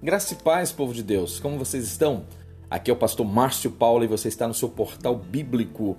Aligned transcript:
Graça 0.00 0.32
e 0.32 0.36
paz, 0.36 0.70
povo 0.70 0.94
de 0.94 1.02
Deus, 1.02 1.40
como 1.40 1.58
vocês 1.58 1.82
estão? 1.82 2.24
Aqui 2.70 2.88
é 2.88 2.94
o 2.94 2.96
pastor 2.96 3.26
Márcio 3.26 3.68
Paulo 3.68 4.04
e 4.04 4.06
você 4.06 4.28
está 4.28 4.46
no 4.46 4.54
seu 4.54 4.68
portal 4.68 5.16
bíblico. 5.16 5.96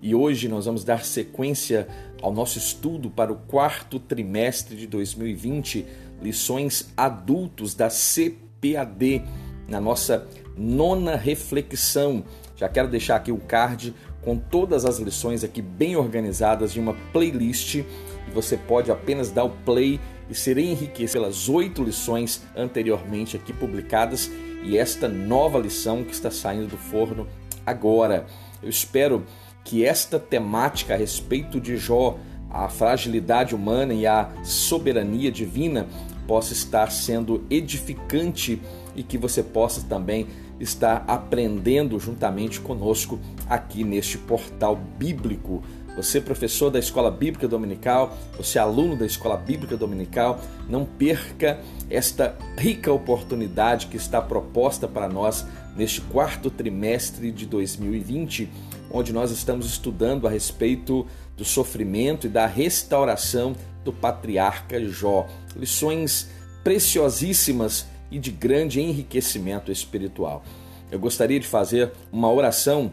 E 0.00 0.14
hoje 0.14 0.48
nós 0.48 0.66
vamos 0.66 0.84
dar 0.84 1.04
sequência 1.04 1.88
ao 2.22 2.32
nosso 2.32 2.58
estudo 2.58 3.10
para 3.10 3.32
o 3.32 3.34
quarto 3.34 3.98
trimestre 3.98 4.76
de 4.76 4.86
2020, 4.86 5.84
lições 6.22 6.92
adultos 6.96 7.74
da 7.74 7.88
CPAD, 7.88 9.24
na 9.66 9.80
nossa 9.80 10.28
nona 10.56 11.16
reflexão. 11.16 12.22
Já 12.54 12.68
quero 12.68 12.86
deixar 12.86 13.16
aqui 13.16 13.32
o 13.32 13.38
card 13.38 13.92
com 14.22 14.38
todas 14.38 14.84
as 14.84 14.98
lições 14.98 15.42
aqui 15.42 15.60
bem 15.60 15.96
organizadas 15.96 16.76
em 16.76 16.80
uma 16.80 16.94
playlist 17.12 17.82
você 18.30 18.56
pode 18.56 18.90
apenas 18.90 19.30
dar 19.30 19.44
o 19.44 19.50
play 19.50 20.00
e 20.30 20.34
ser 20.34 20.56
enriquecido 20.58 21.20
pelas 21.20 21.48
oito 21.48 21.82
lições 21.82 22.42
anteriormente 22.56 23.36
aqui 23.36 23.52
publicadas 23.52 24.30
e 24.62 24.78
esta 24.78 25.08
nova 25.08 25.58
lição 25.58 26.04
que 26.04 26.12
está 26.12 26.30
saindo 26.30 26.68
do 26.68 26.76
forno 26.76 27.26
agora. 27.66 28.26
Eu 28.62 28.68
espero 28.68 29.24
que 29.64 29.84
esta 29.84 30.18
temática 30.18 30.94
a 30.94 30.96
respeito 30.96 31.60
de 31.60 31.76
Jó, 31.76 32.18
a 32.50 32.68
fragilidade 32.68 33.54
humana 33.54 33.92
e 33.92 34.06
a 34.06 34.30
soberania 34.42 35.30
divina 35.30 35.86
possa 36.26 36.52
estar 36.52 36.90
sendo 36.90 37.44
edificante 37.50 38.60
e 38.94 39.02
que 39.02 39.18
você 39.18 39.42
possa 39.42 39.82
também 39.82 40.26
estar 40.58 41.04
aprendendo 41.08 41.98
juntamente 41.98 42.60
conosco 42.60 43.18
aqui 43.48 43.82
neste 43.82 44.18
portal 44.18 44.76
bíblico. 44.76 45.62
Você, 46.00 46.18
professor 46.18 46.70
da 46.70 46.78
Escola 46.78 47.10
Bíblica 47.10 47.46
Dominical, 47.46 48.16
você, 48.34 48.58
aluno 48.58 48.96
da 48.96 49.04
Escola 49.04 49.36
Bíblica 49.36 49.76
Dominical, 49.76 50.40
não 50.66 50.82
perca 50.82 51.60
esta 51.90 52.34
rica 52.56 52.90
oportunidade 52.90 53.86
que 53.86 53.98
está 53.98 54.18
proposta 54.22 54.88
para 54.88 55.10
nós 55.10 55.44
neste 55.76 56.00
quarto 56.00 56.48
trimestre 56.48 57.30
de 57.30 57.44
2020, 57.44 58.48
onde 58.90 59.12
nós 59.12 59.30
estamos 59.30 59.66
estudando 59.66 60.26
a 60.26 60.30
respeito 60.30 61.06
do 61.36 61.44
sofrimento 61.44 62.26
e 62.26 62.30
da 62.30 62.46
restauração 62.46 63.54
do 63.84 63.92
patriarca 63.92 64.82
Jó. 64.82 65.26
Lições 65.54 66.30
preciosíssimas 66.64 67.86
e 68.10 68.18
de 68.18 68.30
grande 68.30 68.80
enriquecimento 68.80 69.70
espiritual. 69.70 70.42
Eu 70.90 70.98
gostaria 70.98 71.38
de 71.38 71.46
fazer 71.46 71.92
uma 72.10 72.32
oração 72.32 72.90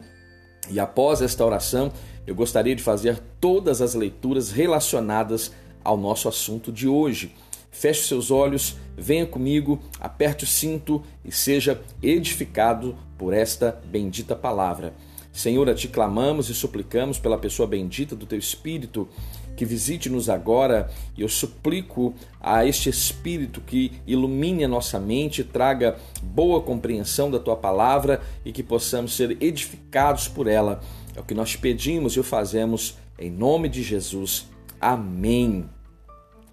e 0.69 0.77
após 0.77 1.21
esta 1.21 1.45
oração 1.45 1.93
eu 2.27 2.35
gostaria 2.35 2.75
de 2.75 2.83
fazer 2.83 3.17
todas 3.39 3.81
as 3.81 3.95
leituras 3.95 4.51
relacionadas 4.51 5.53
ao 5.81 5.95
nosso 5.95 6.27
assunto 6.27 6.71
de 6.73 6.87
hoje. 6.87 7.33
Feche 7.71 8.03
seus 8.03 8.29
olhos, 8.29 8.75
venha 8.97 9.25
comigo, 9.25 9.79
aperte 9.99 10.43
o 10.43 10.47
cinto 10.47 11.01
e 11.23 11.31
seja 11.31 11.81
edificado 12.03 12.97
por 13.17 13.33
esta 13.33 13.81
bendita 13.85 14.35
palavra. 14.35 14.93
Senhor, 15.31 15.69
a 15.69 15.73
ti 15.73 15.87
clamamos 15.87 16.49
e 16.49 16.53
suplicamos 16.53 17.17
pela 17.17 17.37
pessoa 17.37 17.67
bendita 17.67 18.15
do 18.15 18.25
teu 18.25 18.39
Espírito 18.39 19.07
que 19.57 19.65
visite-nos 19.65 20.29
agora 20.29 20.89
e 21.17 21.23
eu 21.23 21.27
suplico 21.27 22.13
a 22.39 22.63
este 22.63 22.89
Espírito 22.89 23.59
que 23.59 23.91
ilumine 24.05 24.63
a 24.63 24.67
nossa 24.67 24.99
mente, 24.99 25.43
traga 25.43 25.97
boa 26.21 26.61
compreensão 26.61 27.31
da 27.31 27.39
tua 27.39 27.55
palavra 27.55 28.21
e 28.45 28.51
que 28.51 28.61
possamos 28.61 29.15
ser 29.15 29.35
edificados 29.41 30.27
por 30.27 30.47
ela. 30.47 30.79
É 31.17 31.19
o 31.19 31.23
que 31.23 31.33
nós 31.33 31.55
pedimos 31.55 32.13
e 32.13 32.19
o 32.19 32.23
fazemos 32.23 32.95
em 33.17 33.31
nome 33.31 33.67
de 33.67 33.81
Jesus. 33.81 34.45
Amém. 34.79 35.67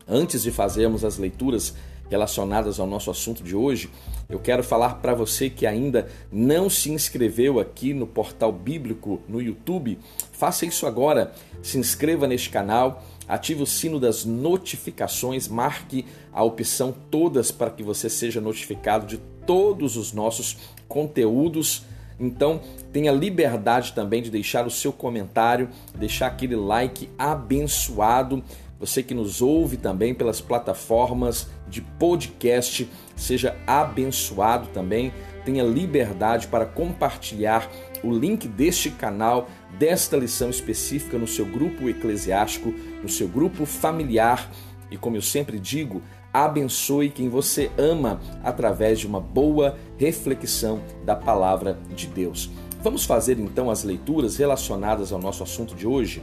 Antes 0.08 0.42
de 0.42 0.50
fazermos 0.50 1.04
as 1.04 1.18
leituras 1.18 1.74
relacionadas 2.08 2.80
ao 2.80 2.86
nosso 2.86 3.10
assunto 3.10 3.42
de 3.42 3.54
hoje, 3.54 3.90
eu 4.26 4.38
quero 4.38 4.64
falar 4.64 4.94
para 5.02 5.12
você 5.12 5.50
que 5.50 5.66
ainda 5.66 6.08
não 6.32 6.70
se 6.70 6.90
inscreveu 6.90 7.60
aqui 7.60 7.92
no 7.92 8.06
portal 8.06 8.50
bíblico 8.50 9.20
no 9.28 9.40
YouTube, 9.40 9.98
faça 10.32 10.64
isso 10.64 10.86
agora. 10.86 11.34
Se 11.62 11.76
inscreva 11.76 12.26
neste 12.26 12.48
canal, 12.48 13.04
ative 13.28 13.62
o 13.62 13.66
sino 13.66 14.00
das 14.00 14.24
notificações, 14.24 15.46
marque 15.46 16.06
a 16.32 16.42
opção 16.42 16.94
todas 17.10 17.50
para 17.50 17.70
que 17.70 17.82
você 17.82 18.08
seja 18.08 18.40
notificado 18.40 19.06
de 19.06 19.18
todos 19.46 19.98
os 19.98 20.12
nossos 20.14 20.56
conteúdos. 20.88 21.84
Então, 22.18 22.60
tenha 22.92 23.10
liberdade 23.10 23.92
também 23.92 24.22
de 24.22 24.30
deixar 24.30 24.66
o 24.66 24.70
seu 24.70 24.92
comentário, 24.92 25.68
deixar 25.98 26.28
aquele 26.28 26.56
like 26.56 27.10
abençoado 27.18 28.42
você 28.84 29.02
que 29.02 29.14
nos 29.14 29.40
ouve 29.40 29.78
também 29.78 30.14
pelas 30.14 30.42
plataformas 30.42 31.48
de 31.68 31.80
podcast, 31.80 32.86
seja 33.16 33.56
abençoado 33.66 34.68
também. 34.74 35.10
Tenha 35.44 35.62
liberdade 35.62 36.48
para 36.48 36.66
compartilhar 36.66 37.70
o 38.02 38.12
link 38.12 38.46
deste 38.46 38.90
canal, 38.90 39.48
desta 39.78 40.18
lição 40.18 40.50
específica 40.50 41.18
no 41.18 41.26
seu 41.26 41.46
grupo 41.46 41.88
eclesiástico, 41.88 42.74
no 43.02 43.08
seu 43.08 43.26
grupo 43.26 43.64
familiar. 43.64 44.50
E 44.90 44.98
como 44.98 45.16
eu 45.16 45.22
sempre 45.22 45.58
digo, 45.58 46.02
abençoe 46.34 47.08
quem 47.08 47.30
você 47.30 47.70
ama 47.78 48.20
através 48.42 48.98
de 48.98 49.06
uma 49.06 49.20
boa 49.20 49.78
reflexão 49.96 50.82
da 51.06 51.16
palavra 51.16 51.78
de 51.94 52.08
Deus. 52.08 52.50
Vamos 52.82 53.06
fazer 53.06 53.38
então 53.38 53.70
as 53.70 53.84
leituras 53.84 54.36
relacionadas 54.36 55.12
ao 55.12 55.18
nosso 55.18 55.42
assunto 55.42 55.74
de 55.74 55.86
hoje? 55.86 56.22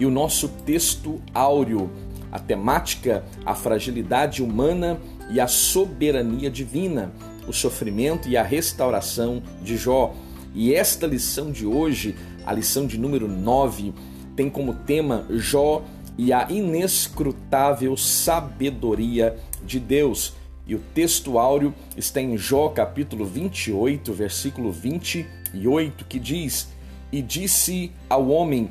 e 0.00 0.06
o 0.06 0.10
nosso 0.10 0.48
texto 0.48 1.20
áureo, 1.34 1.90
a 2.32 2.38
temática, 2.38 3.22
a 3.44 3.54
fragilidade 3.54 4.42
humana 4.42 4.98
e 5.30 5.38
a 5.38 5.46
soberania 5.46 6.50
divina, 6.50 7.12
o 7.46 7.52
sofrimento 7.52 8.26
e 8.26 8.36
a 8.36 8.42
restauração 8.42 9.42
de 9.62 9.76
Jó. 9.76 10.14
E 10.54 10.74
esta 10.74 11.06
lição 11.06 11.52
de 11.52 11.66
hoje, 11.66 12.16
a 12.46 12.52
lição 12.52 12.86
de 12.86 12.98
número 12.98 13.28
9, 13.28 13.92
tem 14.34 14.48
como 14.48 14.72
tema 14.72 15.26
Jó 15.28 15.84
e 16.16 16.32
a 16.32 16.50
inescrutável 16.50 17.96
sabedoria 17.96 19.36
de 19.64 19.78
Deus. 19.78 20.34
E 20.66 20.74
o 20.74 20.78
texto 20.94 21.38
áureo 21.38 21.74
está 21.96 22.20
em 22.20 22.36
Jó 22.36 22.68
capítulo 22.68 23.24
28, 23.24 24.12
versículo 24.12 24.70
28, 24.70 26.04
que 26.04 26.18
diz: 26.18 26.68
E 27.10 27.20
disse 27.20 27.92
ao 28.08 28.28
homem: 28.28 28.70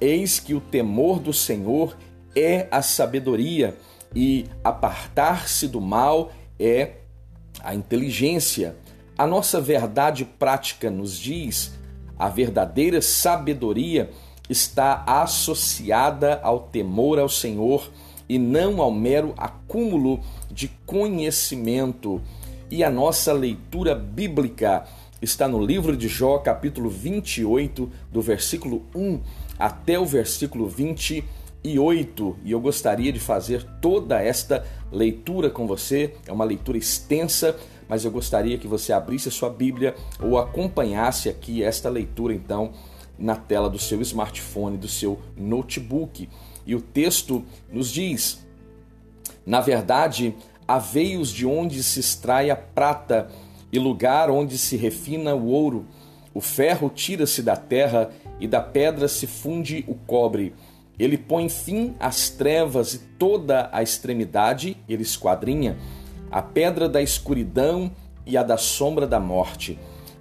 Eis 0.00 0.40
que 0.40 0.54
o 0.54 0.60
temor 0.60 1.18
do 1.18 1.32
Senhor 1.32 1.96
é 2.34 2.66
a 2.70 2.80
sabedoria, 2.82 3.76
e 4.14 4.46
apartar-se 4.62 5.68
do 5.68 5.80
mal 5.80 6.32
é 6.58 6.92
a 7.60 7.74
inteligência. 7.74 8.76
A 9.16 9.26
nossa 9.26 9.60
verdade 9.60 10.24
prática 10.24 10.90
nos 10.90 11.18
diz: 11.18 11.74
a 12.18 12.28
verdadeira 12.28 13.02
sabedoria 13.02 14.10
está 14.48 15.02
associada 15.06 16.40
ao 16.42 16.60
temor 16.60 17.18
ao 17.18 17.28
Senhor 17.28 17.90
e 18.28 18.38
não 18.38 18.80
ao 18.80 18.90
mero 18.90 19.34
acúmulo 19.36 20.20
de 20.50 20.68
conhecimento. 20.86 22.20
E 22.70 22.82
a 22.82 22.90
nossa 22.90 23.32
leitura 23.32 23.94
bíblica 23.94 24.84
está 25.20 25.48
no 25.48 25.64
livro 25.64 25.96
de 25.96 26.08
Jó, 26.08 26.38
capítulo 26.38 26.90
28, 26.90 27.90
do 28.10 28.20
versículo 28.20 28.82
1 28.94 29.20
até 29.58 29.98
o 29.98 30.04
versículo 30.04 30.68
28. 30.68 32.36
E 32.44 32.50
eu 32.50 32.60
gostaria 32.60 33.12
de 33.12 33.20
fazer 33.20 33.64
toda 33.80 34.20
esta 34.20 34.64
leitura 34.92 35.48
com 35.48 35.66
você. 35.66 36.14
É 36.26 36.32
uma 36.32 36.44
leitura 36.44 36.76
extensa, 36.76 37.56
mas 37.88 38.04
eu 38.04 38.10
gostaria 38.10 38.58
que 38.58 38.66
você 38.66 38.92
abrisse 38.92 39.28
a 39.28 39.32
sua 39.32 39.48
Bíblia 39.48 39.94
ou 40.20 40.38
acompanhasse 40.38 41.28
aqui 41.28 41.62
esta 41.62 41.88
leitura, 41.88 42.34
então, 42.34 42.72
na 43.18 43.36
tela 43.36 43.70
do 43.70 43.78
seu 43.78 44.00
smartphone, 44.02 44.76
do 44.76 44.88
seu 44.88 45.20
notebook. 45.36 46.28
E 46.66 46.74
o 46.74 46.80
texto 46.80 47.44
nos 47.72 47.90
diz: 47.90 48.44
Na 49.44 49.60
verdade, 49.60 50.34
há 50.66 50.78
veios 50.78 51.30
de 51.30 51.46
onde 51.46 51.82
se 51.82 52.00
extrai 52.00 52.50
a 52.50 52.56
prata 52.56 53.28
e 53.72 53.78
lugar 53.78 54.30
onde 54.30 54.56
se 54.56 54.76
refina 54.76 55.34
o 55.34 55.46
ouro. 55.46 55.86
O 56.32 56.40
ferro 56.40 56.90
tira-se 56.90 57.42
da 57.42 57.56
terra 57.56 58.10
e 58.40 58.46
da 58.48 58.60
pedra 58.60 59.08
se 59.08 59.26
funde 59.26 59.84
o 59.86 59.94
cobre. 59.94 60.54
Ele 60.98 61.18
põe 61.18 61.48
fim 61.48 61.94
às 61.98 62.30
trevas 62.30 62.94
e 62.94 62.98
toda 63.18 63.68
a 63.72 63.82
extremidade 63.82 64.76
ele 64.88 65.02
esquadrinha. 65.02 65.76
A 66.30 66.40
pedra 66.40 66.88
da 66.88 67.02
escuridão 67.02 67.90
e 68.26 68.36
a 68.36 68.42
da 68.42 68.56
sombra 68.56 69.06
da 69.06 69.20
morte. 69.20 69.78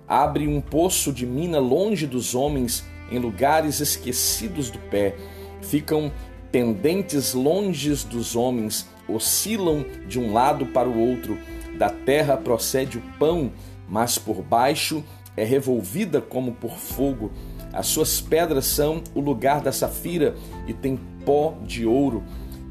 Abre 0.07 0.47
um 0.47 0.59
poço 0.59 1.11
de 1.11 1.25
mina 1.25 1.59
longe 1.59 2.05
dos 2.05 2.35
homens, 2.35 2.83
em 3.11 3.19
lugares 3.19 3.79
esquecidos 3.79 4.69
do 4.69 4.79
pé. 4.79 5.15
Ficam 5.61 6.11
pendentes 6.51 7.33
longe 7.33 7.93
dos 8.05 8.35
homens, 8.35 8.87
oscilam 9.07 9.85
de 10.07 10.19
um 10.19 10.33
lado 10.33 10.67
para 10.67 10.89
o 10.89 10.99
outro. 10.99 11.37
Da 11.77 11.89
terra 11.89 12.37
procede 12.37 12.97
o 12.97 13.03
pão, 13.17 13.51
mas 13.87 14.17
por 14.17 14.41
baixo 14.41 15.03
é 15.35 15.43
revolvida 15.43 16.21
como 16.21 16.51
por 16.51 16.77
fogo. 16.77 17.31
As 17.71 17.87
suas 17.87 18.21
pedras 18.21 18.65
são 18.65 19.01
o 19.15 19.19
lugar 19.19 19.61
da 19.61 19.71
safira 19.71 20.35
e 20.67 20.73
tem 20.73 20.99
pó 21.25 21.55
de 21.65 21.85
ouro. 21.85 22.23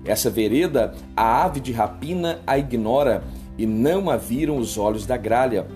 Essa 0.04 0.30
vereda, 0.30 0.94
a 1.16 1.44
ave 1.44 1.60
de 1.60 1.72
rapina 1.72 2.40
a 2.46 2.58
ignora, 2.58 3.24
e 3.58 3.66
não 3.66 4.08
a 4.08 4.16
viram 4.16 4.56
os 4.56 4.78
olhos 4.78 5.06
da 5.06 5.16
gralha. 5.16 5.66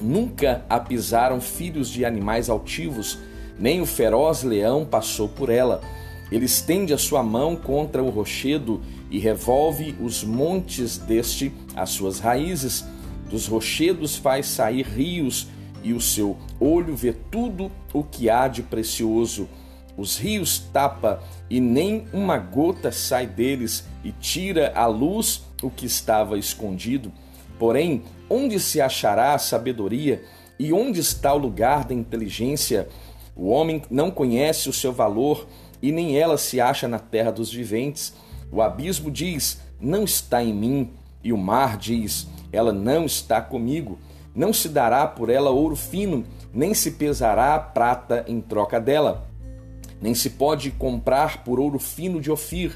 Nunca 0.00 0.64
a 0.68 0.80
pisaram 0.80 1.40
filhos 1.40 1.88
de 1.88 2.04
animais 2.04 2.48
altivos, 2.48 3.18
nem 3.58 3.80
o 3.80 3.86
feroz 3.86 4.42
leão 4.42 4.84
passou 4.84 5.28
por 5.28 5.50
ela. 5.50 5.82
Ele 6.32 6.46
estende 6.46 6.94
a 6.94 6.98
sua 6.98 7.22
mão 7.22 7.54
contra 7.56 8.02
o 8.02 8.08
rochedo 8.08 8.80
e 9.10 9.18
revolve 9.18 9.94
os 10.00 10.24
montes 10.24 10.96
deste 10.96 11.52
as 11.76 11.90
suas 11.90 12.20
raízes. 12.20 12.84
Dos 13.28 13.46
rochedos 13.46 14.16
faz 14.16 14.46
sair 14.46 14.86
rios, 14.86 15.48
e 15.82 15.92
o 15.92 16.00
seu 16.00 16.36
olho 16.58 16.94
vê 16.94 17.12
tudo 17.12 17.70
o 17.92 18.02
que 18.02 18.28
há 18.28 18.48
de 18.48 18.62
precioso. 18.62 19.48
Os 19.96 20.18
rios 20.18 20.58
tapa 20.72 21.22
e 21.48 21.60
nem 21.60 22.06
uma 22.12 22.38
gota 22.38 22.92
sai 22.92 23.26
deles, 23.26 23.84
e 24.04 24.12
tira 24.12 24.72
à 24.74 24.86
luz 24.86 25.42
o 25.62 25.70
que 25.70 25.84
estava 25.84 26.38
escondido. 26.38 27.12
Porém, 27.60 28.04
onde 28.30 28.58
se 28.58 28.80
achará 28.80 29.34
a 29.34 29.38
sabedoria 29.38 30.24
e 30.58 30.72
onde 30.72 30.98
está 30.98 31.34
o 31.34 31.38
lugar 31.38 31.84
da 31.84 31.92
inteligência? 31.92 32.88
O 33.36 33.50
homem 33.50 33.82
não 33.90 34.10
conhece 34.10 34.70
o 34.70 34.72
seu 34.72 34.94
valor 34.94 35.46
e 35.82 35.92
nem 35.92 36.16
ela 36.16 36.38
se 36.38 36.58
acha 36.58 36.88
na 36.88 36.98
terra 36.98 37.30
dos 37.30 37.52
viventes. 37.52 38.14
O 38.50 38.62
abismo 38.62 39.10
diz: 39.10 39.60
Não 39.78 40.04
está 40.04 40.42
em 40.42 40.54
mim, 40.54 40.90
e 41.22 41.34
o 41.34 41.36
mar 41.36 41.76
diz: 41.76 42.26
Ela 42.50 42.72
não 42.72 43.04
está 43.04 43.42
comigo. 43.42 43.98
Não 44.34 44.54
se 44.54 44.66
dará 44.70 45.06
por 45.06 45.28
ela 45.28 45.50
ouro 45.50 45.76
fino, 45.76 46.24
nem 46.54 46.72
se 46.72 46.92
pesará 46.92 47.58
prata 47.58 48.24
em 48.26 48.40
troca 48.40 48.80
dela. 48.80 49.28
Nem 50.00 50.14
se 50.14 50.30
pode 50.30 50.70
comprar 50.70 51.44
por 51.44 51.60
ouro 51.60 51.78
fino 51.78 52.22
de 52.22 52.30
Ofir, 52.30 52.74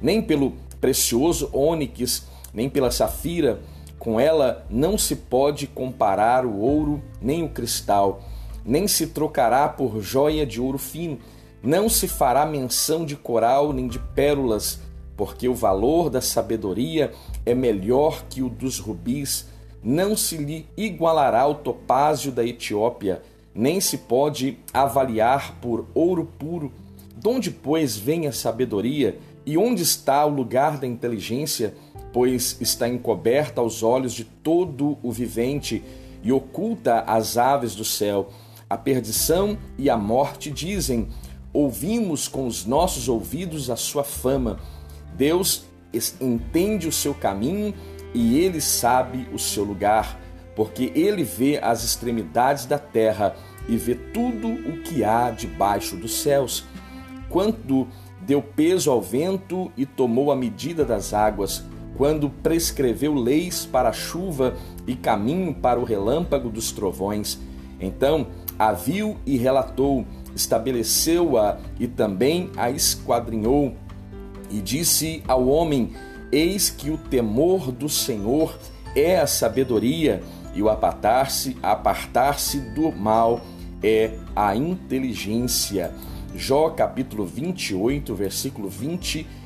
nem 0.00 0.22
pelo 0.22 0.54
precioso 0.80 1.50
ônix, 1.52 2.26
nem 2.54 2.70
pela 2.70 2.90
safira. 2.90 3.60
Com 4.02 4.18
ela 4.18 4.66
não 4.68 4.98
se 4.98 5.14
pode 5.14 5.68
comparar 5.68 6.44
o 6.44 6.58
ouro 6.58 7.00
nem 7.20 7.44
o 7.44 7.48
cristal, 7.48 8.20
nem 8.64 8.88
se 8.88 9.06
trocará 9.06 9.68
por 9.68 10.02
joia 10.02 10.44
de 10.44 10.60
ouro 10.60 10.76
fino. 10.76 11.20
Não 11.62 11.88
se 11.88 12.08
fará 12.08 12.44
menção 12.44 13.06
de 13.06 13.14
coral 13.14 13.72
nem 13.72 13.86
de 13.86 14.00
pérolas, 14.00 14.80
porque 15.16 15.48
o 15.48 15.54
valor 15.54 16.10
da 16.10 16.20
sabedoria 16.20 17.12
é 17.46 17.54
melhor 17.54 18.24
que 18.28 18.42
o 18.42 18.48
dos 18.48 18.80
rubis. 18.80 19.46
Não 19.80 20.16
se 20.16 20.36
lhe 20.36 20.66
igualará 20.76 21.46
o 21.46 21.54
topázio 21.54 22.32
da 22.32 22.44
Etiópia, 22.44 23.22
nem 23.54 23.80
se 23.80 23.98
pode 23.98 24.58
avaliar 24.74 25.60
por 25.60 25.86
ouro 25.94 26.28
puro. 26.40 26.72
Donde, 27.14 27.52
pois, 27.52 27.96
vem 27.96 28.26
a 28.26 28.32
sabedoria 28.32 29.16
e 29.46 29.56
onde 29.56 29.84
está 29.84 30.26
o 30.26 30.34
lugar 30.34 30.76
da 30.76 30.88
inteligência? 30.88 31.72
Pois 32.12 32.58
está 32.60 32.88
encoberta 32.88 33.60
aos 33.60 33.82
olhos 33.82 34.12
de 34.12 34.24
todo 34.24 34.98
o 35.02 35.10
vivente 35.10 35.82
e 36.22 36.30
oculta 36.30 37.00
às 37.00 37.36
aves 37.36 37.74
do 37.74 37.84
céu. 37.84 38.30
A 38.68 38.76
perdição 38.76 39.58
e 39.78 39.88
a 39.88 39.96
morte 39.96 40.50
dizem: 40.50 41.08
ouvimos 41.52 42.28
com 42.28 42.46
os 42.46 42.64
nossos 42.64 43.08
ouvidos 43.08 43.70
a 43.70 43.76
sua 43.76 44.04
fama. 44.04 44.58
Deus 45.16 45.64
entende 46.20 46.88
o 46.88 46.92
seu 46.92 47.14
caminho 47.14 47.74
e 48.14 48.38
ele 48.38 48.60
sabe 48.60 49.28
o 49.32 49.38
seu 49.38 49.64
lugar, 49.64 50.18
porque 50.54 50.92
ele 50.94 51.24
vê 51.24 51.58
as 51.62 51.84
extremidades 51.84 52.66
da 52.66 52.78
terra 52.78 53.34
e 53.68 53.76
vê 53.76 53.94
tudo 53.94 54.48
o 54.48 54.82
que 54.82 55.04
há 55.04 55.30
debaixo 55.30 55.96
dos 55.96 56.14
céus. 56.22 56.64
Quando 57.28 57.88
deu 58.20 58.42
peso 58.42 58.90
ao 58.90 59.00
vento 59.00 59.72
e 59.76 59.86
tomou 59.86 60.30
a 60.30 60.36
medida 60.36 60.84
das 60.84 61.12
águas, 61.12 61.64
quando 62.02 62.28
prescreveu 62.28 63.14
leis 63.14 63.64
para 63.64 63.90
a 63.90 63.92
chuva 63.92 64.56
e 64.88 64.96
caminho 64.96 65.54
para 65.54 65.78
o 65.78 65.84
relâmpago 65.84 66.50
dos 66.50 66.72
trovões. 66.72 67.38
Então 67.80 68.26
a 68.58 68.72
viu 68.72 69.18
e 69.24 69.36
relatou 69.36 70.04
estabeleceu-a 70.34 71.58
e 71.78 71.86
também 71.86 72.50
a 72.56 72.72
esquadrinhou. 72.72 73.76
E 74.50 74.60
disse 74.60 75.22
ao 75.28 75.46
homem: 75.46 75.92
Eis 76.32 76.70
que 76.70 76.90
o 76.90 76.98
temor 76.98 77.70
do 77.70 77.88
Senhor 77.88 78.58
é 78.96 79.20
a 79.20 79.26
sabedoria, 79.28 80.24
e 80.56 80.60
o 80.60 80.68
apartar-se 80.68 81.56
apartar-se 81.62 82.58
do 82.58 82.90
mal 82.90 83.40
é 83.80 84.18
a 84.34 84.56
inteligência. 84.56 85.94
Jó 86.34 86.68
capítulo 86.70 87.24
28, 87.24 88.12
versículo 88.12 88.68
28. 88.68 89.41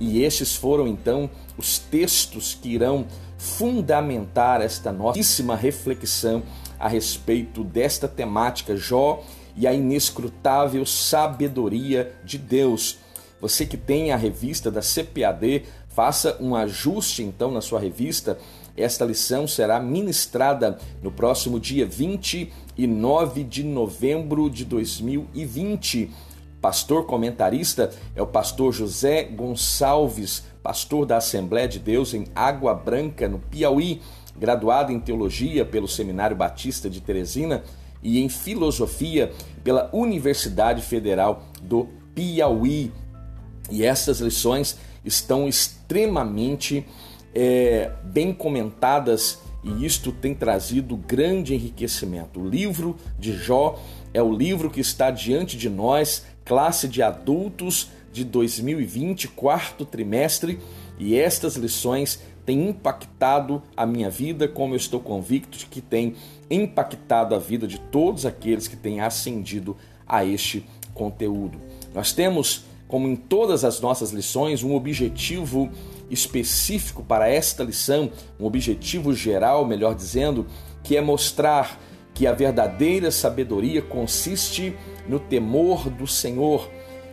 E 0.00 0.22
estes 0.22 0.54
foram 0.54 0.86
então 0.86 1.30
os 1.56 1.78
textos 1.78 2.58
que 2.60 2.70
irão 2.70 3.06
fundamentar 3.36 4.60
esta 4.60 4.92
nossíssima 4.92 5.54
reflexão 5.54 6.42
a 6.78 6.88
respeito 6.88 7.62
desta 7.62 8.08
temática. 8.08 8.76
Jó 8.76 9.22
e 9.56 9.66
a 9.66 9.74
inescrutável 9.74 10.86
sabedoria 10.86 12.12
de 12.24 12.38
Deus. 12.38 12.98
Você 13.40 13.64
que 13.64 13.76
tem 13.76 14.12
a 14.12 14.16
revista 14.16 14.70
da 14.70 14.80
CPAD, 14.80 15.64
faça 15.88 16.36
um 16.40 16.54
ajuste 16.54 17.22
então 17.22 17.50
na 17.50 17.60
sua 17.60 17.80
revista. 17.80 18.38
Esta 18.76 19.04
lição 19.04 19.48
será 19.48 19.80
ministrada 19.80 20.78
no 21.02 21.10
próximo 21.10 21.58
dia 21.58 21.84
29 21.84 23.42
de 23.42 23.64
novembro 23.64 24.48
de 24.48 24.64
2020. 24.64 26.10
Pastor 26.60 27.06
comentarista 27.06 27.90
é 28.16 28.22
o 28.22 28.26
pastor 28.26 28.72
José 28.72 29.22
Gonçalves, 29.24 30.44
pastor 30.62 31.06
da 31.06 31.18
Assembleia 31.18 31.68
de 31.68 31.78
Deus 31.78 32.14
em 32.14 32.26
Água 32.34 32.74
Branca, 32.74 33.28
no 33.28 33.38
Piauí, 33.38 34.02
graduado 34.36 34.90
em 34.90 34.98
teologia 34.98 35.64
pelo 35.64 35.86
Seminário 35.86 36.36
Batista 36.36 36.90
de 36.90 37.00
Teresina 37.00 37.62
e 38.02 38.20
em 38.20 38.28
filosofia 38.28 39.32
pela 39.62 39.88
Universidade 39.92 40.82
Federal 40.82 41.44
do 41.62 41.88
Piauí. 42.14 42.92
E 43.70 43.84
essas 43.84 44.20
lições 44.20 44.78
estão 45.04 45.46
extremamente 45.46 46.84
é, 47.34 47.92
bem 48.02 48.32
comentadas 48.32 49.40
e 49.62 49.84
isto 49.84 50.12
tem 50.12 50.34
trazido 50.34 50.96
grande 50.96 51.54
enriquecimento. 51.54 52.40
O 52.40 52.48
livro 52.48 52.96
de 53.18 53.32
Jó 53.32 53.78
é 54.14 54.22
o 54.22 54.32
livro 54.32 54.70
que 54.70 54.80
está 54.80 55.10
diante 55.10 55.56
de 55.56 55.68
nós, 55.68 56.24
classe 56.48 56.88
de 56.88 57.02
adultos 57.02 57.90
de 58.10 58.24
2020, 58.24 59.28
quarto 59.28 59.84
trimestre, 59.84 60.58
e 60.98 61.14
estas 61.14 61.56
lições 61.56 62.20
têm 62.46 62.70
impactado 62.70 63.62
a 63.76 63.84
minha 63.84 64.08
vida, 64.08 64.48
como 64.48 64.72
eu 64.72 64.78
estou 64.78 64.98
convicto 64.98 65.58
de 65.58 65.66
que 65.66 65.82
tem 65.82 66.14
impactado 66.50 67.34
a 67.34 67.38
vida 67.38 67.68
de 67.68 67.78
todos 67.78 68.24
aqueles 68.24 68.66
que 68.66 68.76
têm 68.76 69.00
ascendido 69.00 69.76
a 70.06 70.24
este 70.24 70.64
conteúdo. 70.94 71.60
Nós 71.94 72.12
temos, 72.12 72.64
como 72.88 73.06
em 73.06 73.14
todas 73.14 73.62
as 73.62 73.78
nossas 73.78 74.10
lições, 74.10 74.62
um 74.62 74.74
objetivo 74.74 75.68
específico 76.10 77.04
para 77.04 77.28
esta 77.28 77.62
lição, 77.62 78.10
um 78.40 78.46
objetivo 78.46 79.12
geral, 79.12 79.66
melhor 79.66 79.94
dizendo, 79.94 80.46
que 80.82 80.96
é 80.96 81.02
mostrar 81.02 81.78
que 82.14 82.26
a 82.26 82.32
verdadeira 82.32 83.10
sabedoria 83.10 83.82
consiste 83.82 84.74
no 85.08 85.18
temor 85.18 85.88
do 85.88 86.06
Senhor. 86.06 86.68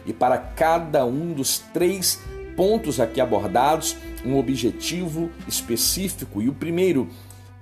E 0.06 0.14
para 0.14 0.38
cada 0.38 1.06
um 1.06 1.34
dos 1.34 1.60
três 1.74 2.20
pontos 2.56 3.00
aqui 3.00 3.20
abordados, 3.20 3.96
um 4.25 4.38
objetivo 4.38 5.30
específico. 5.48 6.42
E 6.42 6.50
o 6.50 6.54
primeiro, 6.54 7.08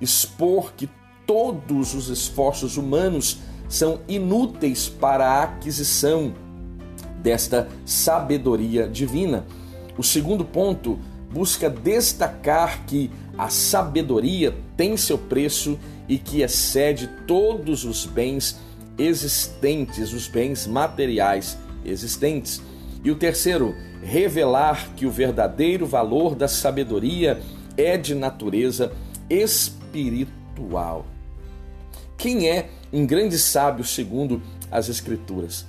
expor 0.02 0.74
que 0.74 0.90
todos 1.26 1.94
os 1.94 2.10
esforços 2.10 2.78
humanos 2.78 3.40
são 3.70 4.02
inúteis 4.08 4.90
para 4.90 5.26
a 5.26 5.44
aquisição 5.44 6.34
desta 7.22 7.70
sabedoria 7.86 8.88
divina. 8.88 9.46
O 9.98 10.04
segundo 10.04 10.44
ponto 10.44 11.00
busca 11.32 11.70
destacar 11.70 12.86
que 12.86 13.10
a 13.38 13.50
sabedoria 13.50 14.56
tem 14.78 14.96
seu 14.98 15.18
preço 15.18 15.80
e 16.08 16.18
que 16.18 16.42
excede 16.42 17.10
todos 17.26 17.86
os 17.86 18.06
bens 18.06 18.60
existentes, 18.98 20.14
os 20.14 20.28
bens 20.28 20.68
materiais 20.68 21.58
existentes. 21.86 22.62
E 23.04 23.12
o 23.12 23.16
terceiro, 23.16 23.76
revelar 24.02 24.94
que 24.96 25.06
o 25.06 25.12
verdadeiro 25.12 25.86
valor 25.86 26.36
da 26.36 26.48
sabedoria 26.48 27.42
é 27.76 27.98
de 27.98 28.14
natureza 28.16 28.92
espiritual. 29.30 31.06
Quem 32.18 32.48
é 32.50 32.70
um 32.92 33.06
grande 33.06 33.38
sábio 33.38 33.84
segundo 33.84 34.42
as 34.72 34.88
Escrituras? 34.88 35.66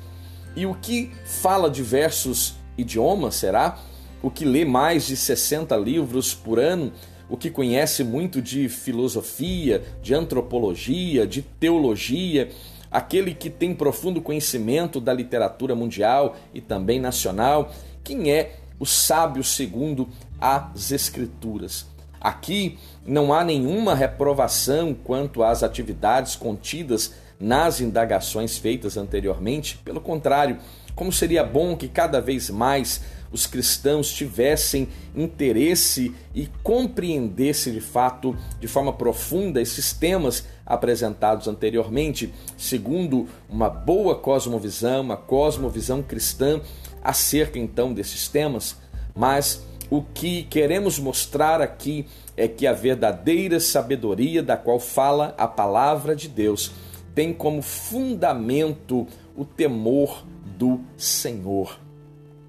E 0.55 0.67
o 0.67 0.75
que 0.75 1.11
fala 1.25 1.69
diversos 1.69 2.55
idiomas, 2.79 3.35
será? 3.35 3.79
O 4.23 4.31
que 4.31 4.45
lê 4.45 4.65
mais 4.65 5.07
de 5.07 5.17
60 5.17 5.77
livros 5.77 6.33
por 6.33 6.59
ano? 6.59 6.93
O 7.29 7.37
que 7.37 7.51
conhece 7.51 8.05
muito 8.05 8.41
de 8.41 8.69
filosofia, 8.69 9.83
de 10.03 10.15
antropologia, 10.15 11.27
de 11.27 11.43
teologia? 11.43 12.51
Aquele 12.95 13.35
que 13.35 13.51
tem 13.51 13.75
profundo 13.75 14.23
conhecimento 14.23 15.01
da 15.01 15.13
literatura 15.13 15.75
mundial 15.75 16.37
e 16.55 16.61
também 16.61 17.01
nacional? 17.01 17.73
Quem 18.05 18.31
é 18.31 18.55
o 18.79 18.87
sábio 18.87 19.43
segundo 19.43 20.09
as 20.41 20.93
Escrituras? 20.93 21.87
Aqui 22.21 22.79
não 23.05 23.35
há 23.35 23.43
nenhuma 23.43 23.97
reprovação 23.97 24.95
quanto 24.95 25.43
às 25.43 25.65
atividades 25.65 26.37
contidas 26.37 27.15
nas 27.41 27.81
indagações 27.81 28.57
feitas 28.57 28.97
anteriormente. 28.97 29.77
Pelo 29.79 30.01
contrário, 30.01 30.59
como 30.95 31.13
seria 31.13 31.43
bom 31.43 31.77
que 31.77 31.89
cada 31.89 32.21
vez 32.21 32.49
mais 32.49 33.01
os 33.35 33.49
cristãos 33.49 34.13
tivessem 34.13 34.87
interesse 35.13 36.15
e 36.33 36.49
compreendessem 36.63 37.73
de 37.73 37.81
fato, 37.81 38.37
de 38.61 38.69
forma 38.69 38.93
profunda, 38.93 39.61
esses 39.61 39.93
temas 39.93 40.47
apresentados 40.65 41.49
anteriormente, 41.49 42.33
segundo 42.57 43.27
uma 43.51 43.69
boa 43.69 44.15
cosmovisão, 44.15 45.01
uma 45.01 45.17
cosmovisão 45.17 46.01
cristã 46.01 46.61
acerca 47.03 47.59
então 47.59 47.93
desses 47.93 48.29
temas. 48.29 48.77
Mas 49.17 49.65
o 49.91 50.01
que 50.01 50.45
queremos 50.45 51.01
mostrar 51.01 51.61
aqui 51.61 52.07
é 52.37 52.47
que 52.47 52.69
a 52.69 52.73
verdadeira 52.73 53.59
sabedoria 53.59 54.45
da 54.45 54.57
qual 54.57 54.79
fala 54.79 55.35
a 55.37 55.49
palavra 55.49 56.15
de 56.15 56.29
Deus 56.29 56.71
tem 57.17 57.33
como 57.33 57.63
fundamento 57.63 59.09
o 59.37 59.45
temor 59.45 60.25
do 60.57 60.81
Senhor. 60.97 61.84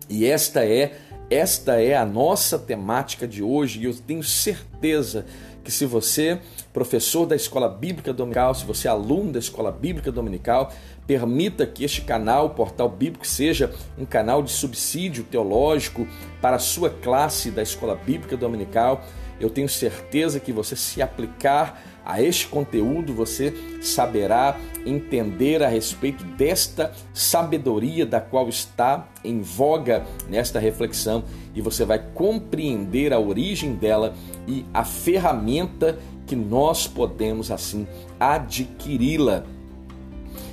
E 0.09 0.25
esta 0.25 0.65
é 0.65 0.97
esta 1.29 1.81
é 1.81 1.95
a 1.95 2.05
nossa 2.05 2.59
temática 2.59 3.27
de 3.27 3.41
hoje 3.41 3.79
e 3.79 3.85
eu 3.85 3.93
tenho 3.95 4.23
certeza 4.23 5.25
que 5.63 5.71
se 5.71 5.83
você, 5.87 6.39
professor 6.71 7.25
da 7.25 7.35
Escola 7.35 7.67
Bíblica 7.67 8.13
Dominical, 8.13 8.53
se 8.53 8.63
você 8.63 8.87
é 8.87 8.91
aluno 8.91 9.31
da 9.31 9.39
Escola 9.39 9.71
Bíblica 9.71 10.11
Dominical, 10.11 10.71
permita 11.07 11.65
que 11.65 11.83
este 11.83 12.01
canal, 12.01 12.45
o 12.45 12.49
Portal 12.51 12.87
Bíblico, 12.87 13.25
seja 13.25 13.73
um 13.97 14.05
canal 14.05 14.43
de 14.43 14.51
subsídio 14.51 15.23
teológico 15.23 16.07
para 16.39 16.57
a 16.57 16.59
sua 16.59 16.91
classe 16.91 17.49
da 17.49 17.63
Escola 17.63 17.95
Bíblica 17.95 18.37
Dominical. 18.37 19.03
Eu 19.39 19.49
tenho 19.49 19.67
certeza 19.67 20.39
que 20.39 20.51
você 20.51 20.75
se 20.75 21.01
aplicar 21.01 21.81
a 22.05 22.21
este 22.21 22.47
conteúdo, 22.47 23.13
você 23.13 23.53
saberá 23.81 24.57
entender 24.85 25.63
a 25.63 25.67
respeito 25.67 26.23
desta 26.23 26.91
sabedoria 27.13 28.05
da 28.05 28.21
qual 28.21 28.47
está 28.47 29.07
em 29.23 29.41
voga 29.41 30.05
nesta 30.29 30.59
reflexão 30.59 31.23
e 31.55 31.61
você 31.61 31.83
vai 31.83 31.99
compreender 32.13 33.11
a 33.11 33.19
origem 33.19 33.73
dela 33.73 34.13
e 34.47 34.63
a 34.71 34.85
ferramenta 34.85 35.97
que 36.27 36.35
nós 36.35 36.87
podemos 36.87 37.49
assim 37.49 37.87
adquiri-la. 38.19 39.43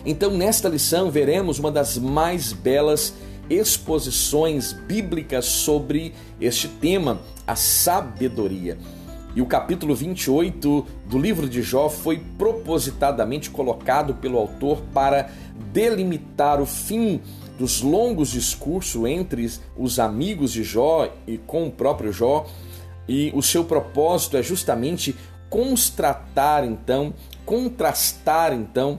Então, 0.04 0.30
nesta 0.36 0.68
lição, 0.68 1.10
veremos 1.10 1.58
uma 1.58 1.70
das 1.70 1.96
mais 1.96 2.52
belas 2.52 3.14
exposições 3.52 4.72
bíblicas 4.72 5.44
sobre 5.44 6.14
este 6.40 6.68
tema, 6.68 7.20
a 7.46 7.54
sabedoria. 7.54 8.78
E 9.34 9.40
o 9.40 9.46
capítulo 9.46 9.94
28 9.94 10.86
do 11.06 11.18
livro 11.18 11.48
de 11.48 11.62
Jó 11.62 11.88
foi 11.88 12.22
propositadamente 12.36 13.50
colocado 13.50 14.14
pelo 14.14 14.38
autor 14.38 14.82
para 14.92 15.30
delimitar 15.72 16.60
o 16.60 16.66
fim 16.66 17.20
dos 17.58 17.80
longos 17.80 18.30
discursos 18.30 19.04
entre 19.06 19.50
os 19.76 19.98
amigos 19.98 20.52
de 20.52 20.62
Jó 20.62 21.08
e 21.26 21.38
com 21.38 21.66
o 21.66 21.70
próprio 21.70 22.12
Jó. 22.12 22.46
E 23.08 23.32
o 23.34 23.42
seu 23.42 23.64
propósito 23.64 24.36
é 24.36 24.42
justamente 24.42 25.16
constratar 25.48 26.64
então, 26.64 27.14
contrastar 27.44 28.52
então 28.52 28.98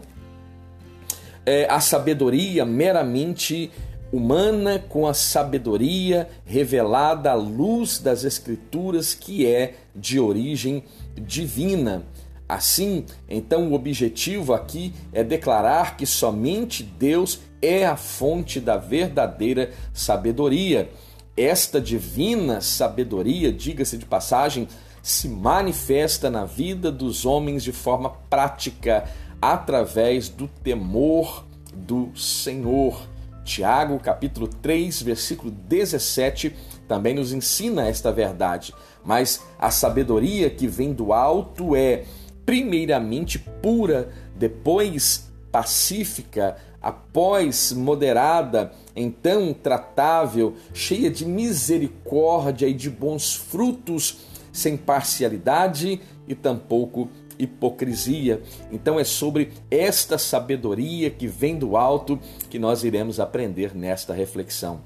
é, 1.46 1.68
a 1.70 1.80
sabedoria 1.80 2.66
meramente 2.66 3.72
humana 4.14 4.78
com 4.78 5.08
a 5.08 5.14
sabedoria 5.14 6.30
revelada 6.46 7.32
à 7.32 7.34
luz 7.34 7.98
das 7.98 8.24
Escrituras, 8.24 9.16
que 9.16 9.44
é 9.48 9.74
de 9.96 10.20
origem 10.20 10.84
divina. 11.16 12.04
Assim, 12.48 13.06
então, 13.28 13.72
o 13.72 13.74
objetivo 13.74 14.54
aqui 14.54 14.94
é 15.12 15.24
declarar 15.24 15.98
que 15.98 16.06
somente 16.06 16.84
Deus 16.84 17.40
é 17.60 17.88
a 17.88 17.96
fonte 17.96 18.60
da 18.60 18.78
verdadeira 18.78 19.72
sabedoria. 19.92 20.92
Esta 21.36 21.82
divina 21.82 22.62
sabedoria, 22.62 23.52
diga-se 23.52 23.98
de 23.98 24.06
passagem, 24.06 24.68
se 25.02 25.28
manifesta 25.28 26.30
na 26.30 26.46
vida 26.46 26.92
dos 26.92 27.26
homens 27.26 27.64
de 27.64 27.72
forma 27.72 28.12
prática, 28.30 29.10
através 29.42 30.30
do 30.30 30.48
temor 30.48 31.44
do 31.74 32.16
Senhor. 32.16 33.13
Tiago, 33.44 34.00
capítulo 34.00 34.48
3, 34.48 35.02
versículo 35.02 35.52
17, 35.52 36.56
também 36.88 37.14
nos 37.14 37.34
ensina 37.34 37.88
esta 37.88 38.12
verdade. 38.12 38.74
Mas 39.04 39.44
a 39.60 39.70
sabedoria 39.70 40.50
que 40.50 40.68
vem 40.68 40.94
do 40.94 41.12
alto 41.12 41.76
é, 41.76 42.06
primeiramente, 42.46 43.38
pura, 43.38 44.10
depois 44.36 45.30
pacífica, 45.52 46.58
após 46.82 47.72
moderada, 47.72 48.72
então 48.96 49.54
tratável, 49.54 50.56
cheia 50.74 51.10
de 51.10 51.26
misericórdia 51.26 52.68
e 52.68 52.74
de 52.74 52.90
bons 52.90 53.36
frutos, 53.36 54.18
sem 54.52 54.76
parcialidade 54.76 56.02
e 56.28 56.36
tampouco 56.36 57.10
hipocrisia. 57.38 58.42
Então 58.72 59.00
é 59.00 59.04
sobre 59.04 59.52
esta 59.70 60.18
sabedoria 60.18 61.10
que 61.10 61.28
vem 61.28 61.58
do 61.58 61.76
alto 61.76 62.20
que 62.50 62.60
nós 62.60 62.84
iremos 62.84 63.20
aprender 63.20 63.76
nesta 63.76 64.14
reflexão. 64.14 64.82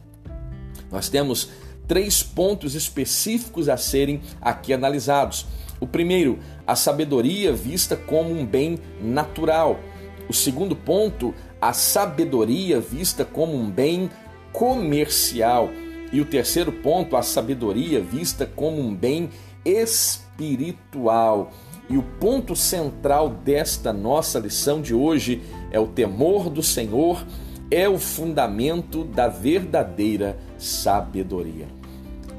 Nós 0.91 1.09
temos 1.09 1.49
três 1.87 2.21
pontos 2.21 2.75
específicos 2.75 3.69
a 3.69 3.77
serem 3.77 4.21
aqui 4.41 4.73
analisados. 4.73 5.45
O 5.79 5.87
primeiro, 5.87 6.39
a 6.65 6.75
sabedoria 6.75 7.53
vista 7.53 7.95
como 7.95 8.31
um 8.31 8.45
bem 8.45 8.79
natural. 9.01 9.79
O 10.27 10.33
segundo 10.33 10.75
ponto, 10.75 11.33
a 11.61 11.71
sabedoria 11.73 12.79
vista 12.79 13.23
como 13.23 13.55
um 13.55 13.69
bem 13.69 14.09
comercial. 14.51 15.69
E 16.11 16.19
o 16.19 16.25
terceiro 16.25 16.71
ponto, 16.71 17.15
a 17.15 17.21
sabedoria 17.21 18.01
vista 18.01 18.45
como 18.45 18.81
um 18.81 18.95
bem 18.95 19.29
espiritual. 19.63 21.51
E 21.89 21.97
o 21.97 22.03
ponto 22.03 22.55
central 22.55 23.29
desta 23.29 23.93
nossa 23.93 24.39
lição 24.39 24.81
de 24.81 24.93
hoje 24.93 25.41
é 25.71 25.79
o 25.79 25.87
temor 25.87 26.49
do 26.49 26.61
Senhor, 26.61 27.25
é 27.71 27.87
o 27.87 27.97
fundamento 27.97 29.03
da 29.03 29.27
verdadeira 29.27 30.37
sabedoria. 30.57 31.67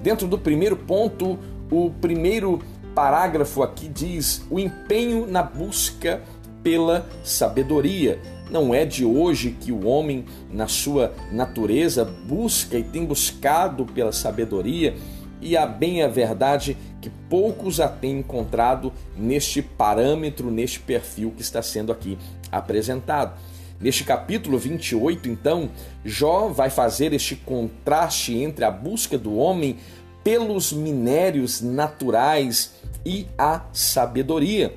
Dentro 0.03 0.27
do 0.27 0.39
primeiro 0.39 0.77
ponto, 0.77 1.39
o 1.71 1.91
primeiro 1.91 2.61
parágrafo 2.95 3.63
aqui 3.63 3.89
diz: 3.89 4.45
o 4.51 4.59
empenho 4.59 5.27
na 5.27 5.43
busca 5.43 6.23
pela 6.63 7.09
sabedoria. 7.23 8.21
Não 8.51 8.75
é 8.75 8.85
de 8.85 9.05
hoje 9.05 9.57
que 9.61 9.71
o 9.71 9.87
homem, 9.87 10.25
na 10.51 10.67
sua 10.67 11.13
natureza, 11.31 12.05
busca 12.05 12.79
e 12.79 12.83
tem 12.83 13.05
buscado 13.05 13.85
pela 13.85 14.11
sabedoria, 14.11 14.97
e 15.41 15.57
a 15.57 15.67
bem 15.67 16.03
a 16.03 16.09
verdade 16.09 16.77
que 17.01 17.11
poucos 17.29 17.81
a 17.81 17.89
têm 17.89 18.19
encontrado 18.19 18.93
neste 19.17 19.63
parâmetro, 19.63 20.51
neste 20.51 20.81
perfil 20.81 21.33
que 21.37 21.43
está 21.43 21.63
sendo 21.63 21.93
aqui 21.93 22.19
apresentado. 22.51 23.39
Neste 23.81 24.03
capítulo 24.03 24.59
28, 24.59 25.29
então, 25.29 25.71
Jó 26.05 26.49
vai 26.49 26.69
fazer 26.69 27.13
este 27.13 27.37
contraste 27.37 28.37
entre 28.37 28.65
a 28.65 28.71
busca 28.71 29.17
do 29.17 29.37
homem 29.37 29.77
pelos 30.25 30.73
minérios 30.73 31.61
naturais 31.61 32.75
e 33.07 33.27
a 33.39 33.63
sabedoria. 33.73 34.75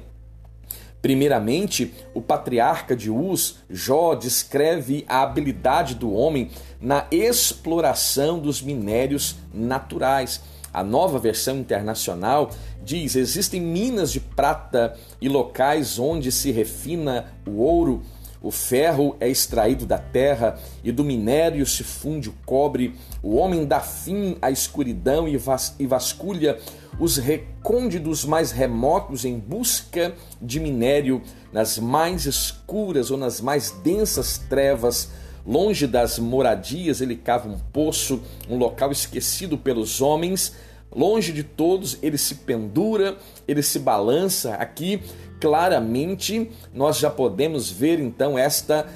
Primeiramente, 1.02 1.92
o 2.14 2.22
patriarca 2.22 2.96
de 2.96 3.10
Uz, 3.10 3.58
Jó, 3.68 4.14
descreve 4.14 5.04
a 5.08 5.24
habilidade 5.24 5.96
do 5.96 6.14
homem 6.14 6.52
na 6.80 7.08
exploração 7.10 8.38
dos 8.38 8.62
minérios 8.62 9.36
naturais. 9.52 10.42
A 10.74 10.84
nova 10.84 11.20
versão 11.20 11.58
internacional 11.58 12.52
diz: 12.84 13.16
existem 13.16 13.62
minas 13.62 14.12
de 14.12 14.20
prata 14.20 14.98
e 15.22 15.28
locais 15.28 16.00
onde 16.00 16.32
se 16.32 16.52
refina 16.52 17.26
o 17.46 17.58
ouro. 17.58 18.02
O 18.44 18.50
ferro 18.50 19.16
é 19.20 19.30
extraído 19.30 19.86
da 19.86 20.00
terra 20.00 20.58
e 20.84 20.92
do 20.92 21.04
minério 21.04 21.64
se 21.64 21.84
funde 21.84 22.30
o 22.30 22.34
cobre. 22.44 22.96
O 23.22 23.36
homem 23.36 23.66
dá 23.66 23.80
fim 23.80 24.36
à 24.42 24.50
escuridão 24.50 25.28
e, 25.28 25.38
vas 25.38 25.76
e 25.78 25.86
vasculha 25.86 26.58
os 27.00 27.18
recônditos 27.18 28.26
mais 28.26 28.52
remotos 28.52 29.26
em 29.26 29.38
busca 29.38 30.14
de 30.42 30.60
minério 30.60 31.22
nas 31.54 31.78
mais 31.78 32.26
escuras 32.26 33.12
ou 33.12 33.18
nas 33.18 33.40
mais 33.40 33.72
densas 33.84 34.40
trevas. 34.40 35.12
Longe 35.46 35.88
das 35.88 36.20
moradias, 36.20 37.02
ele 37.02 37.16
cava 37.16 37.50
um 37.50 37.58
poço, 37.58 38.22
um 38.50 38.58
local 38.58 38.92
esquecido 38.92 39.58
pelos 39.58 40.02
homens. 40.02 40.56
Longe 40.94 41.32
de 41.32 41.44
todos, 41.44 41.98
ele 42.02 42.18
se 42.18 42.36
pendura, 42.36 43.18
ele 43.48 43.64
se 43.64 43.80
balança. 43.80 44.56
Aqui, 44.56 45.02
claramente, 45.40 46.52
nós 46.74 46.98
já 46.98 47.10
podemos 47.10 47.72
ver 47.72 48.00
então 48.00 48.38
esta 48.38 48.88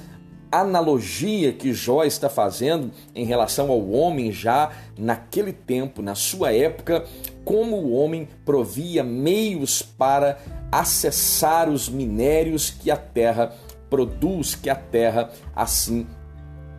analogia 0.50 1.52
que 1.52 1.72
Jó 1.72 2.04
está 2.04 2.28
fazendo 2.28 2.90
em 3.14 3.24
relação 3.24 3.70
ao 3.70 3.90
homem 3.90 4.30
já 4.30 4.70
naquele 4.96 5.52
tempo, 5.52 6.02
na 6.02 6.14
sua 6.14 6.52
época, 6.52 7.04
como 7.44 7.76
o 7.76 7.92
homem 7.92 8.28
provia 8.44 9.02
meios 9.02 9.82
para 9.82 10.38
acessar 10.70 11.68
os 11.68 11.88
minérios 11.88 12.70
que 12.70 12.90
a 12.90 12.96
terra 12.96 13.52
produz, 13.88 14.54
que 14.54 14.68
a 14.68 14.74
terra 14.74 15.30
assim 15.54 16.06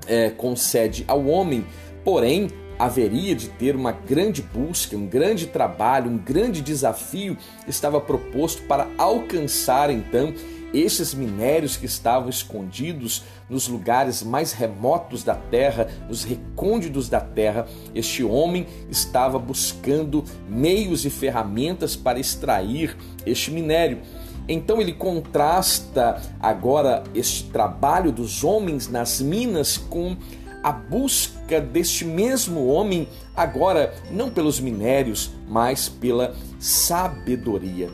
é, 0.07 0.29
concede 0.29 1.03
ao 1.07 1.25
homem. 1.25 1.65
Porém, 2.03 2.49
haveria 2.79 3.35
de 3.35 3.49
ter 3.49 3.75
uma 3.75 3.91
grande 3.91 4.41
busca, 4.41 4.95
um 4.95 5.07
grande 5.07 5.47
trabalho, 5.47 6.11
um 6.11 6.17
grande 6.17 6.61
desafio 6.61 7.37
estava 7.67 7.99
proposto 7.99 8.61
para 8.63 8.87
alcançar 8.97 9.89
então 9.89 10.33
estes 10.73 11.13
minérios 11.13 11.77
que 11.77 11.85
estavam 11.85 12.29
escondidos 12.29 13.23
nos 13.49 13.67
lugares 13.67 14.21
mais 14.21 14.51
remotos 14.51 15.23
da 15.23 15.35
terra, 15.35 15.89
nos 16.07 16.23
recônditos 16.23 17.07
da 17.07 17.21
terra. 17.21 17.67
Este 17.95 18.23
homem 18.23 18.67
estava 18.89 19.39
buscando 19.39 20.23
meios 20.47 21.05
e 21.05 21.09
ferramentas 21.09 21.95
para 21.95 22.19
extrair 22.19 22.97
este 23.25 23.49
minério. 23.49 23.99
Então 24.47 24.79
ele 24.79 24.93
contrasta 24.93 26.21
agora 26.39 27.03
este 27.13 27.45
trabalho 27.45 28.11
dos 28.11 28.43
homens 28.43 28.87
nas 28.87 29.19
minas 29.19 29.77
com 29.77 30.15
a 30.63 30.71
busca 30.71 31.61
deste 31.61 32.05
mesmo 32.05 32.67
homem, 32.67 33.07
agora 33.35 33.93
não 34.11 34.29
pelos 34.29 34.59
minérios, 34.59 35.31
mas 35.47 35.87
pela 35.87 36.35
sabedoria. 36.59 37.89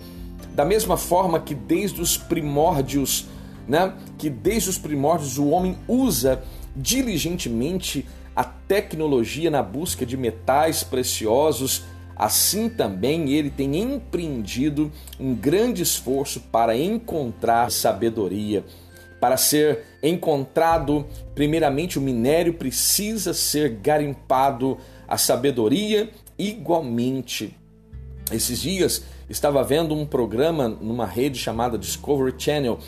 Da 0.55 0.63
mesma 0.63 0.97
forma 0.97 1.39
que 1.39 1.55
desde 1.55 2.01
os 2.01 2.17
primórdios, 2.17 3.27
né, 3.67 3.93
que 4.17 4.29
desde 4.29 4.69
os 4.69 4.77
primórdios 4.77 5.37
o 5.37 5.49
homem 5.49 5.77
usa 5.87 6.43
diligentemente 6.75 8.07
a 8.35 8.43
tecnologia 8.43 9.51
na 9.51 9.61
busca 9.61 10.05
de 10.05 10.17
metais 10.17 10.83
preciosos, 10.83 11.83
assim 12.15 12.69
também 12.69 13.31
ele 13.31 13.49
tem 13.49 13.77
empreendido 13.77 14.91
um 15.19 15.33
grande 15.33 15.81
esforço 15.81 16.39
para 16.51 16.77
encontrar 16.77 17.71
sabedoria. 17.71 18.63
Para 19.19 19.37
ser 19.37 19.85
encontrado, 20.01 21.05
primeiramente 21.33 21.97
o 21.97 22.01
minério 22.01 22.55
precisa 22.55 23.33
ser 23.33 23.69
garimpado, 23.77 24.77
a 25.07 25.17
sabedoria 25.17 26.09
igualmente. 26.37 27.55
Esses 28.31 28.59
dias 28.59 29.03
estava 29.29 29.63
vendo 29.63 29.93
um 29.95 30.05
programa 30.05 30.67
numa 30.67 31.05
rede 31.05 31.39
chamada 31.39 31.77
Discovery 31.77 32.33
Channel 32.37 32.79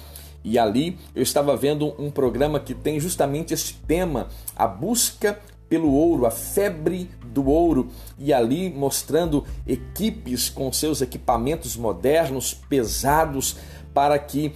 e 0.44 0.60
ali 0.60 0.98
eu 1.16 1.24
estava 1.24 1.58
vendo 1.58 1.96
um 1.98 2.12
programa 2.12 2.60
que 2.60 2.76
tem 2.76 3.00
justamente 3.00 3.54
este 3.54 3.74
tema, 3.88 4.28
a 4.56 4.68
busca 4.68 5.40
pelo 5.68 5.92
ouro, 5.92 6.26
a 6.26 6.32
febre 6.32 7.10
do 7.26 7.48
ouro, 7.48 7.88
e 8.18 8.32
ali 8.32 8.70
mostrando 8.70 9.44
equipes 9.68 10.50
com 10.50 10.72
seus 10.72 11.02
equipamentos 11.02 11.76
modernos, 11.76 12.54
pesados, 12.54 13.58
para 13.94 14.18
que 14.18 14.54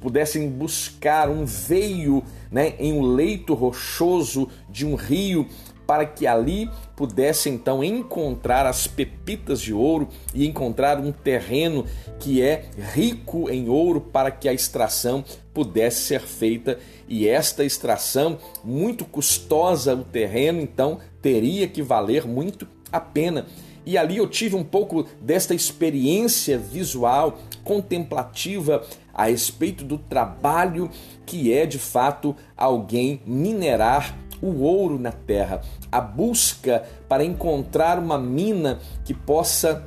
pudessem 0.00 0.48
buscar 0.48 1.28
um 1.28 1.44
veio 1.44 2.22
né, 2.50 2.74
em 2.78 2.92
um 2.92 3.02
leito 3.02 3.52
rochoso 3.52 4.48
de 4.68 4.86
um 4.86 4.94
rio 4.94 5.48
para 5.90 6.06
que 6.06 6.24
ali 6.24 6.70
pudesse 6.94 7.48
então 7.48 7.82
encontrar 7.82 8.64
as 8.64 8.86
pepitas 8.86 9.60
de 9.60 9.74
ouro 9.74 10.06
e 10.32 10.46
encontrar 10.46 11.00
um 11.00 11.10
terreno 11.10 11.84
que 12.20 12.40
é 12.40 12.66
rico 12.94 13.50
em 13.50 13.68
ouro 13.68 14.00
para 14.00 14.30
que 14.30 14.48
a 14.48 14.52
extração 14.52 15.24
pudesse 15.52 16.02
ser 16.02 16.20
feita 16.20 16.78
e 17.08 17.26
esta 17.26 17.64
extração 17.64 18.38
muito 18.64 19.04
custosa 19.04 19.94
o 19.94 20.04
terreno 20.04 20.60
então 20.60 21.00
teria 21.20 21.66
que 21.66 21.82
valer 21.82 22.26
muito 22.26 22.66
a 22.90 23.00
pena. 23.00 23.46
E 23.84 23.96
ali 23.96 24.18
eu 24.18 24.28
tive 24.28 24.54
um 24.54 24.64
pouco 24.64 25.06
desta 25.20 25.54
experiência 25.54 26.58
visual, 26.58 27.38
contemplativa 27.64 28.84
a 29.12 29.24
respeito 29.24 29.84
do 29.84 29.98
trabalho 29.98 30.90
que 31.26 31.52
é 31.52 31.66
de 31.66 31.78
fato 31.78 32.36
alguém 32.56 33.20
minerar 33.26 34.16
o 34.42 34.62
ouro 34.62 34.98
na 34.98 35.12
terra, 35.12 35.60
a 35.90 36.00
busca 36.00 36.84
para 37.08 37.24
encontrar 37.24 37.98
uma 37.98 38.18
mina 38.18 38.78
que 39.04 39.12
possa 39.12 39.86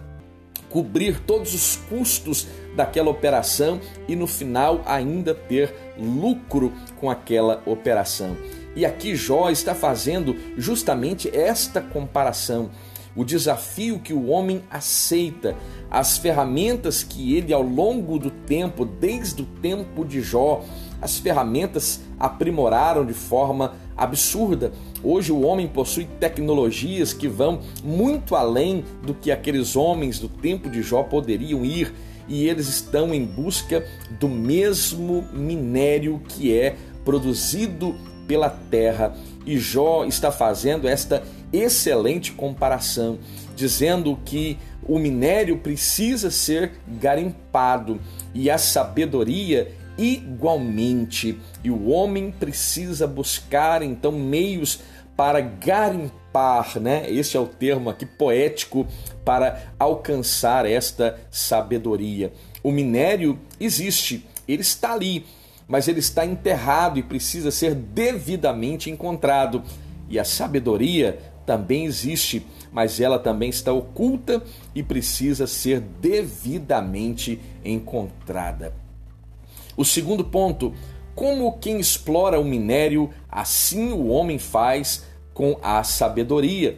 cobrir 0.70 1.20
todos 1.22 1.54
os 1.54 1.76
custos 1.76 2.48
daquela 2.76 3.10
operação 3.10 3.80
e 4.08 4.16
no 4.16 4.28
final 4.28 4.82
ainda 4.86 5.34
ter 5.34 5.74
lucro 5.98 6.74
com 7.00 7.10
aquela 7.10 7.62
operação. 7.66 8.36
E 8.76 8.86
aqui 8.86 9.16
Jó 9.16 9.50
está 9.50 9.76
fazendo 9.76 10.36
justamente 10.58 11.30
esta 11.36 11.80
comparação. 11.80 12.72
O 13.16 13.24
desafio 13.24 14.00
que 14.00 14.12
o 14.12 14.28
homem 14.28 14.64
aceita, 14.72 15.56
as 15.90 16.18
ferramentas 16.18 17.04
que 17.04 17.36
ele, 17.36 17.54
ao 17.54 17.62
longo 17.62 18.18
do 18.18 18.32
tempo, 18.32 18.84
desde 18.86 19.44
o 19.44 19.46
tempo 19.46 20.04
de 20.04 20.20
Jó, 20.20 20.64
as 21.00 21.20
ferramentas 21.20 22.02
aprimoraram 22.20 23.06
de 23.06 23.14
forma 23.14 23.74
absurda. 23.96 24.72
Hoje 25.04 25.32
o 25.32 25.42
homem 25.42 25.68
possui 25.68 26.06
tecnologias 26.20 27.14
que 27.14 27.28
vão 27.28 27.60
muito 27.84 28.36
além 28.36 28.84
do 29.04 29.14
que 29.14 29.32
aqueles 29.32 29.76
homens 29.76 30.18
do 30.18 30.28
tempo 30.28 30.68
de 30.68 30.82
Jó 30.82 31.04
poderiam 31.04 31.64
ir 31.64 31.94
e 32.28 32.48
eles 32.48 32.68
estão 32.68 33.14
em 33.14 33.26
busca 33.26 33.86
do 34.20 34.30
mesmo 34.30 35.28
minério 35.34 36.22
que 36.28 36.56
é 36.58 36.76
produzido 37.04 37.96
pela 38.28 38.50
terra. 38.50 39.16
E 39.46 39.58
Jó 39.58 40.06
está 40.06 40.32
fazendo 40.32 40.88
esta 40.88 41.24
excelente 41.52 42.32
comparação, 42.32 43.20
dizendo 43.56 44.18
que 44.26 44.58
o 44.88 44.98
minério 44.98 45.58
precisa 45.58 46.32
ser 46.32 46.74
garimpado 47.00 48.00
e 48.34 48.50
a 48.50 48.58
sabedoria 48.58 49.72
igualmente. 49.98 51.40
E 51.64 51.70
o 51.70 51.90
homem 51.90 52.32
precisa 52.32 53.06
buscar 53.06 53.82
então 53.82 54.12
meios 54.12 54.80
para 55.16 55.42
garimpar, 55.42 56.80
né? 56.80 57.10
Esse 57.10 57.38
é 57.38 57.40
o 57.40 57.48
termo 57.48 57.90
aqui 57.90 58.06
poético 58.06 58.88
para 59.24 59.74
alcançar 59.80 60.66
esta 60.66 61.20
sabedoria. 61.30 62.34
O 62.64 62.72
minério 62.72 63.40
existe, 63.60 64.26
ele 64.48 64.62
está 64.62 64.94
ali, 64.94 65.26
mas 65.68 65.88
ele 65.88 66.00
está 66.00 66.26
enterrado 66.26 67.00
e 67.00 67.04
precisa 67.04 67.52
ser 67.52 67.76
devidamente 67.76 68.90
encontrado. 68.90 69.64
E 70.10 70.20
a 70.20 70.24
sabedoria 70.24 71.20
também 71.46 71.86
existe, 71.86 72.46
mas 72.72 73.00
ela 73.00 73.20
também 73.20 73.50
está 73.50 73.72
oculta 73.72 74.44
e 74.74 74.82
precisa 74.82 75.46
ser 75.46 75.80
devidamente 75.80 77.40
encontrada. 77.64 78.74
O 79.76 79.84
segundo 79.84 80.24
ponto, 80.24 80.74
como 81.16 81.58
quem 81.60 81.80
explora 81.80 82.40
o 82.40 82.46
minério, 82.46 83.10
assim 83.30 83.92
o 83.92 84.08
homem 84.08 84.40
faz 84.40 85.06
com 85.34 85.58
a 85.62 85.84
sabedoria. 85.84 86.78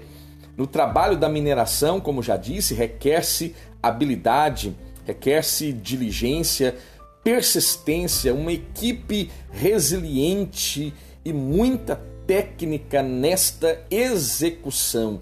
No 0.58 0.65
trabalho 0.65 1.17
da 1.17 1.28
mineração, 1.28 2.00
como 2.00 2.24
já 2.24 2.38
disse, 2.38 2.74
requer-se 2.74 3.56
habilidade, 3.82 4.76
requer-se 5.06 5.74
diligência, 5.74 6.76
persistência, 7.24 8.34
uma 8.34 8.52
equipe 8.52 9.30
resiliente 9.52 10.93
e 11.24 11.34
muita 11.34 12.02
técnica 12.26 13.04
nesta 13.04 13.82
execução. 13.89 15.19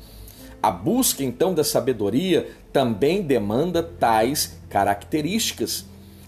A 0.61 0.71
busca 0.71 1.23
então 1.23 1.53
da 1.53 1.63
sabedoria 1.63 2.49
também 2.71 3.21
demanda 3.21 3.83
tais 3.83 4.57
características. 4.69 5.85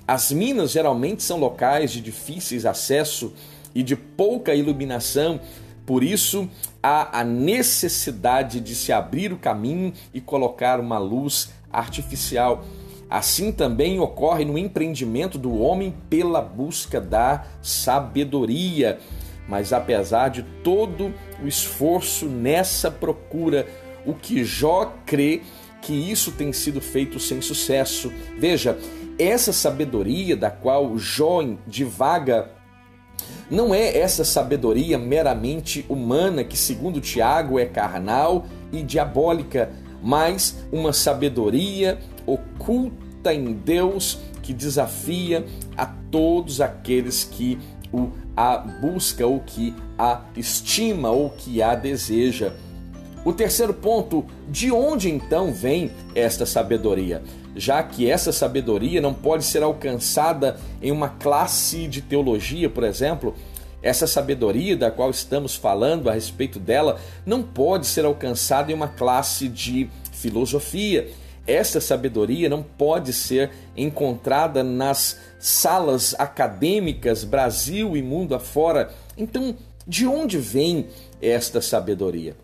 As 0.07 0.31
minas 0.31 0.71
geralmente 0.71 1.23
são 1.23 1.39
locais 1.39 1.91
de 1.91 2.01
difíceis 2.01 2.65
acesso 2.65 3.33
e 3.73 3.81
de 3.81 3.95
pouca 3.95 4.53
iluminação, 4.53 5.39
por 5.85 6.03
isso 6.03 6.49
há 6.81 7.19
a 7.19 7.23
necessidade 7.23 8.59
de 8.59 8.75
se 8.75 8.91
abrir 8.91 9.33
o 9.33 9.37
caminho 9.37 9.93
e 10.13 10.21
colocar 10.21 10.79
uma 10.79 10.97
luz 10.97 11.51
artificial. 11.71 12.63
Assim 13.09 13.51
também 13.51 13.99
ocorre 13.99 14.45
no 14.45 14.57
empreendimento 14.57 15.37
do 15.37 15.57
homem 15.57 15.93
pela 16.09 16.41
busca 16.41 16.99
da 16.99 17.45
sabedoria. 17.61 18.99
Mas 19.47 19.71
apesar 19.73 20.29
de 20.29 20.43
todo 20.63 21.13
o 21.43 21.47
esforço 21.47 22.25
nessa 22.25 22.89
procura, 22.89 23.67
o 24.05 24.13
que 24.13 24.43
Jó 24.43 24.91
crê 25.05 25.41
que 25.81 25.93
isso 25.93 26.31
tem 26.31 26.51
sido 26.51 26.81
feito 26.81 27.19
sem 27.19 27.41
sucesso. 27.41 28.11
Veja, 28.39 28.75
essa 29.17 29.53
sabedoria 29.53 30.35
da 30.35 30.49
qual 30.49 30.97
Jó 30.97 31.41
divaga 31.67 32.51
não 33.49 33.73
é 33.73 33.97
essa 33.97 34.25
sabedoria 34.25 34.97
meramente 34.97 35.85
humana 35.87 36.43
que, 36.43 36.57
segundo 36.57 36.99
Tiago, 36.99 37.59
é 37.59 37.65
carnal 37.65 38.45
e 38.71 38.81
diabólica, 38.81 39.71
mas 40.01 40.57
uma 40.71 40.91
sabedoria 40.91 41.99
oculta 42.25 43.33
em 43.33 43.53
Deus 43.53 44.19
que 44.41 44.53
desafia 44.53 45.45
a 45.77 45.85
todos 45.85 46.59
aqueles 46.59 47.23
que 47.23 47.59
o 47.91 48.09
a 48.35 48.57
busca, 48.57 49.25
ou 49.25 49.39
que 49.39 49.73
a 49.97 50.21
estima, 50.35 51.09
ou 51.09 51.29
que 51.29 51.61
a 51.61 51.73
deseja. 51.73 52.53
O 53.23 53.31
terceiro 53.31 53.73
ponto, 53.73 54.25
de 54.49 54.71
onde 54.71 55.09
então 55.09 55.53
vem 55.53 55.89
esta 56.13 56.45
sabedoria? 56.45 57.23
Já 57.55 57.81
que 57.81 58.09
essa 58.09 58.31
sabedoria 58.31 58.99
não 58.99 59.13
pode 59.13 59.45
ser 59.45 59.63
alcançada 59.63 60.59
em 60.81 60.91
uma 60.91 61.07
classe 61.07 61.87
de 61.87 62.01
teologia, 62.01 62.69
por 62.69 62.83
exemplo, 62.83 63.33
essa 63.81 64.07
sabedoria 64.07 64.75
da 64.75 64.91
qual 64.91 65.09
estamos 65.09 65.55
falando 65.55 66.09
a 66.09 66.13
respeito 66.13 66.59
dela 66.59 66.99
não 67.25 67.43
pode 67.43 67.85
ser 67.85 68.03
alcançada 68.03 68.71
em 68.71 68.75
uma 68.75 68.87
classe 68.87 69.47
de 69.47 69.89
filosofia. 70.11 71.07
Essa 71.47 71.79
sabedoria 71.79 72.49
não 72.49 72.63
pode 72.63 73.13
ser 73.13 73.51
encontrada 73.77 74.63
nas 74.63 75.19
salas 75.39 76.15
acadêmicas 76.17 77.23
Brasil 77.23 77.95
e 77.95 78.01
mundo 78.01 78.33
afora. 78.33 78.89
Então, 79.15 79.55
de 79.87 80.07
onde 80.07 80.39
vem 80.39 80.87
esta 81.21 81.61
sabedoria? 81.61 82.35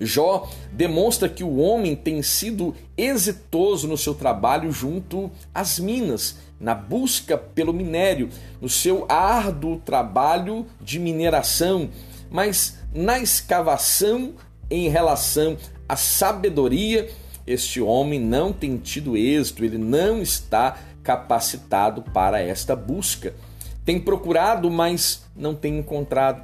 Jó 0.00 0.48
demonstra 0.72 1.28
que 1.28 1.44
o 1.44 1.58
homem 1.58 1.94
tem 1.94 2.22
sido 2.22 2.74
exitoso 2.96 3.86
no 3.86 3.98
seu 3.98 4.14
trabalho 4.14 4.72
junto 4.72 5.30
às 5.54 5.78
minas, 5.78 6.38
na 6.58 6.74
busca 6.74 7.36
pelo 7.36 7.72
minério, 7.72 8.30
no 8.60 8.68
seu 8.68 9.04
árduo 9.08 9.78
trabalho 9.78 10.66
de 10.80 10.98
mineração, 10.98 11.90
mas 12.30 12.78
na 12.94 13.18
escavação 13.18 14.34
em 14.70 14.88
relação 14.88 15.56
à 15.88 15.96
sabedoria, 15.96 17.10
este 17.46 17.80
homem 17.80 18.20
não 18.20 18.52
tem 18.52 18.76
tido 18.76 19.16
êxito, 19.16 19.64
ele 19.64 19.78
não 19.78 20.22
está 20.22 20.78
capacitado 21.02 22.02
para 22.02 22.40
esta 22.40 22.76
busca. 22.76 23.34
Tem 23.84 23.98
procurado, 23.98 24.70
mas 24.70 25.24
não 25.34 25.54
tem 25.54 25.78
encontrado. 25.78 26.42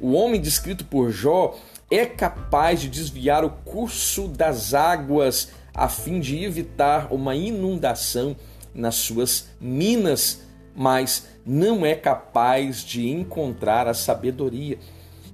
O 0.00 0.12
homem 0.12 0.40
descrito 0.40 0.84
por 0.84 1.10
Jó 1.10 1.56
é 1.90 2.04
capaz 2.04 2.80
de 2.80 2.88
desviar 2.88 3.44
o 3.44 3.50
curso 3.50 4.28
das 4.28 4.74
águas 4.74 5.50
a 5.74 5.88
fim 5.88 6.20
de 6.20 6.42
evitar 6.44 7.12
uma 7.12 7.36
inundação 7.36 8.36
nas 8.74 8.96
suas 8.96 9.48
minas, 9.60 10.42
mas 10.74 11.26
não 11.46 11.86
é 11.86 11.94
capaz 11.94 12.82
de 12.84 13.08
encontrar 13.08 13.86
a 13.86 13.94
sabedoria. 13.94 14.78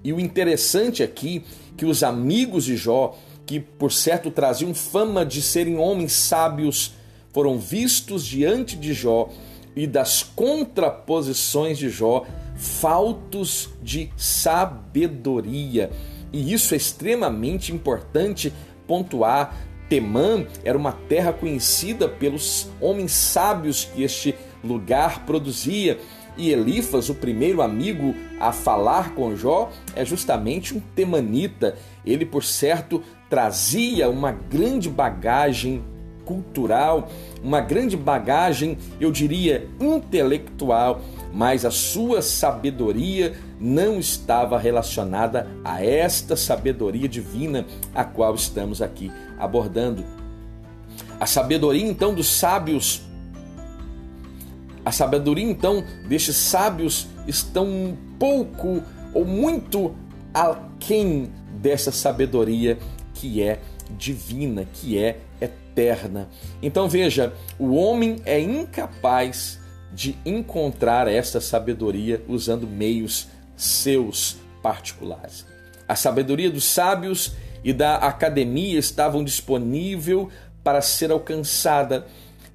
E 0.02 0.12
o 0.12 0.20
interessante 0.20 1.02
aqui 1.02 1.44
que 1.76 1.86
os 1.86 2.02
amigos 2.02 2.64
de 2.64 2.76
Jó, 2.76 3.16
que 3.46 3.58
por 3.58 3.90
certo 3.90 4.30
traziam 4.30 4.74
fama 4.74 5.24
de 5.24 5.42
serem 5.42 5.78
homens 5.78 6.12
sábios, 6.12 6.94
foram 7.32 7.58
vistos 7.58 8.24
diante 8.24 8.76
de 8.76 8.92
Jó 8.92 9.30
e 9.74 9.86
das 9.86 10.22
contraposições 10.22 11.78
de 11.78 11.88
Jó, 11.88 12.24
faltos 12.54 13.70
de 13.82 14.10
sabedoria. 14.16 15.90
E 16.34 16.52
isso 16.52 16.74
é 16.74 16.76
extremamente 16.76 17.72
importante 17.72 18.52
pontuar. 18.88 19.56
Temã 19.88 20.44
era 20.64 20.76
uma 20.76 20.90
terra 20.90 21.32
conhecida 21.32 22.08
pelos 22.08 22.68
homens 22.80 23.12
sábios 23.12 23.84
que 23.84 24.02
este 24.02 24.34
lugar 24.64 25.24
produzia. 25.26 25.96
E 26.36 26.50
Elifas, 26.50 27.08
o 27.08 27.14
primeiro 27.14 27.62
amigo 27.62 28.16
a 28.40 28.50
falar 28.50 29.14
com 29.14 29.36
Jó, 29.36 29.70
é 29.94 30.04
justamente 30.04 30.74
um 30.74 30.80
temanita. 30.80 31.76
Ele, 32.04 32.26
por 32.26 32.42
certo, 32.42 33.00
trazia 33.30 34.10
uma 34.10 34.32
grande 34.32 34.90
bagagem 34.90 35.84
cultural, 36.24 37.08
uma 37.44 37.60
grande 37.60 37.96
bagagem, 37.96 38.76
eu 38.98 39.12
diria, 39.12 39.68
intelectual, 39.78 41.00
mas 41.34 41.64
a 41.64 41.70
sua 41.70 42.22
sabedoria 42.22 43.34
não 43.58 43.98
estava 43.98 44.56
relacionada 44.56 45.48
a 45.64 45.84
esta 45.84 46.36
sabedoria 46.36 47.08
divina 47.08 47.66
a 47.92 48.04
qual 48.04 48.36
estamos 48.36 48.80
aqui 48.80 49.10
abordando. 49.36 50.04
A 51.18 51.26
sabedoria 51.26 51.84
então 51.84 52.14
dos 52.14 52.28
sábios, 52.28 53.02
a 54.84 54.92
sabedoria 54.92 55.44
então 55.44 55.82
destes 56.08 56.36
sábios 56.36 57.08
estão 57.26 57.66
um 57.66 57.96
pouco 58.16 58.80
ou 59.12 59.24
muito 59.24 59.92
aquém 60.32 61.32
dessa 61.60 61.90
sabedoria 61.90 62.78
que 63.12 63.42
é 63.42 63.58
divina, 63.98 64.64
que 64.72 64.96
é 64.96 65.18
eterna. 65.40 66.28
Então 66.62 66.88
veja, 66.88 67.32
o 67.58 67.74
homem 67.74 68.18
é 68.24 68.38
incapaz 68.38 69.63
de 69.94 70.16
encontrar 70.26 71.06
esta 71.06 71.40
sabedoria 71.40 72.22
usando 72.28 72.66
meios 72.66 73.28
seus 73.56 74.36
particulares. 74.62 75.46
A 75.86 75.94
sabedoria 75.94 76.50
dos 76.50 76.64
sábios 76.64 77.34
e 77.62 77.72
da 77.72 77.96
academia 77.96 78.78
estavam 78.78 79.22
disponível 79.22 80.28
para 80.64 80.80
ser 80.80 81.10
alcançada. 81.10 82.06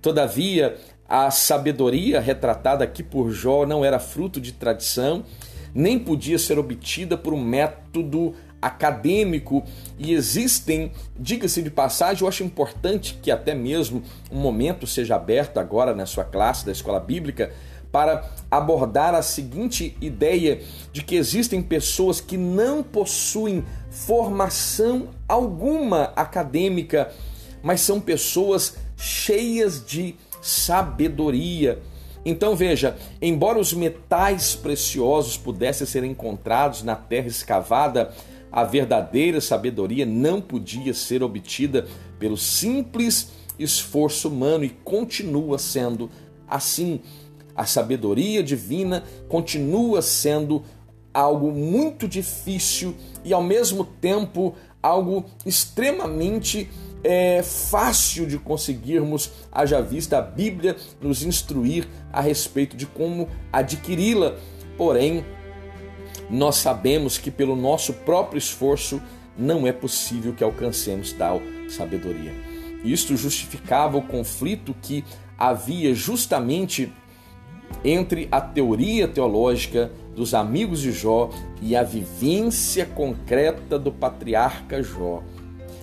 Todavia, 0.02 0.78
a 1.08 1.32
sabedoria 1.32 2.19
retratada 2.19 2.84
aqui 2.84 3.02
por 3.02 3.32
Jó 3.32 3.65
não 3.65 3.86
era 3.86 3.99
fruto 3.99 4.41
de 4.41 4.52
tradição, 4.52 5.23
nem 5.73 5.97
podia 5.97 6.38
ser 6.38 6.60
obtida 6.60 7.17
por 7.17 7.34
um 7.34 7.41
método 7.41 8.36
acadêmico 8.62 9.63
e 9.98 10.13
existem, 10.13 10.91
diga-se 11.17 11.62
de 11.62 11.69
passagem, 11.69 12.24
eu 12.24 12.28
acho 12.28 12.43
importante 12.43 13.19
que 13.22 13.32
até 13.32 13.54
mesmo 13.54 14.04
um 14.32 14.39
momento 14.39 14.86
seja 14.86 15.15
aberto 15.15 15.60
agora 15.60 15.93
na 15.93 16.06
sua 16.06 16.24
classe 16.24 16.65
da 16.65 16.72
escola 16.72 17.00
bíblica 17.00 17.52
para 17.91 18.30
abordar 18.52 19.15
a 19.15 19.22
seguinte 19.22 19.98
ideia 20.00 20.62
de 20.91 21.02
que 21.04 21.15
existem 21.15 21.62
pessoas 21.62 22.22
que 22.22 22.38
não 22.38 22.84
possuem 22.84 23.63
formação 23.89 25.10
alguma 25.28 26.13
acadêmica, 26.15 27.12
mas 27.63 27.82
são 27.82 28.00
pessoas 28.00 28.78
cheias 28.95 29.84
de 29.86 30.15
sabedoria. 30.41 31.80
Então 32.26 32.56
veja, 32.56 32.98
embora 33.22 33.58
os 33.58 33.74
metais 33.74 34.56
preciosos 34.56 35.38
pudessem 35.38 35.88
ser 35.88 36.04
encontrados 36.04 36.84
na 36.84 36.95
terra 36.95 37.28
escavada, 37.28 38.13
a 38.51 38.63
verdadeira 38.63 39.39
sabedoria 39.39 40.05
não 40.05 40.41
podia 40.41 40.93
ser 40.93 41.21
obtida 41.23 41.88
pelo 42.17 42.38
simples 42.38 43.31
esforço 43.59 44.29
humano 44.29 44.63
e 44.63 44.69
continua 44.69 45.57
sendo 45.57 46.09
assim. 46.47 47.01
A 47.55 47.65
sabedoria 47.65 48.41
divina 48.41 49.03
continua 49.27 50.01
sendo 50.01 50.63
algo 51.13 51.51
muito 51.51 52.07
difícil 52.07 52.95
e 53.23 53.33
ao 53.33 53.43
mesmo 53.43 53.83
tempo 53.83 54.55
algo 54.81 55.25
extremamente 55.45 56.69
é, 57.03 57.41
fácil 57.43 58.25
de 58.25 58.38
conseguirmos, 58.38 59.31
haja 59.51 59.81
vista 59.81 60.17
a 60.17 60.21
Bíblia 60.21 60.75
nos 61.01 61.23
instruir 61.23 61.88
a 62.12 62.21
respeito 62.21 62.75
de 62.77 62.85
como 62.85 63.27
adquiri-la. 63.51 64.35
Porém, 64.77 65.25
nós 66.30 66.58
sabemos 66.58 67.18
que 67.18 67.32
pelo 67.32 67.56
nosso 67.56 67.94
próprio 67.94 68.38
esforço 68.38 69.02
não 69.38 69.65
é 69.65 69.72
possível 69.72 70.34
que 70.34 70.44
alcancemos 70.44 71.13
tal 71.13 71.42
sabedoria. 71.70 72.34
Isto 72.84 73.15
justificava 73.18 73.98
o 73.98 74.02
conflito 74.02 74.76
que 74.82 75.04
havia 75.38 75.94
justamente 75.94 76.92
entre 77.84 78.28
a 78.32 78.42
teoria 78.42 79.08
teológica 79.08 79.92
dos 80.15 80.34
amigos 80.34 80.82
de 80.82 80.92
Jó 80.92 81.30
e 81.62 81.76
a 81.76 81.84
vivência 81.84 82.86
concreta 82.86 83.80
do 83.80 83.92
patriarca 83.92 84.82
Jó. 84.84 85.24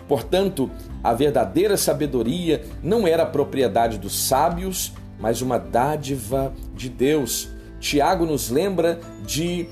Portanto, 0.09 0.71
a 1.03 1.13
verdadeira 1.13 1.77
sabedoria 1.77 2.65
não 2.83 3.07
era 3.07 3.27
propriedade 3.27 3.99
dos 3.99 4.27
sábios, 4.27 4.93
mas 5.19 5.43
uma 5.43 5.59
dádiva 5.59 6.53
de 6.75 6.89
Deus. 6.89 7.49
Tiago 7.81 8.25
nos 8.25 8.51
lembra 8.51 9.01
de 9.25 9.69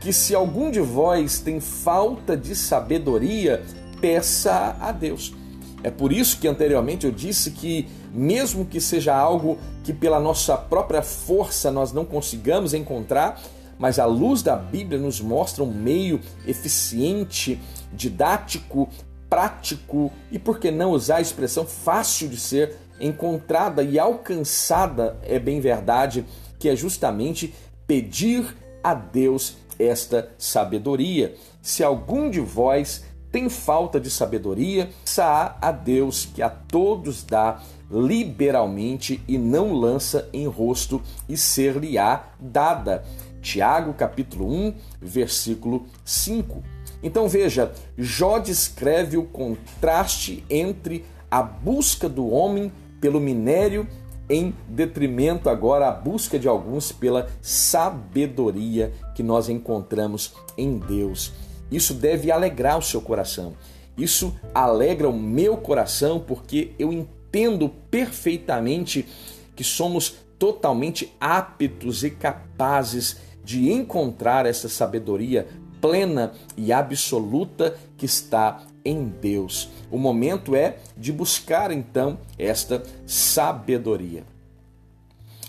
que 0.00 0.12
se 0.12 0.34
algum 0.34 0.70
de 0.70 0.80
vós 0.80 1.38
tem 1.40 1.60
falta 1.60 2.36
de 2.36 2.56
sabedoria, 2.56 3.62
peça 4.00 4.76
a 4.80 4.90
Deus. 4.90 5.34
É 5.82 5.90
por 5.90 6.12
isso 6.12 6.38
que 6.38 6.48
anteriormente 6.48 7.06
eu 7.06 7.12
disse 7.12 7.50
que, 7.50 7.86
mesmo 8.12 8.64
que 8.64 8.80
seja 8.80 9.14
algo 9.14 9.58
que 9.84 9.92
pela 9.92 10.18
nossa 10.18 10.56
própria 10.56 11.02
força 11.02 11.70
nós 11.70 11.92
não 11.92 12.04
consigamos 12.04 12.74
encontrar, 12.74 13.40
mas 13.78 13.98
a 13.98 14.04
luz 14.04 14.42
da 14.42 14.56
Bíblia 14.56 14.98
nos 14.98 15.20
mostra 15.20 15.64
um 15.64 15.72
meio 15.72 16.20
eficiente, 16.46 17.60
didático, 17.92 18.88
prático 19.28 20.10
e, 20.30 20.38
por 20.38 20.58
que 20.58 20.70
não 20.70 20.90
usar 20.90 21.16
a 21.16 21.20
expressão 21.22 21.64
fácil 21.64 22.28
de 22.28 22.38
ser 22.38 22.76
encontrada 23.00 23.82
e 23.82 23.98
alcançada, 23.98 25.18
é 25.22 25.38
bem 25.38 25.60
verdade, 25.60 26.26
que 26.58 26.68
é 26.68 26.76
justamente 26.76 27.54
pedir 27.86 28.54
a 28.82 28.92
Deus 28.92 29.56
esta 29.80 30.30
sabedoria. 30.38 31.34
Se 31.62 31.82
algum 31.82 32.28
de 32.28 32.40
vós 32.40 33.04
tem 33.32 33.48
falta 33.48 34.00
de 34.00 34.10
sabedoria, 34.10 34.90
sa 35.04 35.56
a 35.60 35.70
Deus 35.70 36.26
que 36.26 36.42
a 36.42 36.50
todos 36.50 37.22
dá 37.22 37.60
liberalmente 37.90 39.22
e 39.26 39.38
não 39.38 39.72
lança 39.72 40.28
em 40.32 40.46
rosto 40.46 41.00
e 41.28 41.36
ser-lhe-á 41.36 42.24
dada. 42.38 43.04
Tiago 43.40 43.94
capítulo 43.94 44.52
1, 44.52 44.74
versículo 45.00 45.86
5. 46.04 46.62
Então 47.02 47.28
veja, 47.28 47.72
Jó 47.96 48.38
descreve 48.38 49.16
o 49.16 49.24
contraste 49.24 50.44
entre 50.50 51.04
a 51.30 51.42
busca 51.42 52.08
do 52.08 52.28
homem 52.28 52.70
pelo 53.00 53.20
minério 53.20 53.86
em 54.28 54.54
detrimento 54.68 55.48
agora 55.48 55.88
à 55.88 55.92
busca 55.92 56.38
de 56.38 56.46
alguns 56.46 56.92
pela 56.92 57.28
sabedoria 57.42 58.92
que 59.20 59.22
nós 59.22 59.50
encontramos 59.50 60.32
em 60.56 60.78
Deus. 60.78 61.30
Isso 61.70 61.92
deve 61.92 62.32
alegrar 62.32 62.78
o 62.78 62.82
seu 62.82 63.02
coração. 63.02 63.52
Isso 63.94 64.34
alegra 64.54 65.10
o 65.10 65.12
meu 65.12 65.58
coração 65.58 66.18
porque 66.18 66.72
eu 66.78 66.90
entendo 66.90 67.68
perfeitamente 67.90 69.06
que 69.54 69.62
somos 69.62 70.14
totalmente 70.38 71.14
aptos 71.20 72.02
e 72.02 72.08
capazes 72.08 73.18
de 73.44 73.70
encontrar 73.70 74.46
essa 74.46 74.70
sabedoria 74.70 75.46
plena 75.82 76.32
e 76.56 76.72
absoluta 76.72 77.76
que 77.98 78.06
está 78.06 78.62
em 78.82 79.04
Deus. 79.04 79.68
O 79.90 79.98
momento 79.98 80.56
é 80.56 80.78
de 80.96 81.12
buscar 81.12 81.70
então 81.70 82.18
esta 82.38 82.82
sabedoria. 83.04 84.24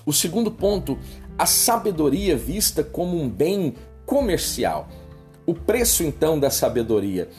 O 0.05 0.11
segundo 0.11 0.51
ponto, 0.51 0.97
a 1.37 1.45
sabedoria 1.45 2.35
vista 2.35 2.83
como 2.83 3.19
um 3.19 3.29
bem 3.29 3.75
comercial. 4.05 4.87
O 5.45 5.53
preço 5.53 6.03
então 6.03 6.39
da 6.39 6.49
sabedoria. 6.49 7.29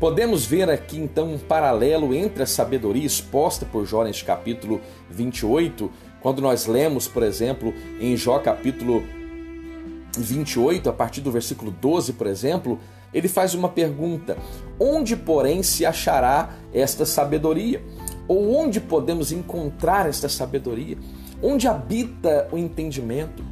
Podemos 0.00 0.44
ver 0.44 0.68
aqui 0.68 0.98
então 0.98 1.34
um 1.34 1.38
paralelo 1.38 2.14
entre 2.14 2.42
a 2.42 2.46
sabedoria 2.46 3.06
exposta 3.06 3.64
por 3.64 3.86
Jó 3.86 4.02
neste 4.02 4.24
capítulo 4.24 4.80
28, 5.10 5.90
quando 6.20 6.42
nós 6.42 6.66
lemos, 6.66 7.06
por 7.06 7.22
exemplo, 7.22 7.72
em 8.00 8.16
Jó 8.16 8.38
capítulo 8.38 9.04
28, 10.18 10.88
a 10.88 10.92
partir 10.92 11.20
do 11.20 11.30
versículo 11.30 11.70
12, 11.70 12.14
por 12.14 12.26
exemplo, 12.26 12.78
ele 13.12 13.28
faz 13.28 13.54
uma 13.54 13.68
pergunta: 13.68 14.36
Onde, 14.78 15.16
porém, 15.16 15.62
se 15.62 15.86
achará 15.86 16.54
esta 16.72 17.06
sabedoria? 17.06 17.82
Ou 18.26 18.56
onde 18.56 18.80
podemos 18.80 19.30
encontrar 19.30 20.08
esta 20.08 20.28
sabedoria? 20.28 20.98
Onde 21.42 21.68
habita 21.68 22.48
o 22.50 22.58
entendimento? 22.58 23.44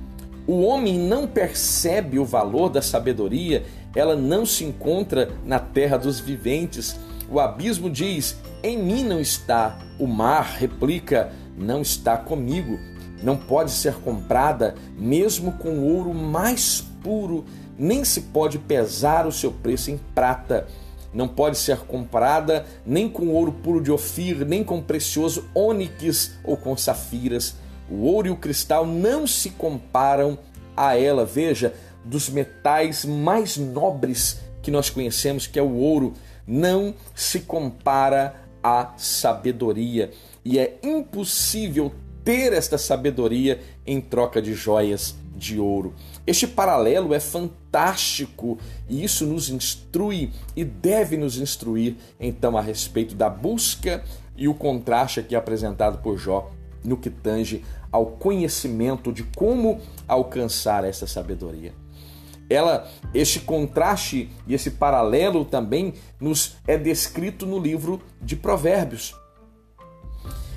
O 0.46 0.62
homem 0.62 0.98
não 0.98 1.26
percebe 1.26 2.18
o 2.18 2.24
valor 2.24 2.68
da 2.68 2.82
sabedoria, 2.82 3.64
ela 3.94 4.16
não 4.16 4.44
se 4.44 4.64
encontra 4.64 5.30
na 5.44 5.58
terra 5.58 5.96
dos 5.96 6.18
viventes. 6.18 6.98
O 7.30 7.38
abismo 7.38 7.88
diz: 7.88 8.36
Em 8.62 8.76
mim 8.76 9.04
não 9.04 9.20
está. 9.20 9.78
O 9.98 10.06
mar 10.06 10.56
replica: 10.58 11.32
Não 11.56 11.82
está 11.82 12.16
comigo. 12.16 12.78
Não 13.22 13.36
pode 13.36 13.70
ser 13.70 13.94
comprada, 13.94 14.74
mesmo 14.98 15.52
com 15.52 15.78
ouro 15.78 16.12
mais 16.12 16.84
puro 17.02 17.44
nem 17.78 18.04
se 18.04 18.22
pode 18.22 18.58
pesar 18.58 19.26
o 19.26 19.32
seu 19.32 19.50
preço 19.50 19.90
em 19.90 19.98
prata. 20.14 20.66
Não 21.12 21.28
pode 21.28 21.58
ser 21.58 21.78
comprada 21.78 22.64
nem 22.86 23.08
com 23.08 23.28
ouro 23.28 23.52
puro 23.52 23.82
de 23.82 23.90
Ofir, 23.90 24.46
nem 24.46 24.64
com 24.64 24.80
precioso 24.80 25.44
ônix 25.54 26.32
ou 26.44 26.56
com 26.56 26.76
safiras. 26.76 27.56
O 27.92 28.04
ouro 28.06 28.28
e 28.28 28.30
o 28.30 28.36
cristal 28.36 28.86
não 28.86 29.26
se 29.26 29.50
comparam 29.50 30.38
a 30.74 30.96
ela. 30.96 31.26
Veja, 31.26 31.74
dos 32.02 32.30
metais 32.30 33.04
mais 33.04 33.58
nobres 33.58 34.40
que 34.62 34.70
nós 34.70 34.88
conhecemos, 34.88 35.46
que 35.46 35.58
é 35.58 35.62
o 35.62 35.74
ouro, 35.74 36.14
não 36.46 36.94
se 37.14 37.40
compara 37.40 38.34
à 38.62 38.94
sabedoria. 38.96 40.10
E 40.42 40.58
é 40.58 40.78
impossível 40.82 41.92
ter 42.24 42.54
esta 42.54 42.78
sabedoria 42.78 43.60
em 43.86 44.00
troca 44.00 44.40
de 44.40 44.54
joias 44.54 45.14
de 45.36 45.60
ouro. 45.60 45.94
Este 46.26 46.46
paralelo 46.46 47.12
é 47.12 47.20
fantástico 47.20 48.56
e 48.88 49.04
isso 49.04 49.26
nos 49.26 49.50
instrui 49.50 50.30
e 50.56 50.64
deve 50.64 51.18
nos 51.18 51.36
instruir 51.36 51.96
então 52.18 52.56
a 52.56 52.62
respeito 52.62 53.14
da 53.14 53.28
busca 53.28 54.02
e 54.34 54.48
o 54.48 54.54
contraste 54.54 55.20
aqui 55.20 55.36
apresentado 55.36 55.98
por 55.98 56.16
Jó 56.16 56.50
no 56.84 56.96
que 56.96 57.10
tange 57.10 57.64
ao 57.90 58.06
conhecimento 58.06 59.12
de 59.12 59.22
como 59.22 59.80
alcançar 60.08 60.84
essa 60.84 61.06
sabedoria. 61.06 61.72
Ela, 62.48 62.88
este 63.14 63.40
contraste 63.40 64.30
e 64.46 64.54
esse 64.54 64.72
paralelo 64.72 65.44
também 65.44 65.94
nos 66.20 66.56
é 66.66 66.76
descrito 66.76 67.46
no 67.46 67.58
livro 67.58 68.00
de 68.20 68.36
Provérbios. 68.36 69.14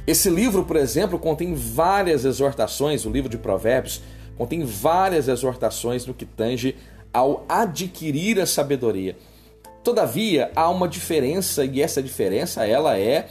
Esse 0.07 0.29
livro, 0.29 0.63
por 0.65 0.75
exemplo, 0.75 1.17
contém 1.17 1.53
várias 1.53 2.25
exortações, 2.25 3.05
o 3.05 3.09
livro 3.09 3.29
de 3.29 3.37
Provérbios 3.37 4.01
contém 4.37 4.63
várias 4.63 5.27
exortações 5.27 6.05
no 6.05 6.13
que 6.13 6.25
tange 6.25 6.75
ao 7.13 7.45
adquirir 7.47 8.39
a 8.39 8.45
sabedoria. 8.45 9.15
Todavia, 9.83 10.51
há 10.55 10.69
uma 10.69 10.87
diferença 10.87 11.63
e 11.63 11.81
essa 11.81 12.03
diferença 12.03 12.65
ela 12.65 12.97
é 12.97 13.29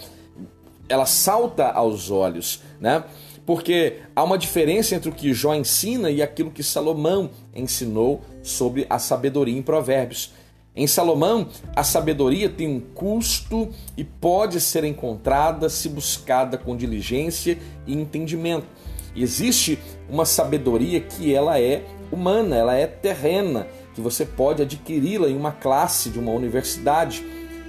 ela 0.89 1.07
salta 1.07 1.69
aos 1.69 2.11
olhos, 2.11 2.63
né? 2.81 3.05
Porque 3.47 4.01
há 4.17 4.25
uma 4.25 4.39
diferença 4.39 4.95
entre 4.95 5.11
o 5.11 5.13
que 5.13 5.35
Jó 5.35 5.55
ensina 5.55 6.11
e 6.11 6.23
aquilo 6.23 6.51
que 6.51 6.63
Salomão 6.63 7.31
ensinou 7.55 8.23
sobre 8.43 8.87
a 8.89 8.99
sabedoria 8.99 9.57
em 9.57 9.63
Provérbios. 9.63 10.33
Em 10.77 10.87
Salomão, 10.87 11.47
a 11.77 11.85
sabedoria 11.85 12.49
tem 12.49 12.67
um 12.67 12.81
custo 12.81 13.69
e 13.97 14.03
pode 14.03 14.61
ser 14.61 14.83
encontrada 14.83 15.69
se 15.69 15.89
buscada 15.89 16.59
com 16.59 16.77
diligência 16.77 17.59
e 17.87 17.95
entendimento. 17.95 18.67
Existe 19.15 19.79
uma 20.09 20.25
sabedoria 20.25 21.01
que 21.01 21.33
ela 21.33 21.61
é 21.61 21.85
humana, 22.11 22.57
ela 22.57 22.75
é 22.75 22.87
terrena, 22.87 23.69
que 23.95 24.01
você 24.01 24.25
pode 24.25 24.63
adquiri-la 24.63 25.29
em 25.29 25.37
uma 25.37 25.53
classe 25.53 26.11
de 26.11 26.19
uma 26.19 26.33
universidade. 26.33 27.25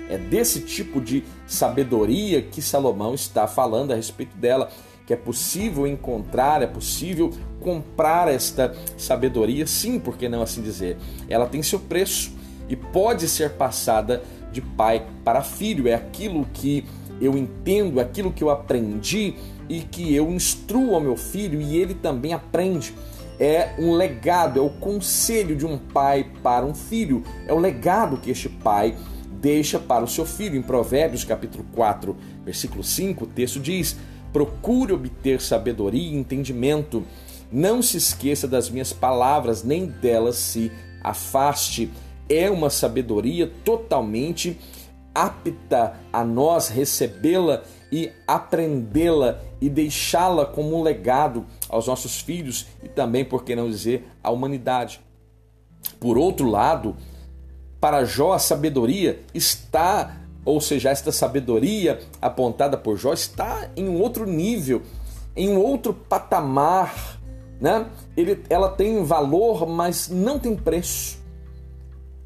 É 0.10 0.18
desse 0.18 0.62
tipo 0.62 1.02
de 1.02 1.24
sabedoria 1.48 2.42
que 2.42 2.62
Salomão 2.62 3.14
está 3.14 3.48
falando 3.48 3.92
a 3.92 3.96
respeito 3.96 4.36
dela, 4.38 4.70
que 5.06 5.14
é 5.14 5.18
possível 5.18 5.86
encontrar, 5.86 6.62
é 6.62 6.68
possível 6.68 7.32
comprar 7.60 8.28
esta 8.28 8.76
sabedoria, 8.98 9.66
sim, 9.68 10.00
por 10.00 10.18
que 10.18 10.28
não 10.28 10.42
assim 10.42 10.62
dizer? 10.62 10.98
Ela 11.30 11.48
tem 11.48 11.62
seu 11.62 11.80
preço 11.80 12.32
e 12.68 12.76
pode 12.76 13.28
ser 13.28 13.52
passada 13.52 14.24
de 14.52 14.62
pai 14.62 15.06
para 15.24 15.42
filho. 15.42 15.88
É 15.88 15.94
aquilo 15.94 16.46
que 16.54 16.86
eu 17.22 17.38
entendo, 17.38 18.00
é 18.00 18.04
aquilo 18.04 18.32
que 18.32 18.44
eu 18.44 18.50
aprendi 18.50 19.36
e 19.70 19.82
que 19.82 20.14
eu 20.14 20.32
instruo 20.32 20.96
ao 20.96 21.02
meu 21.02 21.18
filho 21.18 21.62
e 21.62 21.78
ele 21.78 21.94
também 21.94 22.34
aprende. 22.34 22.94
É 23.40 23.76
um 23.78 23.94
legado, 23.94 24.60
é 24.60 24.62
o 24.62 24.70
conselho 24.70 25.56
de 25.56 25.66
um 25.66 25.78
pai 25.78 26.26
para 26.42 26.66
um 26.66 26.74
filho, 26.74 27.24
é 27.46 27.54
o 27.54 27.60
legado 27.60 28.18
que 28.18 28.32
este 28.32 28.48
pai 28.48 28.96
deixa 29.42 29.80
para 29.80 30.04
o 30.04 30.08
seu 30.08 30.26
filho. 30.26 30.58
Em 30.58 30.62
Provérbios, 30.62 31.24
capítulo 31.24 31.66
4, 31.74 32.16
versículo 32.44 32.84
5, 32.84 33.24
o 33.24 33.28
texto 33.28 33.60
diz: 33.60 33.96
Procure 34.32 34.94
obter 34.94 35.42
sabedoria 35.42 36.12
e 36.12 36.16
entendimento. 36.16 37.04
Não 37.52 37.82
se 37.82 37.98
esqueça 37.98 38.48
das 38.48 38.70
minhas 38.70 38.92
palavras, 38.92 39.64
nem 39.64 39.86
delas 39.86 40.36
se 40.36 40.72
afaste. 41.04 41.92
É 42.28 42.50
uma 42.50 42.70
sabedoria 42.70 43.52
totalmente 43.64 44.58
apta 45.14 45.98
a 46.12 46.24
nós 46.26 46.68
recebê-la 46.68 47.64
e 47.90 48.12
aprendê-la 48.28 49.40
e 49.62 49.70
deixá-la 49.70 50.46
como 50.46 50.78
um 50.78 50.84
legado 50.84 51.46
aos 51.70 51.88
nossos 51.88 52.20
filhos 52.20 52.68
e 52.84 52.90
também, 52.90 53.24
por 53.24 53.46
que 53.46 53.56
não 53.56 53.70
dizer, 53.70 54.06
à 54.22 54.30
humanidade. 54.30 55.00
Por 56.00 56.18
outro 56.18 56.50
lado, 56.50 56.96
para 57.86 58.04
Jó 58.04 58.34
a 58.34 58.40
sabedoria 58.40 59.20
está, 59.32 60.18
ou 60.44 60.60
seja, 60.60 60.90
esta 60.90 61.12
sabedoria 61.12 62.00
apontada 62.20 62.76
por 62.76 62.98
Jó 62.98 63.14
está 63.14 63.70
em 63.78 63.88
um 63.88 64.02
outro 64.02 64.26
nível, 64.26 64.82
em 65.36 65.50
um 65.50 65.60
outro 65.60 65.94
patamar, 65.94 67.22
né? 67.62 67.86
Ele, 68.18 68.42
ela 68.50 68.70
tem 68.70 69.04
valor, 69.04 69.68
mas 69.68 70.10
não 70.10 70.40
tem 70.40 70.56
preço. 70.56 71.20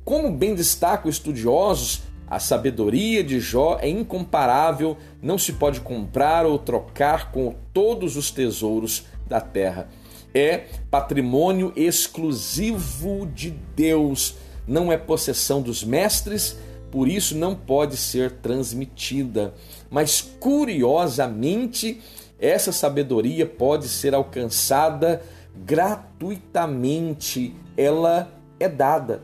Como 0.06 0.32
bem 0.32 0.56
destacam 0.56 1.10
estudiosos, 1.10 2.04
a 2.26 2.40
sabedoria 2.40 3.22
de 3.22 3.42
Jó 3.42 3.80
é 3.82 3.90
incomparável, 3.90 4.96
não 5.22 5.38
se 5.38 5.52
pode 5.52 5.82
comprar 5.82 6.46
ou 6.46 6.58
trocar 6.58 7.34
com 7.34 7.54
todos 7.74 8.16
os 8.16 8.32
tesouros 8.32 9.08
da 9.28 9.42
terra. 9.42 9.90
É 10.34 10.68
patrimônio 10.90 11.74
exclusivo 11.76 13.26
de 13.26 13.52
Deus, 13.76 14.38
não 14.70 14.92
é 14.92 14.98
possessão 14.98 15.62
dos 15.64 15.84
mestres, 15.84 16.56
por 16.92 17.08
isso 17.08 17.36
não 17.36 17.56
pode 17.56 17.98
ser 17.98 18.34
transmitida. 18.34 19.54
Mas 19.90 20.22
curiosamente, 20.40 22.00
essa 22.40 22.72
sabedoria 22.72 23.48
pode 23.48 23.90
ser 23.90 24.14
alcançada 24.14 25.22
gratuitamente, 25.66 27.56
ela 27.76 28.32
é 28.60 28.70
dada. 28.70 29.24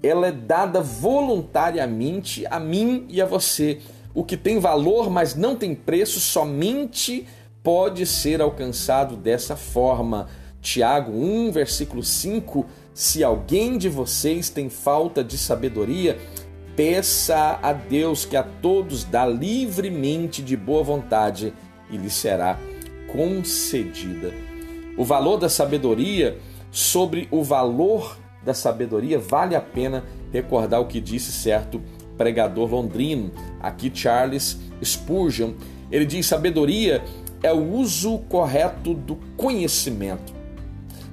ela 0.00 0.28
é 0.28 0.32
dada 0.32 0.80
voluntariamente 0.80 2.46
a 2.46 2.60
mim 2.60 3.04
e 3.08 3.20
a 3.20 3.26
você. 3.26 3.80
O 4.14 4.22
que 4.22 4.36
tem 4.36 4.60
valor, 4.60 5.10
mas 5.10 5.34
não 5.34 5.56
tem 5.56 5.74
preço, 5.74 6.20
somente 6.20 7.26
pode 7.64 8.06
ser 8.06 8.40
alcançado 8.40 9.16
dessa 9.16 9.56
forma. 9.56 10.28
Tiago 10.60 11.12
1, 11.12 11.50
versículo 11.50 12.02
5: 12.02 12.64
Se 12.98 13.22
alguém 13.22 13.78
de 13.78 13.88
vocês 13.88 14.50
tem 14.50 14.68
falta 14.68 15.22
de 15.22 15.38
sabedoria, 15.38 16.18
peça 16.74 17.56
a 17.62 17.72
Deus 17.72 18.24
que 18.24 18.36
a 18.36 18.42
todos 18.42 19.04
dá 19.04 19.24
livremente 19.24 20.42
de 20.42 20.56
boa 20.56 20.82
vontade 20.82 21.54
e 21.88 21.96
lhe 21.96 22.10
será 22.10 22.58
concedida. 23.06 24.34
O 24.96 25.04
valor 25.04 25.36
da 25.36 25.48
sabedoria, 25.48 26.38
sobre 26.72 27.28
o 27.30 27.40
valor 27.44 28.18
da 28.44 28.52
sabedoria, 28.52 29.16
vale 29.16 29.54
a 29.54 29.60
pena 29.60 30.02
recordar 30.32 30.80
o 30.80 30.86
que 30.86 31.00
disse 31.00 31.30
certo 31.30 31.80
pregador 32.16 32.68
londrino, 32.68 33.30
aqui 33.60 33.92
Charles 33.94 34.58
Spurgeon. 34.82 35.52
Ele 35.88 36.04
diz: 36.04 36.26
sabedoria 36.26 37.04
é 37.44 37.52
o 37.52 37.74
uso 37.74 38.18
correto 38.28 38.92
do 38.92 39.14
conhecimento. 39.36 40.37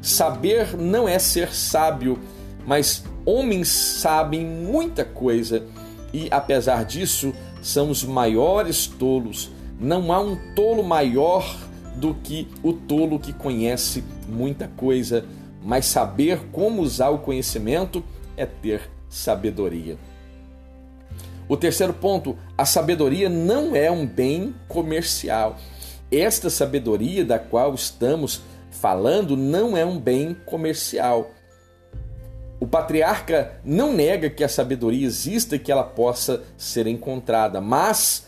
Saber 0.06 0.78
não 0.78 1.10
é 1.10 1.18
ser 1.18 1.52
sábio, 1.52 2.20
mas 2.63 3.04
homens 3.26 3.70
sabem 3.70 4.46
muita 4.46 5.04
coisa 5.04 5.65
e, 6.13 6.28
apesar 6.30 6.86
disso, 6.86 7.34
são 7.60 7.89
os 7.89 8.04
maiores 8.04 8.86
tolos. 8.86 9.50
Não 9.80 10.13
há 10.13 10.20
um 10.20 10.38
tolo 10.54 10.84
maior 10.84 11.58
do 11.96 12.13
que 12.13 12.48
o 12.62 12.72
tolo 12.72 13.18
que 13.18 13.34
conhece 13.34 14.04
muita 14.30 14.68
coisa, 14.78 15.26
mas 15.63 15.88
saber 15.88 16.39
como 16.52 16.84
usar 16.84 17.10
o 17.10 17.18
conhecimento 17.18 18.04
é 18.38 18.46
ter 18.46 18.88
sabedoria. 19.10 19.98
O 21.50 21.58
terceiro 21.58 21.94
ponto, 21.94 22.38
a 22.56 22.63
sabedoria 22.63 23.28
não 23.28 23.76
é 23.76 23.89
um 23.89 24.06
bem 24.06 24.54
comercial. 24.68 25.58
Esta 26.12 26.52
sabedoria 26.52 27.26
da 27.26 27.39
qual 27.39 27.74
estamos 27.74 28.44
falando 28.86 29.36
não 29.36 29.76
é 29.76 29.84
um 29.84 30.00
bem 30.00 30.38
comercial. 30.45 31.32
O 32.60 32.67
patriarca 32.67 33.60
não 33.65 33.91
nega 33.91 34.30
que 34.30 34.43
a 34.43 34.48
sabedoria 34.48 35.08
exista 35.08 35.56
e 35.56 35.60
que 35.60 35.71
ela 35.71 35.84
possa 35.84 36.43
ser 36.56 36.86
encontrada, 36.86 37.60
mas 37.60 38.28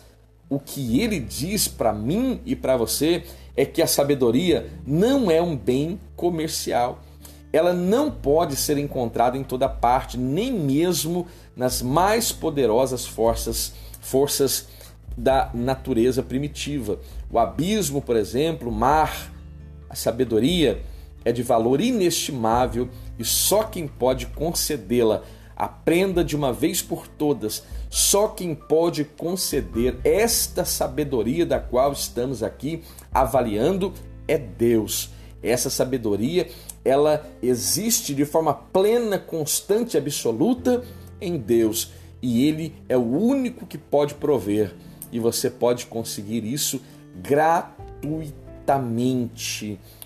o 0.49 0.59
que 0.59 0.99
ele 0.99 1.19
diz 1.19 1.67
para 1.67 1.93
mim 1.93 2.41
e 2.43 2.55
para 2.55 2.75
você 2.75 3.23
é 3.55 3.65
que 3.65 3.83
a 3.83 3.85
sabedoria 3.85 4.67
não 4.83 5.29
é 5.29 5.39
um 5.39 5.55
bem 5.55 5.99
comercial. 6.15 7.03
Ela 7.53 7.71
não 7.71 8.09
pode 8.09 8.55
ser 8.55 8.79
encontrada 8.79 9.37
em 9.37 9.43
toda 9.43 9.69
parte, 9.69 10.17
nem 10.17 10.51
mesmo 10.51 11.27
nas 11.55 11.83
mais 11.83 12.31
poderosas 12.31 13.05
forças, 13.05 13.73
forças 14.01 14.67
da 15.15 15.51
natureza 15.53 16.23
primitiva. 16.23 16.99
O 17.29 17.37
abismo, 17.37 18.01
por 18.01 18.15
exemplo, 18.15 18.69
o 18.69 18.73
mar, 18.73 19.36
a 19.89 19.95
sabedoria 19.95 20.81
é 21.23 21.31
de 21.31 21.43
valor 21.43 21.81
inestimável 21.81 22.89
e 23.17 23.25
só 23.25 23.63
quem 23.63 23.87
pode 23.87 24.27
concedê-la 24.27 25.23
aprenda 25.55 26.23
de 26.23 26.35
uma 26.35 26.53
vez 26.53 26.81
por 26.81 27.07
todas. 27.07 27.63
Só 27.89 28.27
quem 28.27 28.53
pode 28.53 29.03
conceder 29.03 29.97
esta 30.03 30.63
sabedoria 30.63 31.45
da 31.45 31.59
qual 31.59 31.91
estamos 31.91 32.43
aqui 32.43 32.83
avaliando 33.11 33.93
é 34.27 34.37
Deus. 34.37 35.09
Essa 35.41 35.69
sabedoria, 35.69 36.47
ela 36.83 37.25
existe 37.41 38.13
de 38.13 38.25
forma 38.25 38.53
plena, 38.53 39.17
constante, 39.17 39.97
absoluta 39.97 40.83
em 41.21 41.37
Deus, 41.37 41.91
e 42.21 42.45
ele 42.45 42.75
é 42.89 42.97
o 42.97 43.01
único 43.01 43.65
que 43.65 43.77
pode 43.77 44.15
prover, 44.15 44.73
e 45.11 45.19
você 45.19 45.49
pode 45.49 45.85
conseguir 45.85 46.43
isso 46.43 46.81
gratuitamente. 47.15 48.46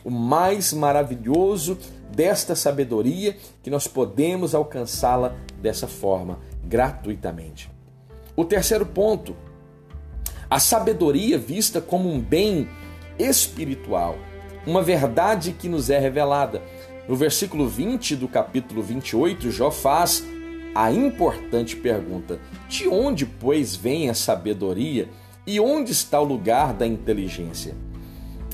O 0.03 0.09
mais 0.09 0.73
maravilhoso 0.73 1.77
desta 2.15 2.55
sabedoria 2.55 3.35
que 3.63 3.69
nós 3.69 3.87
podemos 3.87 4.53
alcançá-la 4.53 5.35
dessa 5.61 5.87
forma, 5.87 6.39
gratuitamente. 6.63 7.69
O 8.35 8.45
terceiro 8.45 8.85
ponto, 8.85 9.35
a 10.49 10.59
sabedoria 10.59 11.37
vista 11.37 11.79
como 11.79 12.11
um 12.11 12.19
bem 12.19 12.67
espiritual, 13.17 14.17
uma 14.65 14.81
verdade 14.81 15.53
que 15.53 15.69
nos 15.69 15.89
é 15.89 15.99
revelada. 15.99 16.61
No 17.07 17.15
versículo 17.15 17.67
20 17.67 18.15
do 18.15 18.27
capítulo 18.27 18.81
28, 18.81 19.49
Jó 19.49 19.71
faz 19.71 20.23
a 20.73 20.91
importante 20.91 21.75
pergunta: 21.75 22.39
De 22.69 22.87
onde, 22.87 23.25
pois, 23.25 23.75
vem 23.75 24.09
a 24.09 24.13
sabedoria 24.13 25.09
e 25.45 25.59
onde 25.59 25.91
está 25.91 26.19
o 26.19 26.25
lugar 26.25 26.73
da 26.73 26.85
inteligência? 26.85 27.75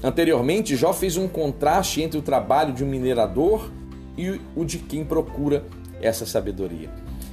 Anteriormente, 0.04 0.76
Jó 0.76 0.94
fez 0.94 1.18
um 1.18 1.28
contraste 1.28 2.02
entre 2.02 2.20
o 2.20 2.22
trabalho 2.22 2.74
de 2.74 2.84
um 2.84 2.88
minerador 2.88 3.72
e 4.18 4.40
o 4.56 4.64
de 4.64 4.78
quem 4.78 5.04
procura 5.04 5.66
essa 6.02 6.26
sabedoria. 6.26 6.90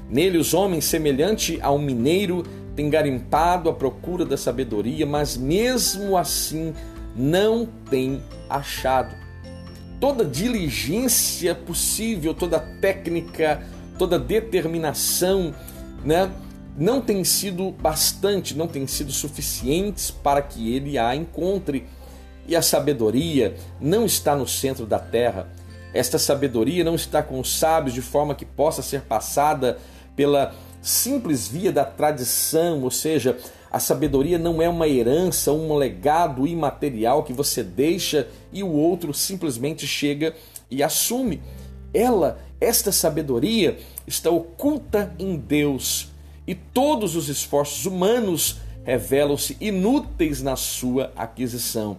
Nele, 0.08 0.38
os 0.38 0.54
homens, 0.54 0.84
semelhante 0.84 1.58
a 1.62 1.70
um 1.70 1.78
mineiro, 1.78 2.42
têm 2.74 2.90
garimpado 2.90 3.68
à 3.68 3.72
procura 3.72 4.24
da 4.24 4.36
sabedoria, 4.36 5.06
mas 5.06 5.36
mesmo 5.36 6.16
assim 6.16 6.74
não 7.16 7.66
têm 7.90 8.22
achado. 8.48 9.14
Toda 10.00 10.24
diligência 10.24 11.54
possível, 11.54 12.34
toda 12.34 12.58
técnica, 12.58 13.62
toda 13.98 14.18
determinação, 14.18 15.54
né, 16.04 16.30
não 16.76 17.00
tem 17.00 17.22
sido 17.24 17.70
bastante, 17.70 18.56
não 18.56 18.66
tem 18.66 18.86
sido 18.86 19.12
suficientes 19.12 20.10
para 20.10 20.42
que 20.42 20.74
ele 20.74 20.98
a 20.98 21.14
encontre. 21.14 21.86
E 22.46 22.54
a 22.54 22.62
sabedoria 22.62 23.56
não 23.80 24.04
está 24.04 24.36
no 24.36 24.46
centro 24.46 24.86
da 24.86 24.98
terra. 24.98 25.48
Esta 25.92 26.18
sabedoria 26.18 26.84
não 26.84 26.94
está 26.94 27.22
com 27.22 27.38
os 27.38 27.58
sábios 27.58 27.94
de 27.94 28.02
forma 28.02 28.34
que 28.34 28.44
possa 28.44 28.82
ser 28.82 29.02
passada 29.02 29.78
pela 30.16 30.54
simples 30.82 31.48
via 31.48 31.72
da 31.72 31.84
tradição, 31.84 32.82
ou 32.82 32.90
seja, 32.90 33.38
a 33.70 33.80
sabedoria 33.80 34.38
não 34.38 34.60
é 34.60 34.68
uma 34.68 34.86
herança, 34.86 35.50
um 35.50 35.74
legado 35.74 36.46
imaterial 36.46 37.24
que 37.24 37.32
você 37.32 37.62
deixa 37.62 38.28
e 38.52 38.62
o 38.62 38.70
outro 38.70 39.12
simplesmente 39.14 39.86
chega 39.86 40.34
e 40.70 40.82
assume. 40.82 41.42
Ela, 41.92 42.38
esta 42.60 42.92
sabedoria, 42.92 43.78
está 44.06 44.30
oculta 44.30 45.14
em 45.18 45.36
Deus 45.36 46.08
e 46.46 46.54
todos 46.54 47.16
os 47.16 47.28
esforços 47.28 47.86
humanos 47.86 48.58
revelam-se 48.84 49.56
inúteis 49.60 50.42
na 50.42 50.56
sua 50.56 51.12
aquisição. 51.16 51.98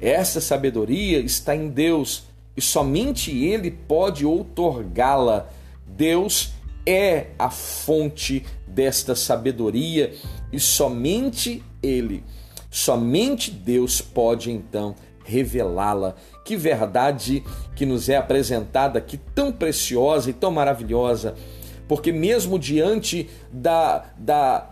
Essa 0.00 0.40
sabedoria 0.40 1.18
está 1.18 1.54
em 1.54 1.68
Deus 1.68 2.24
e 2.56 2.60
somente 2.60 3.36
Ele 3.36 3.70
pode 3.70 4.24
outorgá-la. 4.24 5.48
Deus 5.86 6.52
é 6.86 7.28
a 7.38 7.50
fonte 7.50 8.44
desta 8.66 9.14
sabedoria 9.14 10.14
e 10.52 10.60
somente 10.60 11.62
Ele, 11.82 12.24
somente 12.70 13.50
Deus 13.50 14.00
pode 14.00 14.50
então 14.50 14.94
revelá-la. 15.24 16.14
Que 16.44 16.56
verdade 16.56 17.44
que 17.76 17.84
nos 17.84 18.08
é 18.08 18.16
apresentada 18.16 18.98
aqui, 18.98 19.18
tão 19.34 19.52
preciosa 19.52 20.30
e 20.30 20.32
tão 20.32 20.50
maravilhosa, 20.50 21.34
porque 21.86 22.10
mesmo 22.10 22.58
diante 22.58 23.28
da, 23.52 24.06
da 24.16 24.70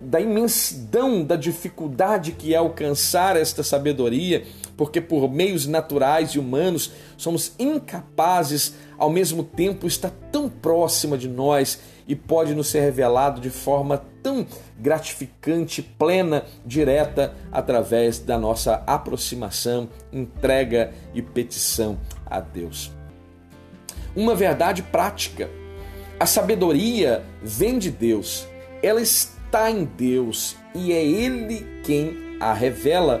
da 0.00 0.18
imensidão 0.18 1.22
da 1.22 1.36
dificuldade 1.36 2.32
que 2.32 2.54
é 2.54 2.56
alcançar 2.56 3.36
esta 3.36 3.62
sabedoria, 3.62 4.44
porque 4.76 5.00
por 5.00 5.30
meios 5.30 5.66
naturais 5.66 6.30
e 6.30 6.38
humanos 6.38 6.92
somos 7.18 7.52
incapazes, 7.58 8.74
ao 8.96 9.10
mesmo 9.10 9.44
tempo 9.44 9.86
está 9.86 10.10
tão 10.32 10.48
próxima 10.48 11.18
de 11.18 11.28
nós 11.28 11.78
e 12.08 12.16
pode 12.16 12.54
nos 12.54 12.68
ser 12.68 12.80
revelado 12.80 13.40
de 13.40 13.50
forma 13.50 14.02
tão 14.22 14.46
gratificante, 14.78 15.82
plena, 15.82 16.44
direta, 16.64 17.34
através 17.52 18.18
da 18.18 18.38
nossa 18.38 18.82
aproximação, 18.86 19.88
entrega 20.10 20.92
e 21.14 21.20
petição 21.20 21.98
a 22.24 22.40
Deus. 22.40 22.90
Uma 24.16 24.34
verdade 24.34 24.82
prática: 24.82 25.50
a 26.18 26.24
sabedoria 26.24 27.22
vem 27.42 27.78
de 27.78 27.90
Deus, 27.90 28.46
ela 28.82 29.00
está 29.00 29.39
está 29.50 29.68
em 29.68 29.84
Deus 29.84 30.56
e 30.76 30.92
é 30.92 31.04
Ele 31.04 31.66
quem 31.82 32.36
a 32.38 32.54
revela. 32.54 33.20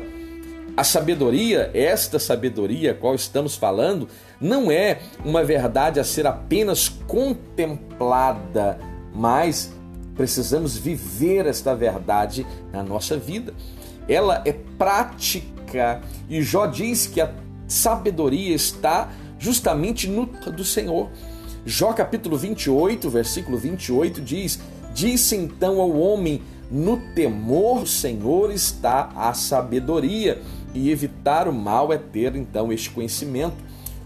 A 0.76 0.84
sabedoria, 0.84 1.68
esta 1.74 2.20
sabedoria 2.20 2.92
a 2.92 2.94
qual 2.94 3.16
estamos 3.16 3.56
falando, 3.56 4.08
não 4.40 4.70
é 4.70 5.00
uma 5.24 5.42
verdade 5.42 5.98
a 5.98 6.04
ser 6.04 6.28
apenas 6.28 6.88
contemplada, 6.88 8.78
mas 9.12 9.72
precisamos 10.14 10.76
viver 10.76 11.46
esta 11.46 11.74
verdade 11.74 12.46
na 12.72 12.84
nossa 12.84 13.16
vida. 13.16 13.52
Ela 14.08 14.40
é 14.46 14.52
prática 14.78 16.00
e 16.28 16.40
Jó 16.42 16.66
diz 16.66 17.08
que 17.08 17.20
a 17.20 17.34
sabedoria 17.66 18.54
está 18.54 19.10
justamente 19.36 20.08
no 20.08 20.26
do 20.26 20.64
Senhor. 20.64 21.10
Jó 21.66 21.92
capítulo 21.92 22.38
28, 22.38 23.10
versículo 23.10 23.58
28 23.58 24.22
diz: 24.22 24.60
Disse 24.94 25.36
então 25.36 25.80
ao 25.80 25.90
homem: 25.90 26.42
No 26.70 26.98
temor 27.14 27.80
do 27.80 27.86
Senhor 27.86 28.50
está 28.52 29.10
a 29.14 29.32
sabedoria, 29.32 30.40
e 30.74 30.90
evitar 30.90 31.48
o 31.48 31.52
mal 31.52 31.92
é 31.92 31.98
ter 31.98 32.36
então 32.36 32.72
este 32.72 32.90
conhecimento. 32.90 33.56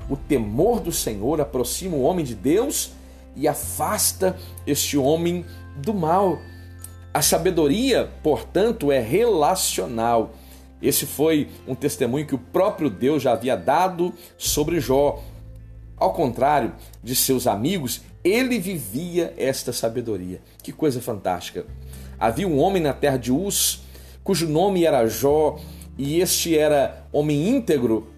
O 0.09 0.17
temor 0.17 0.81
do 0.81 0.93
Senhor 0.93 1.41
aproxima 1.41 1.97
o 1.97 2.03
homem 2.03 2.25
de 2.25 2.35
Deus 2.35 2.93
e 3.37 3.49
afasta 3.49 4.37
este 4.67 4.97
homem 4.97 5.45
do 5.77 5.95
mal. 5.95 6.39
A 7.13 7.23
sabedoria, 7.23 8.11
portanto, 8.23 8.91
é 8.91 9.01
relacional. 9.01 10.35
Esse 10.83 11.07
foi 11.07 11.49
um 11.67 11.75
testemunho 11.75 12.27
que 12.27 12.35
o 12.35 12.39
próprio 12.39 12.91
Deus 12.91 13.23
já 13.23 13.33
havia 13.33 13.57
dado 13.57 14.13
sobre 14.37 14.81
Jó. 14.81 15.23
Ao 15.97 16.13
contrário 16.13 16.75
de 17.03 17.15
seus 17.15 17.47
amigos, 17.47 18.03
ele 18.25 18.59
vivia 18.59 19.35
esta 19.37 19.73
sabedoria. 19.73 20.41
Que 20.63 20.73
coisa 20.73 21.01
fantástica! 21.01 21.67
Havia 22.19 22.49
um 22.49 22.59
homem 22.59 22.83
na 22.83 22.95
terra 22.95 23.19
de 23.19 23.31
Uz, 23.31 23.83
cujo 24.23 24.49
nome 24.49 24.87
era 24.87 25.07
Jó, 25.07 25.61
e 25.99 26.21
este 26.21 26.57
era 26.57 27.07
homem 27.13 27.49
íntegro, 27.51 28.09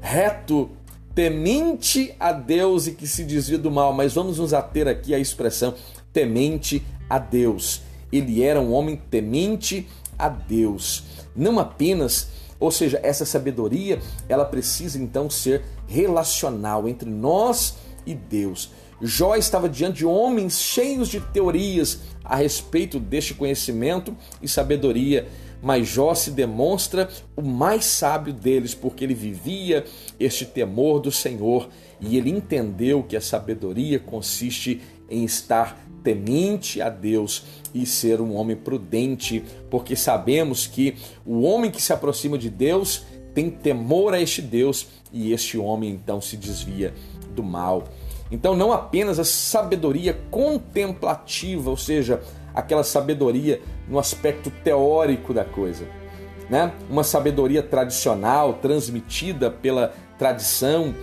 reto, 0.00 0.70
temente 1.14 2.14
a 2.18 2.32
Deus 2.32 2.86
e 2.86 2.92
que 2.92 3.06
se 3.06 3.24
desvia 3.24 3.58
do 3.58 3.70
mal. 3.70 3.92
Mas 3.92 4.14
vamos 4.14 4.38
nos 4.38 4.54
ater 4.54 4.88
aqui 4.88 5.14
à 5.14 5.18
expressão 5.18 5.74
temente 6.12 6.82
a 7.10 7.18
Deus. 7.18 7.82
Ele 8.10 8.42
era 8.42 8.60
um 8.60 8.72
homem 8.72 8.96
temente 9.10 9.86
a 10.18 10.28
Deus. 10.28 11.04
Não 11.36 11.58
apenas, 11.58 12.28
ou 12.58 12.70
seja, 12.70 12.98
essa 13.02 13.24
sabedoria, 13.24 14.00
ela 14.28 14.44
precisa 14.44 14.98
então 14.98 15.28
ser 15.28 15.62
relacional 15.86 16.88
entre 16.88 17.10
nós 17.10 17.76
e 18.06 18.14
Deus. 18.14 18.70
Jó 19.00 19.36
estava 19.36 19.68
diante 19.68 19.98
de 19.98 20.06
homens 20.06 20.60
cheios 20.60 21.08
de 21.08 21.20
teorias 21.20 22.00
a 22.24 22.36
respeito 22.36 22.98
deste 22.98 23.32
conhecimento 23.32 24.16
e 24.42 24.48
sabedoria, 24.48 25.28
mas 25.62 25.88
Jó 25.88 26.14
se 26.14 26.30
demonstra 26.30 27.08
o 27.36 27.42
mais 27.42 27.84
sábio 27.84 28.32
deles, 28.32 28.74
porque 28.74 29.04
ele 29.04 29.14
vivia 29.14 29.84
este 30.18 30.44
temor 30.44 31.00
do 31.00 31.12
Senhor 31.12 31.68
e 32.00 32.16
ele 32.16 32.30
entendeu 32.30 33.02
que 33.02 33.16
a 33.16 33.20
sabedoria 33.20 33.98
consiste 33.98 34.80
em 35.08 35.24
estar 35.24 35.78
temente 36.02 36.80
a 36.80 36.88
Deus 36.88 37.44
e 37.74 37.86
ser 37.86 38.20
um 38.20 38.34
homem 38.34 38.56
prudente, 38.56 39.44
porque 39.70 39.96
sabemos 39.96 40.66
que 40.66 40.96
o 41.24 41.42
homem 41.42 41.70
que 41.70 41.82
se 41.82 41.92
aproxima 41.92 42.38
de 42.38 42.50
Deus 42.50 43.04
tem 43.34 43.50
temor 43.50 44.14
a 44.14 44.20
este 44.20 44.42
Deus 44.42 44.88
e 45.12 45.32
este 45.32 45.58
homem 45.58 45.90
então 45.90 46.20
se 46.20 46.36
desvia 46.36 46.92
do 47.34 47.42
mal. 47.42 47.84
Então, 48.30 48.54
não 48.54 48.72
apenas 48.72 49.18
a 49.18 49.24
sabedoria 49.24 50.18
contemplativa, 50.30 51.70
ou 51.70 51.76
seja, 51.76 52.20
aquela 52.54 52.84
sabedoria 52.84 53.60
no 53.88 53.98
aspecto 53.98 54.50
teórico 54.50 55.32
da 55.32 55.44
coisa, 55.44 55.86
né? 56.50 56.72
Uma 56.90 57.04
sabedoria 57.04 57.62
tradicional 57.62 58.54
transmitida 58.54 59.50
pela 59.50 59.94
tradição, 60.18 60.94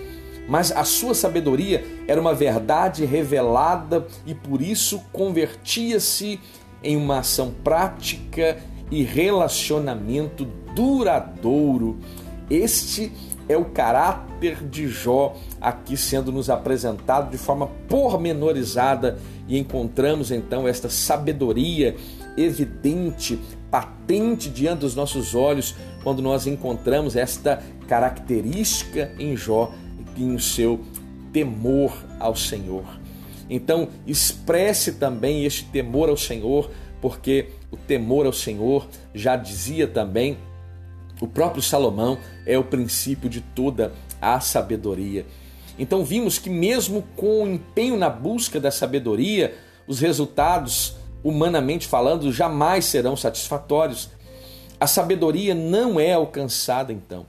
mas 0.47 0.71
a 0.71 0.83
sua 0.83 1.15
sabedoria 1.15 1.83
era 2.07 2.21
uma 2.21 2.33
verdade 2.33 3.05
revelada 3.05 4.05
e 4.25 4.35
por 4.35 4.61
isso 4.61 5.01
convertia-se 5.11 6.39
em 6.83 6.95
uma 6.95 7.19
ação 7.19 7.51
prática 7.63 8.57
e 8.91 9.01
relacionamento 9.01 10.45
duradouro. 10.75 11.97
Este 12.49 13.11
é 13.47 13.57
o 13.57 13.65
caráter 13.65 14.63
de 14.67 14.87
Jó 14.87 15.35
aqui 15.61 15.95
sendo 15.95 16.31
nos 16.31 16.49
apresentado 16.49 17.29
de 17.29 17.37
forma 17.37 17.67
pormenorizada 17.87 19.17
e 19.47 19.57
encontramos 19.57 20.31
então 20.31 20.67
esta 20.67 20.89
sabedoria 20.89 21.95
evidente, 22.37 23.39
patente 23.69 24.49
diante 24.49 24.79
dos 24.79 24.95
nossos 24.95 25.35
olhos 25.35 25.75
quando 26.03 26.21
nós 26.21 26.47
encontramos 26.47 27.15
esta 27.15 27.61
característica 27.87 29.11
em 29.19 29.35
Jó 29.35 29.71
em 30.17 30.37
seu 30.39 30.79
temor 31.31 31.91
ao 32.19 32.35
Senhor. 32.35 32.85
Então, 33.49 33.89
expresse 34.07 34.93
também 34.93 35.45
este 35.45 35.65
temor 35.65 36.09
ao 36.09 36.17
Senhor, 36.17 36.71
porque 37.01 37.49
o 37.69 37.77
temor 37.77 38.25
ao 38.25 38.33
Senhor, 38.33 38.87
já 39.13 39.35
dizia 39.35 39.87
também 39.87 40.37
o 41.19 41.27
próprio 41.27 41.61
Salomão, 41.61 42.17
é 42.45 42.57
o 42.57 42.63
princípio 42.63 43.29
de 43.29 43.41
toda 43.41 43.93
a 44.21 44.39
sabedoria. 44.39 45.25
Então, 45.77 46.03
vimos 46.03 46.39
que, 46.39 46.49
mesmo 46.49 47.03
com 47.15 47.43
o 47.43 47.47
empenho 47.47 47.97
na 47.97 48.09
busca 48.09 48.59
da 48.59 48.71
sabedoria, 48.71 49.55
os 49.87 49.99
resultados, 49.99 50.95
humanamente 51.23 51.87
falando, 51.87 52.31
jamais 52.31 52.85
serão 52.85 53.15
satisfatórios. 53.15 54.09
A 54.79 54.87
sabedoria 54.87 55.53
não 55.53 55.99
é 55.99 56.13
alcançada, 56.13 56.91
então. 56.91 57.25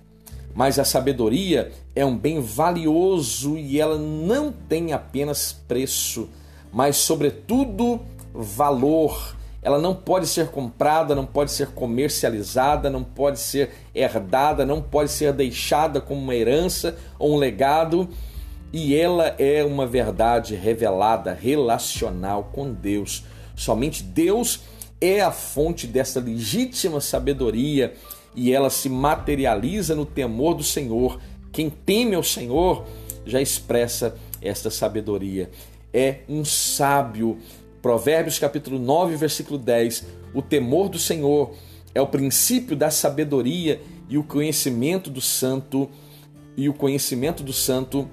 Mas 0.55 0.78
a 0.78 0.84
sabedoria 0.84 1.70
é 1.95 2.05
um 2.05 2.16
bem 2.16 2.41
valioso 2.41 3.59
e 3.59 3.78
ela 3.78 3.99
não 3.99 4.51
tem 4.51 4.93
apenas 4.93 5.53
preço, 5.53 6.30
mas, 6.72 6.97
sobretudo, 6.97 8.01
valor. 8.32 9.36
Ela 9.66 9.80
não 9.80 9.96
pode 9.96 10.28
ser 10.28 10.46
comprada, 10.46 11.12
não 11.12 11.26
pode 11.26 11.50
ser 11.50 11.70
comercializada, 11.70 12.88
não 12.88 13.02
pode 13.02 13.40
ser 13.40 13.70
herdada, 13.92 14.64
não 14.64 14.80
pode 14.80 15.10
ser 15.10 15.32
deixada 15.32 16.00
como 16.00 16.20
uma 16.20 16.36
herança 16.36 16.96
ou 17.18 17.34
um 17.34 17.36
legado. 17.36 18.08
E 18.72 18.94
ela 18.94 19.34
é 19.40 19.64
uma 19.64 19.84
verdade 19.84 20.54
revelada, 20.54 21.34
relacional 21.34 22.48
com 22.52 22.72
Deus. 22.72 23.24
Somente 23.56 24.04
Deus 24.04 24.60
é 25.00 25.20
a 25.20 25.32
fonte 25.32 25.88
dessa 25.88 26.20
legítima 26.20 27.00
sabedoria 27.00 27.92
e 28.36 28.52
ela 28.52 28.70
se 28.70 28.88
materializa 28.88 29.96
no 29.96 30.06
temor 30.06 30.54
do 30.54 30.62
Senhor. 30.62 31.18
Quem 31.50 31.68
teme 31.70 32.14
ao 32.14 32.22
Senhor 32.22 32.86
já 33.24 33.42
expressa 33.42 34.14
esta 34.40 34.70
sabedoria. 34.70 35.50
É 35.92 36.18
um 36.28 36.44
sábio. 36.44 37.40
Provérbios 37.87 38.37
capítulo 38.37 38.80
9, 38.80 39.14
versículo 39.14 39.57
10. 39.57 40.07
O 40.34 40.43
temor 40.43 40.89
do 40.89 40.99
Senhor 40.99 41.55
é 41.95 42.01
o 42.01 42.07
princípio 42.09 42.74
da 42.74 42.91
sabedoria 42.91 43.80
e 44.09 44.18
o 44.18 44.24
conhecimento 44.24 45.09
do 45.09 45.20
santo 45.20 45.89
e 46.57 46.68
o 46.68 46.74
conhecimento 46.74 47.45
do 47.45 47.53
santo 47.53 48.11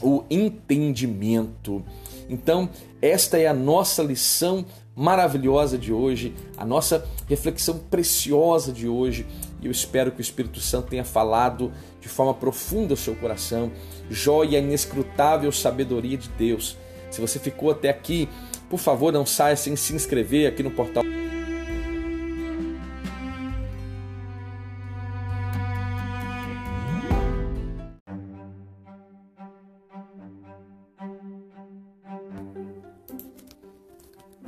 o 0.00 0.24
entendimento. 0.30 1.84
Então, 2.30 2.70
esta 3.02 3.36
é 3.36 3.46
a 3.46 3.52
nossa 3.52 4.02
lição 4.02 4.64
maravilhosa 4.96 5.76
de 5.76 5.92
hoje, 5.92 6.34
a 6.56 6.64
nossa 6.64 7.06
reflexão 7.28 7.78
preciosa 7.90 8.72
de 8.72 8.88
hoje. 8.88 9.26
E 9.60 9.66
eu 9.66 9.70
espero 9.70 10.12
que 10.12 10.20
o 10.20 10.22
Espírito 10.22 10.60
Santo 10.60 10.88
tenha 10.88 11.04
falado 11.04 11.70
de 12.00 12.08
forma 12.08 12.32
profunda 12.32 12.94
ao 12.94 12.96
seu 12.96 13.14
coração, 13.14 13.70
joia 14.08 14.56
inescrutável 14.56 15.52
sabedoria 15.52 16.16
de 16.16 16.30
Deus. 16.30 16.78
Se 17.10 17.20
você 17.20 17.38
ficou 17.38 17.70
até 17.70 17.88
aqui, 17.88 18.28
por 18.68 18.78
favor, 18.78 19.12
não 19.12 19.24
saia 19.24 19.56
sem 19.56 19.74
se 19.76 19.94
inscrever 19.94 20.48
aqui 20.48 20.62
no 20.62 20.70
portal. 20.70 21.04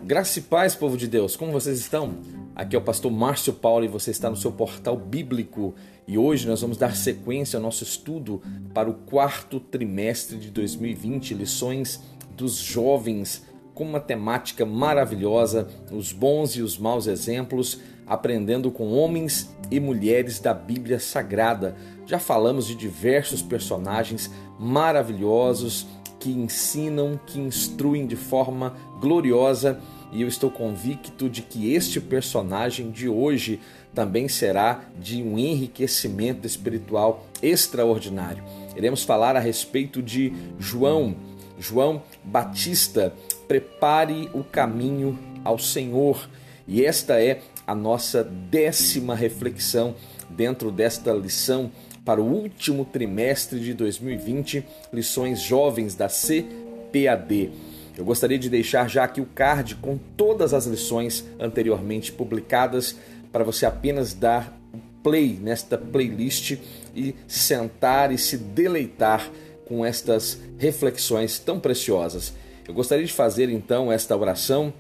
Graça 0.03 0.41
e 0.41 0.43
paz, 0.43 0.75
povo 0.75 0.97
de 0.97 1.07
Deus, 1.07 1.37
como 1.37 1.53
vocês 1.53 1.79
estão? 1.79 2.17
Aqui 2.57 2.75
é 2.75 2.79
o 2.79 2.83
pastor 2.83 3.13
Márcio 3.13 3.53
Paulo 3.53 3.85
e 3.85 3.89
você 3.89 4.11
está 4.11 4.29
no 4.29 4.37
seu 4.37 4.51
portal 4.51 4.97
bíblico 4.97 5.73
e 6.05 6.19
hoje 6.19 6.49
nós 6.49 6.61
vamos 6.61 6.77
dar 6.77 6.97
sequência 6.97 7.57
ao 7.57 7.63
nosso 7.63 7.85
estudo 7.85 8.43
para 8.75 8.91
o 8.91 8.95
quarto 8.95 9.61
trimestre 9.61 10.37
de 10.37 10.51
2020, 10.51 11.33
lições 11.35 12.01
dos 12.37 12.57
jovens, 12.57 13.45
com 13.75 13.85
uma 13.85 14.01
temática 14.01 14.65
maravilhosa, 14.65 15.69
os 15.91 16.13
bons 16.13 16.57
e 16.57 16.63
os 16.63 16.79
maus 16.79 17.07
exemplos, 17.07 17.81
aprendendo 18.07 18.71
com 18.71 18.93
homens 18.93 19.55
e 19.71 19.79
mulheres 19.79 20.41
da 20.41 20.53
Bíblia 20.53 20.99
Sagrada. 20.99 21.77
Já 22.07 22.19
falamos 22.19 22.67
de 22.67 22.75
diversos 22.75 23.43
personagens 23.43 24.31
maravilhosos 24.59 25.87
que 26.19 26.31
ensinam, 26.31 27.19
que 27.27 27.39
instruem 27.41 28.07
de 28.07 28.17
forma 28.17 28.75
gloriosa 29.01 29.81
e 30.13 30.23
eu 30.23 30.29
estou 30.29 30.51
convicto 30.51 31.29
de 31.29 31.41
que 31.43 31.73
este 31.73 32.01
personagem 32.01 32.91
de 32.91 33.09
hoje 33.09 33.61
também 33.95 34.29
será 34.29 34.85
de 34.99 35.23
um 35.23 35.39
enriquecimento 35.39 36.47
espiritual 36.47 37.27
extraordinário. 37.43 38.43
Iremos 38.77 39.05
falar 39.05 39.37
a 39.37 39.41
respeito 39.41 40.03
de 40.03 40.33
João, 40.59 41.15
João 41.59 42.03
Batista. 42.25 43.13
Prepare 43.51 44.31
o 44.33 44.45
caminho 44.45 45.19
ao 45.43 45.59
Senhor. 45.59 46.31
E 46.69 46.85
esta 46.85 47.21
é 47.21 47.41
a 47.67 47.75
nossa 47.75 48.23
décima 48.23 49.13
reflexão 49.13 49.97
dentro 50.29 50.71
desta 50.71 51.13
lição 51.13 51.73
para 52.05 52.21
o 52.21 52.25
último 52.25 52.85
trimestre 52.85 53.59
de 53.59 53.75
2020, 53.75 54.65
lições 54.93 55.41
jovens 55.41 55.97
da 55.97 56.09
CPAD. 56.09 57.51
Eu 57.99 58.05
gostaria 58.05 58.39
de 58.39 58.49
deixar 58.49 58.89
já 58.89 59.03
aqui 59.03 59.21
o 59.21 59.27
card 59.27 59.75
com 59.75 59.99
todas 60.17 60.55
as 60.55 60.67
lições 60.67 61.25
anteriormente 61.37 62.13
publicadas 62.13 62.95
para 63.33 63.43
você 63.43 63.67
apenas 63.67 64.15
dar 64.15 64.57
play 65.03 65.37
nesta 65.43 65.77
playlist 65.77 66.57
e 66.95 67.17
sentar 67.27 68.13
e 68.13 68.19
se 68.19 68.37
deleitar 68.37 69.29
com 69.67 69.85
estas 69.85 70.39
reflexões 70.57 71.41
tão 71.41 71.59
preciosas. 71.59 72.33
Eu 72.71 72.75
gostaria 72.75 73.05
de 73.05 73.13
fazer 73.13 73.51
então 73.51 73.91
esta 73.91 74.17
oração 74.17 74.73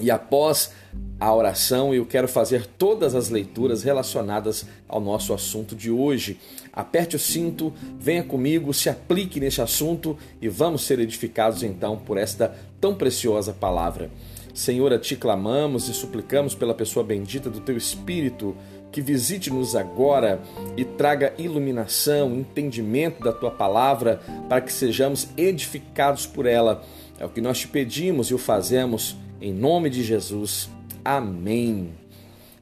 e 0.00 0.10
após 0.10 0.72
a 1.20 1.32
oração 1.32 1.94
eu 1.94 2.04
quero 2.04 2.26
fazer 2.26 2.66
todas 2.66 3.14
as 3.14 3.28
leituras 3.28 3.84
relacionadas 3.84 4.66
ao 4.88 5.00
nosso 5.00 5.32
assunto 5.32 5.76
de 5.76 5.88
hoje. 5.88 6.40
Aperte 6.72 7.14
o 7.14 7.20
cinto, 7.20 7.72
venha 7.96 8.24
comigo, 8.24 8.74
se 8.74 8.90
aplique 8.90 9.38
neste 9.38 9.62
assunto 9.62 10.18
e 10.40 10.48
vamos 10.48 10.82
ser 10.82 10.98
edificados 10.98 11.62
então 11.62 11.96
por 11.96 12.18
esta 12.18 12.56
tão 12.80 12.92
preciosa 12.92 13.52
palavra. 13.52 14.10
Senhor, 14.52 14.92
a 14.92 14.98
ti 14.98 15.14
clamamos 15.14 15.88
e 15.88 15.94
suplicamos 15.94 16.56
pela 16.56 16.74
pessoa 16.74 17.04
bendita 17.04 17.48
do 17.48 17.60
teu 17.60 17.76
Espírito 17.76 18.56
que 18.92 19.00
visite-nos 19.00 19.74
agora 19.74 20.40
e 20.76 20.84
traga 20.84 21.32
iluminação, 21.38 22.34
entendimento 22.34 23.24
da 23.24 23.32
tua 23.32 23.50
palavra, 23.50 24.20
para 24.48 24.60
que 24.60 24.72
sejamos 24.72 25.28
edificados 25.36 26.26
por 26.26 26.44
ela. 26.44 26.84
É 27.18 27.24
o 27.24 27.28
que 27.28 27.40
nós 27.40 27.58
te 27.58 27.68
pedimos 27.68 28.28
e 28.28 28.34
o 28.34 28.38
fazemos 28.38 29.16
em 29.40 29.52
nome 29.52 29.90
de 29.90 30.02
Jesus. 30.02 30.68
Amém. 31.04 31.92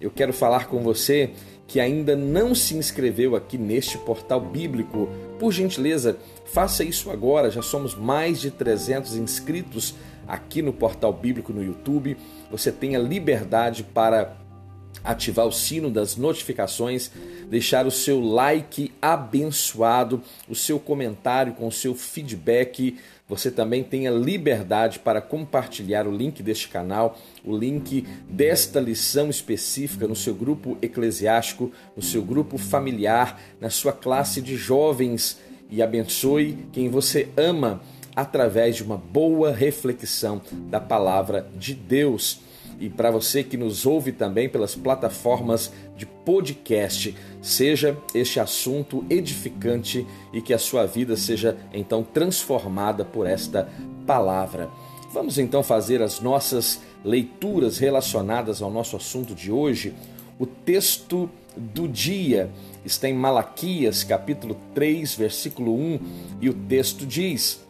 Eu 0.01 0.11
quero 0.11 0.32
falar 0.32 0.66
com 0.66 0.82
você 0.82 1.30
que 1.66 1.78
ainda 1.78 2.16
não 2.16 2.55
se 2.55 2.74
inscreveu 2.74 3.36
aqui 3.36 3.57
neste 3.57 3.96
portal 3.98 4.40
bíblico. 4.40 5.09
Por 5.38 5.53
gentileza, 5.53 6.18
faça 6.46 6.82
isso 6.82 7.11
agora. 7.11 7.51
Já 7.51 7.62
somos 7.62 7.94
mais 7.94 8.40
de 8.40 8.51
300 8.51 9.14
inscritos 9.14 9.94
aqui 10.26 10.62
no 10.62 10.72
portal 10.72 11.12
bíblico 11.12 11.53
no 11.53 11.62
YouTube. 11.62 12.16
Você 12.51 12.72
tem 12.72 12.96
a 12.96 12.98
liberdade 12.98 13.84
para 13.84 14.36
ativar 15.05 15.46
o 15.46 15.53
sino 15.53 15.90
das 15.90 16.16
notificações, 16.16 17.11
deixar 17.48 17.86
o 17.86 17.90
seu 17.90 18.20
like 18.20 18.92
abençoado, 19.01 20.22
o 20.48 20.55
seu 20.55 20.78
comentário 20.80 21.55
com 21.55 21.66
o 21.66 21.72
seu 21.72 21.94
feedback. 21.94 22.98
Você 23.31 23.49
também 23.49 23.85
tem 23.85 24.09
a 24.09 24.11
liberdade 24.11 24.99
para 24.99 25.20
compartilhar 25.20 26.05
o 26.05 26.11
link 26.11 26.43
deste 26.43 26.68
canal, 26.68 27.16
o 27.45 27.57
link 27.57 28.05
desta 28.28 28.81
lição 28.81 29.31
específica 29.31 30.09
no 30.09 30.16
seu 30.16 30.35
grupo 30.35 30.76
eclesiástico, 30.83 31.70
no 31.97 32.03
seu 32.03 32.22
grupo 32.22 32.59
familiar, 32.59 33.41
na 33.61 33.70
sua 33.70 33.93
classe 33.93 34.43
de 34.43 34.57
jovens. 34.57 35.39
E 35.70 35.81
abençoe 35.81 36.59
quem 36.72 36.89
você 36.89 37.28
ama 37.37 37.81
através 38.16 38.74
de 38.74 38.83
uma 38.83 38.97
boa 38.97 39.53
reflexão 39.53 40.43
da 40.68 40.81
palavra 40.81 41.49
de 41.57 41.72
Deus 41.72 42.41
e 42.81 42.89
para 42.89 43.11
você 43.11 43.45
que 43.45 43.59
nos 43.59 43.85
ouve 43.85 44.11
também 44.11 44.49
pelas 44.49 44.74
plataformas 44.74 45.70
de 45.97 46.07
podcast, 46.07 47.14
seja 47.43 47.97
este 48.14 48.41
assunto 48.41 49.05
edificante 49.11 50.07
e 50.33 50.41
que 50.41 50.55
a 50.55 50.59
sua 50.59 50.87
vida 50.87 51.14
seja 51.14 51.59
então 51.74 52.03
transformada 52.03 53.05
por 53.05 53.26
esta 53.26 53.68
palavra. 54.07 54.70
Vamos 55.12 55.39
então 55.39 55.62
fazer 55.62 56.01
as 56.01 56.20
nossas 56.20 56.81
leituras 57.05 57.76
relacionadas 57.76 58.62
ao 58.62 58.70
nosso 58.70 58.97
assunto 58.97 59.35
de 59.35 59.53
hoje. 59.53 59.93
O 60.39 60.47
texto 60.47 61.28
do 61.55 61.87
dia 61.87 62.51
está 62.83 63.09
em 63.09 63.14
Malaquias, 63.14 64.05
capítulo 64.05 64.57
3, 64.74 65.14
versículo 65.14 65.74
1, 65.74 66.01
e 66.41 66.49
o 66.49 66.55
texto 66.55 67.05
diz: 67.05 67.61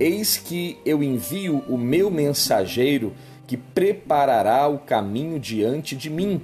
Eis 0.00 0.38
que 0.38 0.78
eu 0.86 1.02
envio 1.02 1.64
o 1.68 1.76
meu 1.76 2.10
mensageiro 2.10 3.12
que 3.48 3.56
preparará 3.56 4.68
o 4.68 4.78
caminho 4.78 5.40
diante 5.40 5.96
de 5.96 6.10
mim, 6.10 6.42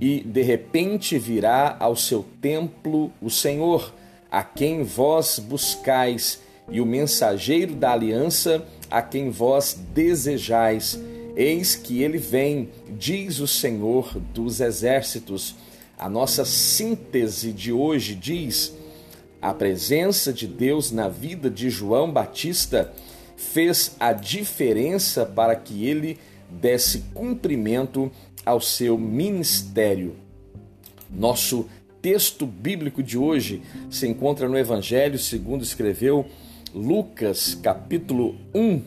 e 0.00 0.20
de 0.20 0.40
repente 0.40 1.18
virá 1.18 1.76
ao 1.80 1.96
seu 1.96 2.24
templo 2.40 3.12
o 3.20 3.28
Senhor, 3.28 3.92
a 4.30 4.44
quem 4.44 4.84
vós 4.84 5.40
buscais, 5.40 6.40
e 6.70 6.80
o 6.80 6.86
mensageiro 6.86 7.74
da 7.74 7.92
aliança, 7.92 8.64
a 8.88 9.02
quem 9.02 9.30
vós 9.30 9.78
desejais. 9.92 10.98
Eis 11.36 11.74
que 11.74 12.02
ele 12.02 12.18
vem, 12.18 12.70
diz 12.96 13.40
o 13.40 13.48
Senhor 13.48 14.16
dos 14.32 14.60
exércitos. 14.60 15.56
A 15.98 16.08
nossa 16.08 16.44
síntese 16.44 17.52
de 17.52 17.72
hoje 17.72 18.14
diz: 18.14 18.72
a 19.42 19.52
presença 19.52 20.32
de 20.32 20.46
Deus 20.46 20.92
na 20.92 21.08
vida 21.08 21.50
de 21.50 21.68
João 21.68 22.12
Batista 22.12 22.92
fez 23.36 23.96
a 23.98 24.12
diferença 24.12 25.26
para 25.26 25.56
que 25.56 25.86
ele 25.86 26.16
desse 26.60 27.04
cumprimento 27.12 28.10
ao 28.44 28.60
seu 28.60 28.98
ministério. 28.98 30.16
Nosso 31.10 31.66
texto 32.02 32.46
bíblico 32.46 33.02
de 33.02 33.16
hoje 33.16 33.62
se 33.90 34.06
encontra 34.06 34.48
no 34.48 34.58
Evangelho 34.58 35.18
segundo 35.18 35.62
escreveu 35.62 36.26
Lucas, 36.74 37.54
capítulo 37.54 38.36
1, 38.54 38.82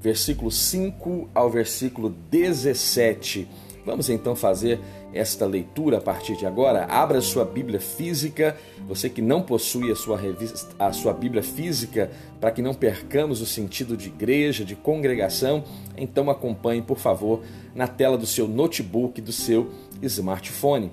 versículo 0.00 0.50
5 0.50 1.28
ao 1.34 1.50
versículo 1.50 2.14
17. 2.30 3.48
Vamos 3.84 4.08
então 4.08 4.36
fazer 4.36 4.78
esta 5.12 5.46
leitura 5.46 5.98
a 5.98 6.00
partir 6.00 6.36
de 6.36 6.46
agora. 6.46 6.86
Abra 6.86 7.20
sua 7.20 7.44
Bíblia 7.44 7.80
física, 7.80 8.56
você 8.86 9.08
que 9.08 9.20
não 9.20 9.42
possui 9.42 9.90
a 9.90 9.96
sua 9.96 10.16
revista, 10.16 10.68
a 10.78 10.92
sua 10.92 11.12
Bíblia 11.12 11.42
física, 11.42 12.10
para 12.40 12.50
que 12.50 12.62
não 12.62 12.74
percamos 12.74 13.40
o 13.40 13.46
sentido 13.46 13.96
de 13.96 14.08
igreja, 14.08 14.64
de 14.64 14.74
congregação, 14.74 15.64
então 15.96 16.30
acompanhe, 16.30 16.82
por 16.82 16.98
favor, 16.98 17.42
na 17.74 17.86
tela 17.86 18.16
do 18.16 18.26
seu 18.26 18.48
notebook, 18.48 19.20
do 19.20 19.32
seu 19.32 19.70
smartphone. 20.00 20.90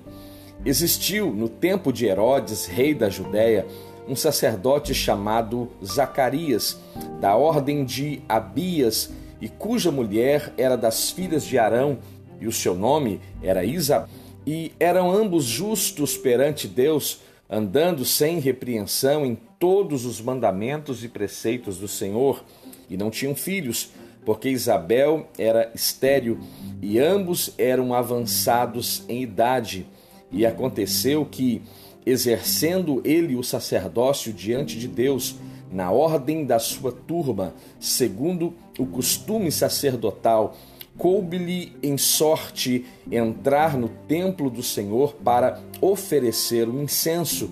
Existiu 0.64 1.32
no 1.32 1.48
tempo 1.48 1.92
de 1.92 2.06
Herodes, 2.06 2.66
rei 2.66 2.94
da 2.94 3.08
Judéia, 3.08 3.66
um 4.06 4.16
sacerdote 4.16 4.92
chamado 4.92 5.70
Zacarias, 5.84 6.78
da 7.20 7.36
ordem 7.36 7.84
de 7.84 8.22
Abias, 8.28 9.10
e 9.40 9.48
cuja 9.48 9.90
mulher 9.90 10.52
era 10.58 10.76
das 10.76 11.10
filhas 11.10 11.44
de 11.44 11.58
Arão, 11.58 11.98
e 12.40 12.46
o 12.46 12.52
seu 12.52 12.74
nome 12.74 13.20
era 13.42 13.64
Isabel, 13.64 14.08
e 14.46 14.72
eram 14.80 15.10
ambos 15.12 15.44
justos 15.44 16.16
perante 16.16 16.66
Deus, 16.66 17.20
andando 17.48 18.04
sem 18.04 18.38
repreensão 18.38 19.26
em 19.26 19.36
todos 19.58 20.06
os 20.06 20.20
mandamentos 20.20 21.04
e 21.04 21.08
preceitos 21.08 21.76
do 21.76 21.86
Senhor, 21.86 22.42
e 22.88 22.96
não 22.96 23.10
tinham 23.10 23.34
filhos, 23.34 23.90
porque 24.24 24.48
Isabel 24.48 25.26
era 25.38 25.70
estéril 25.74 26.38
e 26.82 26.98
ambos 26.98 27.52
eram 27.58 27.94
avançados 27.94 29.02
em 29.08 29.22
idade. 29.22 29.86
E 30.30 30.46
aconteceu 30.46 31.24
que, 31.24 31.62
exercendo 32.04 33.00
ele 33.04 33.36
o 33.36 33.42
sacerdócio 33.42 34.32
diante 34.32 34.78
de 34.78 34.88
Deus, 34.88 35.36
na 35.70 35.90
ordem 35.90 36.44
da 36.44 36.58
sua 36.58 36.92
turma, 36.92 37.54
segundo 37.78 38.54
o 38.78 38.86
costume 38.86 39.52
sacerdotal, 39.52 40.56
coube-lhe 41.00 41.72
em 41.82 41.96
sorte 41.96 42.84
entrar 43.10 43.74
no 43.74 43.88
templo 43.88 44.50
do 44.50 44.62
Senhor 44.62 45.14
para 45.24 45.58
oferecer 45.80 46.68
o 46.68 46.82
incenso. 46.82 47.50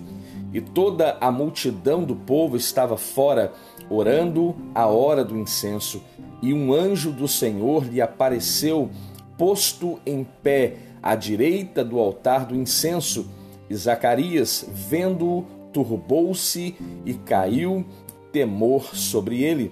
E 0.53 0.61
toda 0.61 1.17
a 1.19 1.31
multidão 1.31 2.03
do 2.03 2.15
povo 2.15 2.55
estava 2.55 2.95
fora, 2.95 3.51
orando 3.89 4.55
a 4.75 4.85
hora 4.85 5.25
do 5.25 5.35
incenso. 5.35 5.99
E 6.43 6.53
um 6.53 6.71
anjo 6.71 7.11
do 7.11 7.27
Senhor 7.27 7.85
lhe 7.85 7.99
apareceu, 7.99 8.91
posto 9.35 9.99
em 10.05 10.23
pé 10.43 10.77
à 11.01 11.15
direita 11.15 11.83
do 11.83 11.97
altar 11.97 12.45
do 12.45 12.55
incenso. 12.55 13.27
E 13.67 13.75
Zacarias, 13.75 14.63
vendo-o, 14.71 15.43
turbou-se 15.73 16.75
e 17.03 17.13
caiu 17.15 17.83
temor 18.31 18.95
sobre 18.95 19.41
ele. 19.41 19.71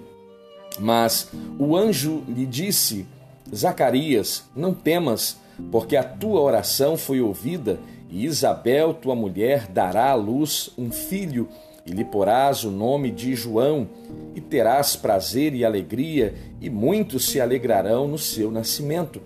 Mas 0.80 1.30
o 1.60 1.76
anjo 1.76 2.24
lhe 2.28 2.44
disse: 2.44 3.06
Zacarias, 3.54 4.44
não 4.54 4.74
temas, 4.74 5.38
porque 5.70 5.96
a 5.96 6.04
tua 6.04 6.40
oração 6.40 6.96
foi 6.96 7.20
ouvida, 7.20 7.78
e 8.10 8.24
Isabel, 8.24 8.94
tua 8.94 9.14
mulher, 9.14 9.66
dará 9.68 10.10
à 10.10 10.14
luz 10.14 10.70
um 10.78 10.90
filho, 10.90 11.48
e 11.84 11.90
lhe 11.90 12.04
porás 12.04 12.64
o 12.64 12.70
nome 12.70 13.10
de 13.10 13.34
João, 13.34 13.88
e 14.34 14.40
terás 14.40 14.96
prazer 14.96 15.54
e 15.54 15.64
alegria, 15.64 16.34
e 16.60 16.68
muitos 16.68 17.30
se 17.30 17.40
alegrarão 17.40 18.06
no 18.06 18.18
seu 18.18 18.50
nascimento, 18.50 19.20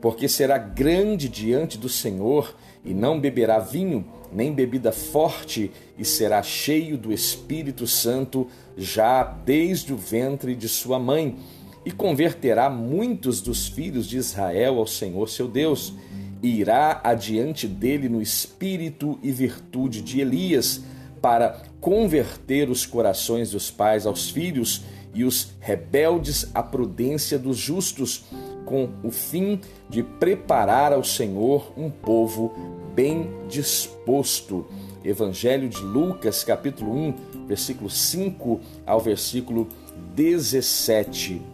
porque 0.00 0.28
será 0.28 0.58
grande 0.58 1.28
diante 1.28 1.76
do 1.76 1.88
Senhor, 1.88 2.54
e 2.84 2.92
não 2.92 3.18
beberá 3.18 3.58
vinho, 3.58 4.04
nem 4.32 4.52
bebida 4.52 4.92
forte, 4.92 5.70
e 5.98 6.04
será 6.04 6.42
cheio 6.42 6.98
do 6.98 7.12
Espírito 7.12 7.86
Santo 7.86 8.48
já 8.76 9.22
desde 9.22 9.92
o 9.92 9.96
ventre 9.96 10.54
de 10.54 10.68
sua 10.68 10.98
mãe 10.98 11.36
e 11.84 11.92
converterá 11.92 12.70
muitos 12.70 13.40
dos 13.40 13.66
filhos 13.66 14.06
de 14.06 14.16
Israel 14.16 14.78
ao 14.78 14.86
Senhor 14.86 15.28
seu 15.28 15.46
Deus, 15.46 15.94
e 16.42 16.60
irá 16.60 17.00
adiante 17.02 17.66
dele 17.66 18.08
no 18.08 18.20
espírito 18.20 19.18
e 19.22 19.30
virtude 19.30 20.00
de 20.02 20.20
Elias, 20.20 20.82
para 21.20 21.62
converter 21.80 22.68
os 22.68 22.84
corações 22.84 23.50
dos 23.50 23.70
pais 23.70 24.06
aos 24.06 24.30
filhos 24.30 24.82
e 25.14 25.24
os 25.24 25.52
rebeldes 25.60 26.50
à 26.54 26.62
prudência 26.62 27.38
dos 27.38 27.56
justos, 27.56 28.24
com 28.66 28.90
o 29.02 29.10
fim 29.10 29.60
de 29.88 30.02
preparar 30.02 30.92
ao 30.92 31.04
Senhor 31.04 31.72
um 31.76 31.90
povo 31.90 32.52
bem 32.94 33.30
disposto. 33.48 34.66
Evangelho 35.04 35.68
de 35.68 35.82
Lucas, 35.82 36.42
capítulo 36.42 36.92
1, 36.94 37.14
versículo 37.46 37.90
5 37.90 38.60
ao 38.86 39.00
versículo 39.00 39.68
17. 40.14 41.53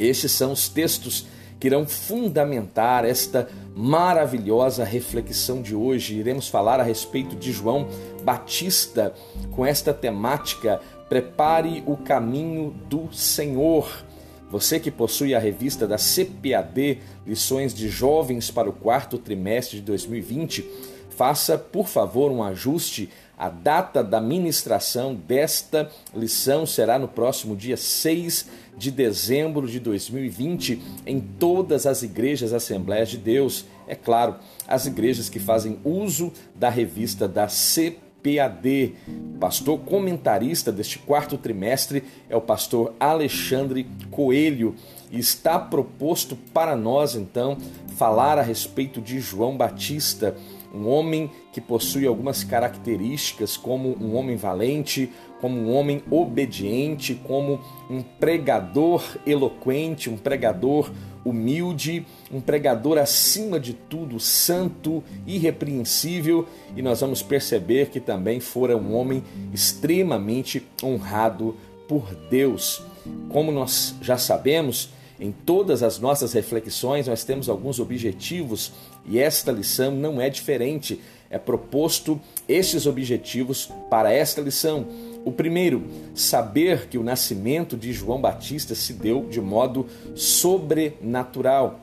Estes 0.00 0.32
são 0.32 0.52
os 0.52 0.68
textos 0.68 1.26
que 1.60 1.66
irão 1.66 1.86
fundamentar 1.86 3.04
esta 3.04 3.48
maravilhosa 3.76 4.82
reflexão 4.82 5.60
de 5.60 5.74
hoje. 5.74 6.14
Iremos 6.14 6.48
falar 6.48 6.80
a 6.80 6.82
respeito 6.82 7.36
de 7.36 7.52
João 7.52 7.86
Batista 8.24 9.12
com 9.50 9.64
esta 9.64 9.92
temática: 9.92 10.80
Prepare 11.08 11.84
o 11.86 11.98
caminho 11.98 12.74
do 12.88 13.12
Senhor. 13.12 14.04
Você 14.50 14.80
que 14.80 14.90
possui 14.90 15.34
a 15.34 15.38
revista 15.38 15.86
da 15.86 15.96
CPAD, 15.96 16.98
Lições 17.24 17.72
de 17.72 17.88
Jovens 17.88 18.50
para 18.50 18.68
o 18.68 18.72
quarto 18.72 19.16
trimestre 19.16 19.76
de 19.76 19.82
2020, 19.82 20.68
faça, 21.10 21.56
por 21.56 21.86
favor, 21.86 22.32
um 22.32 22.42
ajuste. 22.42 23.10
A 23.40 23.48
data 23.48 24.04
da 24.04 24.20
ministração 24.20 25.14
desta 25.14 25.90
lição 26.14 26.66
será 26.66 26.98
no 26.98 27.08
próximo 27.08 27.56
dia 27.56 27.74
6 27.74 28.46
de 28.76 28.90
dezembro 28.90 29.66
de 29.66 29.80
2020 29.80 30.78
em 31.06 31.18
todas 31.18 31.86
as 31.86 32.02
igrejas 32.02 32.52
Assembleias 32.52 33.08
de 33.08 33.16
Deus. 33.16 33.64
É 33.88 33.94
claro, 33.94 34.36
as 34.68 34.84
igrejas 34.84 35.30
que 35.30 35.38
fazem 35.38 35.78
uso 35.82 36.30
da 36.54 36.68
revista 36.68 37.26
da 37.26 37.46
CPAD. 37.46 38.94
O 39.34 39.38
pastor 39.38 39.78
comentarista 39.78 40.70
deste 40.70 40.98
quarto 40.98 41.38
trimestre 41.38 42.04
é 42.28 42.36
o 42.36 42.42
pastor 42.42 42.92
Alexandre 43.00 43.88
Coelho. 44.10 44.74
E 45.10 45.18
está 45.18 45.58
proposto 45.58 46.36
para 46.52 46.76
nós, 46.76 47.14
então, 47.14 47.56
falar 47.96 48.36
a 48.36 48.42
respeito 48.42 49.00
de 49.00 49.18
João 49.18 49.56
Batista 49.56 50.36
um 50.74 50.88
homem 50.88 51.30
que 51.52 51.60
possui 51.60 52.06
algumas 52.06 52.44
características, 52.44 53.56
como 53.56 53.96
um 54.00 54.14
homem 54.14 54.36
valente, 54.36 55.10
como 55.40 55.58
um 55.58 55.74
homem 55.74 56.02
obediente, 56.10 57.14
como 57.14 57.60
um 57.88 58.02
pregador 58.02 59.02
eloquente, 59.26 60.10
um 60.10 60.16
pregador 60.16 60.90
humilde, 61.24 62.06
um 62.32 62.40
pregador 62.40 62.98
acima 62.98 63.58
de 63.58 63.74
tudo 63.74 64.18
santo, 64.18 65.02
irrepreensível, 65.26 66.46
e 66.76 66.82
nós 66.82 67.00
vamos 67.00 67.22
perceber 67.22 67.90
que 67.90 68.00
também 68.00 68.40
fora 68.40 68.76
um 68.76 68.94
homem 68.94 69.22
extremamente 69.52 70.66
honrado 70.82 71.56
por 71.88 72.14
Deus. 72.30 72.82
Como 73.28 73.50
nós 73.50 73.94
já 74.00 74.16
sabemos, 74.16 74.90
em 75.18 75.32
todas 75.32 75.82
as 75.82 75.98
nossas 75.98 76.32
reflexões, 76.32 77.06
nós 77.06 77.24
temos 77.24 77.48
alguns 77.50 77.78
objetivos 77.78 78.72
e 79.10 79.18
esta 79.18 79.50
lição 79.50 79.90
não 79.90 80.20
é 80.20 80.30
diferente. 80.30 81.00
É 81.28 81.38
proposto 81.38 82.20
estes 82.48 82.86
objetivos 82.86 83.68
para 83.90 84.12
esta 84.12 84.40
lição. 84.40 84.86
O 85.24 85.32
primeiro, 85.32 85.84
saber 86.14 86.86
que 86.86 86.96
o 86.96 87.02
nascimento 87.02 87.76
de 87.76 87.92
João 87.92 88.20
Batista 88.20 88.74
se 88.74 88.92
deu 88.92 89.26
de 89.28 89.40
modo 89.40 89.86
sobrenatural. 90.14 91.80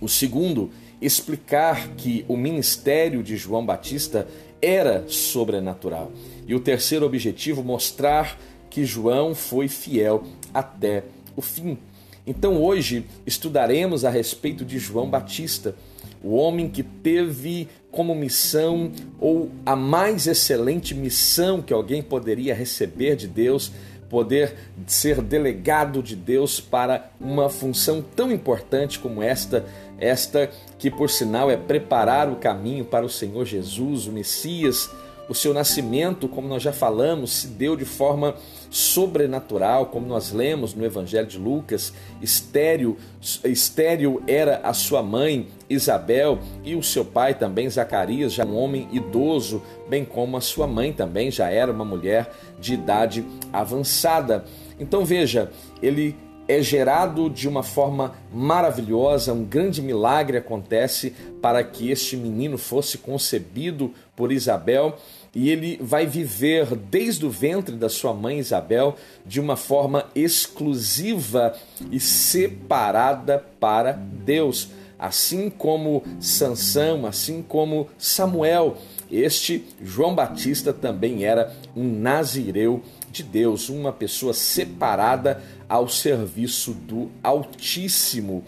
O 0.00 0.08
segundo, 0.08 0.70
explicar 1.00 1.88
que 1.96 2.24
o 2.28 2.36
ministério 2.36 3.22
de 3.22 3.36
João 3.36 3.64
Batista 3.64 4.28
era 4.60 5.04
sobrenatural. 5.08 6.12
E 6.46 6.54
o 6.54 6.60
terceiro 6.60 7.04
objetivo, 7.06 7.64
mostrar 7.64 8.38
que 8.70 8.84
João 8.84 9.34
foi 9.34 9.68
fiel 9.68 10.22
até 10.52 11.04
o 11.34 11.42
fim. 11.42 11.78
Então 12.26 12.62
hoje 12.62 13.04
estudaremos 13.26 14.04
a 14.04 14.10
respeito 14.10 14.64
de 14.64 14.78
João 14.78 15.10
Batista, 15.10 15.74
o 16.22 16.34
homem 16.34 16.68
que 16.68 16.82
teve 16.82 17.68
como 17.90 18.14
missão 18.14 18.90
ou 19.20 19.50
a 19.66 19.76
mais 19.76 20.26
excelente 20.26 20.94
missão 20.94 21.60
que 21.60 21.72
alguém 21.72 22.02
poderia 22.02 22.54
receber 22.54 23.16
de 23.16 23.26
Deus, 23.26 23.72
poder 24.08 24.54
ser 24.86 25.20
delegado 25.20 26.02
de 26.02 26.14
Deus 26.14 26.60
para 26.60 27.10
uma 27.20 27.48
função 27.48 28.02
tão 28.14 28.30
importante 28.30 28.98
como 28.98 29.22
esta, 29.22 29.64
esta 29.98 30.50
que 30.78 30.90
por 30.90 31.10
sinal 31.10 31.50
é 31.50 31.56
preparar 31.56 32.30
o 32.30 32.36
caminho 32.36 32.84
para 32.84 33.06
o 33.06 33.10
Senhor 33.10 33.44
Jesus, 33.44 34.06
o 34.06 34.12
Messias, 34.12 34.90
o 35.32 35.34
seu 35.34 35.54
nascimento, 35.54 36.28
como 36.28 36.46
nós 36.46 36.62
já 36.62 36.74
falamos, 36.74 37.32
se 37.32 37.46
deu 37.46 37.74
de 37.74 37.86
forma 37.86 38.34
sobrenatural, 38.68 39.86
como 39.86 40.06
nós 40.06 40.30
lemos 40.30 40.74
no 40.74 40.84
Evangelho 40.84 41.26
de 41.26 41.38
Lucas. 41.38 41.90
Estéreo, 42.20 42.98
estéreo 43.42 44.22
era 44.26 44.58
a 44.58 44.74
sua 44.74 45.02
mãe 45.02 45.48
Isabel 45.70 46.38
e 46.62 46.76
o 46.76 46.82
seu 46.82 47.02
pai 47.02 47.32
também 47.32 47.68
Zacarias, 47.70 48.34
já 48.34 48.44
um 48.44 48.54
homem 48.56 48.86
idoso, 48.92 49.62
bem 49.88 50.04
como 50.04 50.36
a 50.36 50.40
sua 50.42 50.66
mãe 50.66 50.92
também 50.92 51.30
já 51.30 51.48
era 51.48 51.72
uma 51.72 51.84
mulher 51.84 52.30
de 52.60 52.74
idade 52.74 53.24
avançada. 53.50 54.44
Então 54.78 55.02
veja, 55.02 55.50
ele 55.80 56.14
é 56.46 56.60
gerado 56.60 57.30
de 57.30 57.48
uma 57.48 57.62
forma 57.62 58.14
maravilhosa, 58.32 59.32
um 59.32 59.44
grande 59.44 59.80
milagre 59.80 60.36
acontece 60.36 61.14
para 61.40 61.64
que 61.64 61.90
este 61.90 62.16
menino 62.16 62.58
fosse 62.58 62.98
concebido 62.98 63.92
por 64.14 64.30
Isabel 64.30 64.98
e 65.34 65.50
ele 65.50 65.78
vai 65.80 66.06
viver 66.06 66.76
desde 66.76 67.24
o 67.24 67.30
ventre 67.30 67.74
da 67.74 67.88
sua 67.88 68.12
mãe 68.12 68.38
Isabel 68.38 68.96
de 69.24 69.40
uma 69.40 69.56
forma 69.56 70.06
exclusiva 70.14 71.56
e 71.90 71.98
separada 71.98 73.42
para 73.58 73.92
Deus, 73.92 74.68
assim 74.98 75.48
como 75.48 76.02
Sansão, 76.20 77.06
assim 77.06 77.42
como 77.42 77.88
Samuel. 77.96 78.76
Este 79.10 79.64
João 79.82 80.14
Batista 80.14 80.72
também 80.72 81.24
era 81.24 81.54
um 81.74 81.84
nazireu 81.84 82.82
de 83.10 83.22
Deus, 83.22 83.68
uma 83.68 83.92
pessoa 83.92 84.34
separada 84.34 85.42
ao 85.68 85.88
serviço 85.88 86.72
do 86.72 87.10
Altíssimo. 87.22 88.44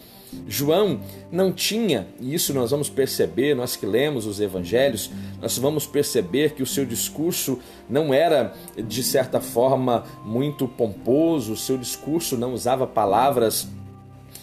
João 0.47 0.99
não 1.31 1.51
tinha, 1.51 2.07
e 2.19 2.33
isso 2.33 2.53
nós 2.53 2.71
vamos 2.71 2.89
perceber, 2.89 3.55
nós 3.55 3.75
que 3.75 3.85
lemos 3.85 4.25
os 4.25 4.39
evangelhos, 4.39 5.09
nós 5.41 5.57
vamos 5.57 5.85
perceber 5.85 6.53
que 6.53 6.63
o 6.63 6.67
seu 6.67 6.85
discurso 6.85 7.59
não 7.89 8.13
era, 8.13 8.53
de 8.75 9.03
certa 9.03 9.39
forma, 9.39 10.03
muito 10.23 10.67
pomposo, 10.67 11.53
o 11.53 11.57
seu 11.57 11.77
discurso 11.77 12.37
não 12.37 12.53
usava 12.53 12.85
palavras 12.85 13.67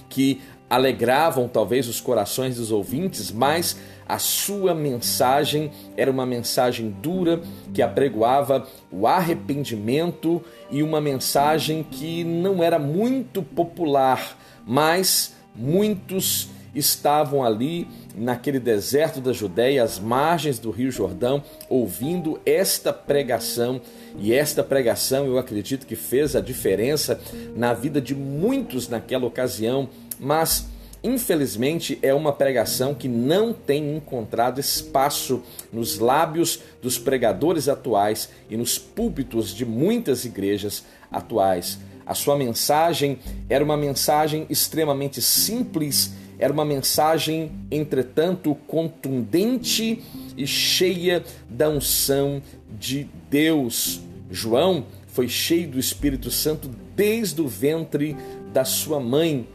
que 0.09 0.41
alegravam 0.69 1.49
talvez 1.49 1.87
os 1.87 2.01
corações 2.01 2.57
dos 2.57 2.73
ouvintes, 2.73 3.31
mas 3.31 3.77
a 4.09 4.19
sua 4.19 4.75
mensagem 4.75 5.71
era 5.97 6.11
uma 6.11 6.25
mensagem 6.25 6.95
dura 7.03 7.43
que 7.75 7.83
apregoava 7.83 8.67
o 8.91 9.07
arrependimento 9.07 10.43
e 10.71 10.83
uma 10.83 11.01
mensagem 11.01 11.83
que 11.83 12.25
não 12.25 12.63
era 12.63 12.79
muito 12.79 13.43
popular, 13.43 14.39
mas 14.67 15.35
muitos 15.55 16.49
estavam 16.75 17.45
ali 17.45 17.87
naquele 18.15 18.59
deserto 18.59 19.21
da 19.21 19.33
Judéia, 19.33 19.83
às 19.83 19.99
margens 19.99 20.59
do 20.59 20.71
Rio 20.71 20.91
Jordão, 20.91 21.43
ouvindo 21.69 22.41
esta 22.47 22.93
pregação. 22.93 23.81
E 24.19 24.33
esta 24.33 24.63
pregação, 24.63 25.27
eu 25.27 25.39
acredito 25.39 25.87
que 25.87 25.97
fez 25.97 26.35
a 26.35 26.41
diferença 26.41 27.21
na 27.55 27.75
vida 27.75 28.01
de 28.01 28.15
muitos 28.15 28.89
naquela 28.89 29.27
ocasião, 29.27 29.89
mas 30.19 30.71
Infelizmente, 31.05 31.99
é 32.01 32.15
uma 32.15 32.33
pregação 32.33 32.95
que 32.95 33.09
não 33.09 33.53
tem 33.53 33.97
encontrado 33.97 34.61
espaço 34.61 35.43
nos 35.73 35.99
lábios 35.99 36.61
dos 36.81 36.97
pregadores 36.97 37.69
atuais 37.69 38.29
e 38.49 38.57
nos 38.57 38.79
púlpitos 38.79 39.53
de 39.53 39.65
muitas 39.65 40.25
igrejas 40.25 40.85
atuais. 41.11 41.79
A 42.07 42.15
sua 42.15 42.37
mensagem 42.37 43.19
era 43.49 43.65
uma 43.65 43.77
mensagem 43.77 44.47
extremamente 44.51 45.23
simples, 45.23 46.13
era 46.39 46.53
uma 46.53 46.65
mensagem, 46.65 47.53
entretanto, 47.71 48.55
contundente 48.67 50.03
e 50.37 50.47
cheia 50.47 51.23
da 51.49 51.69
unção 51.69 52.43
de 52.79 53.09
Deus. 53.31 54.01
João 54.31 54.87
foi 55.07 55.29
cheio 55.29 55.69
do 55.69 55.79
Espírito 55.79 56.31
Santo 56.31 56.71
desde 56.97 57.41
o 57.41 57.47
ventre 57.47 58.17
da 58.53 58.65
sua 58.65 58.99
mãe. 58.99 59.47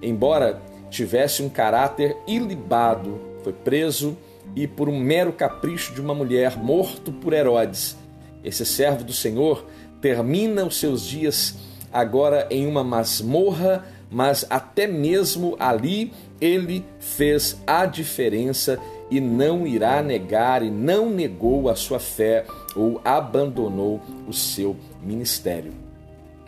Embora 0.00 0.62
tivesse 0.90 1.42
um 1.42 1.48
caráter 1.48 2.16
ilibado, 2.26 3.20
foi 3.42 3.52
preso 3.52 4.16
e, 4.54 4.66
por 4.66 4.88
um 4.88 4.98
mero 4.98 5.32
capricho 5.32 5.94
de 5.94 6.00
uma 6.00 6.14
mulher, 6.14 6.56
morto 6.56 7.10
por 7.10 7.32
Herodes. 7.32 7.96
Esse 8.44 8.64
servo 8.64 9.02
do 9.02 9.12
Senhor 9.12 9.66
termina 10.00 10.64
os 10.64 10.76
seus 10.78 11.02
dias 11.04 11.56
agora 11.92 12.46
em 12.50 12.66
uma 12.66 12.84
masmorra, 12.84 13.84
mas 14.10 14.46
até 14.48 14.86
mesmo 14.86 15.56
ali 15.58 16.12
ele 16.40 16.84
fez 16.98 17.56
a 17.66 17.86
diferença 17.86 18.78
e 19.10 19.20
não 19.20 19.66
irá 19.66 20.02
negar 20.02 20.62
e 20.62 20.70
não 20.70 21.10
negou 21.10 21.68
a 21.68 21.74
sua 21.74 21.98
fé 21.98 22.44
ou 22.76 23.00
abandonou 23.04 24.00
o 24.26 24.32
seu 24.32 24.76
ministério. 25.02 25.72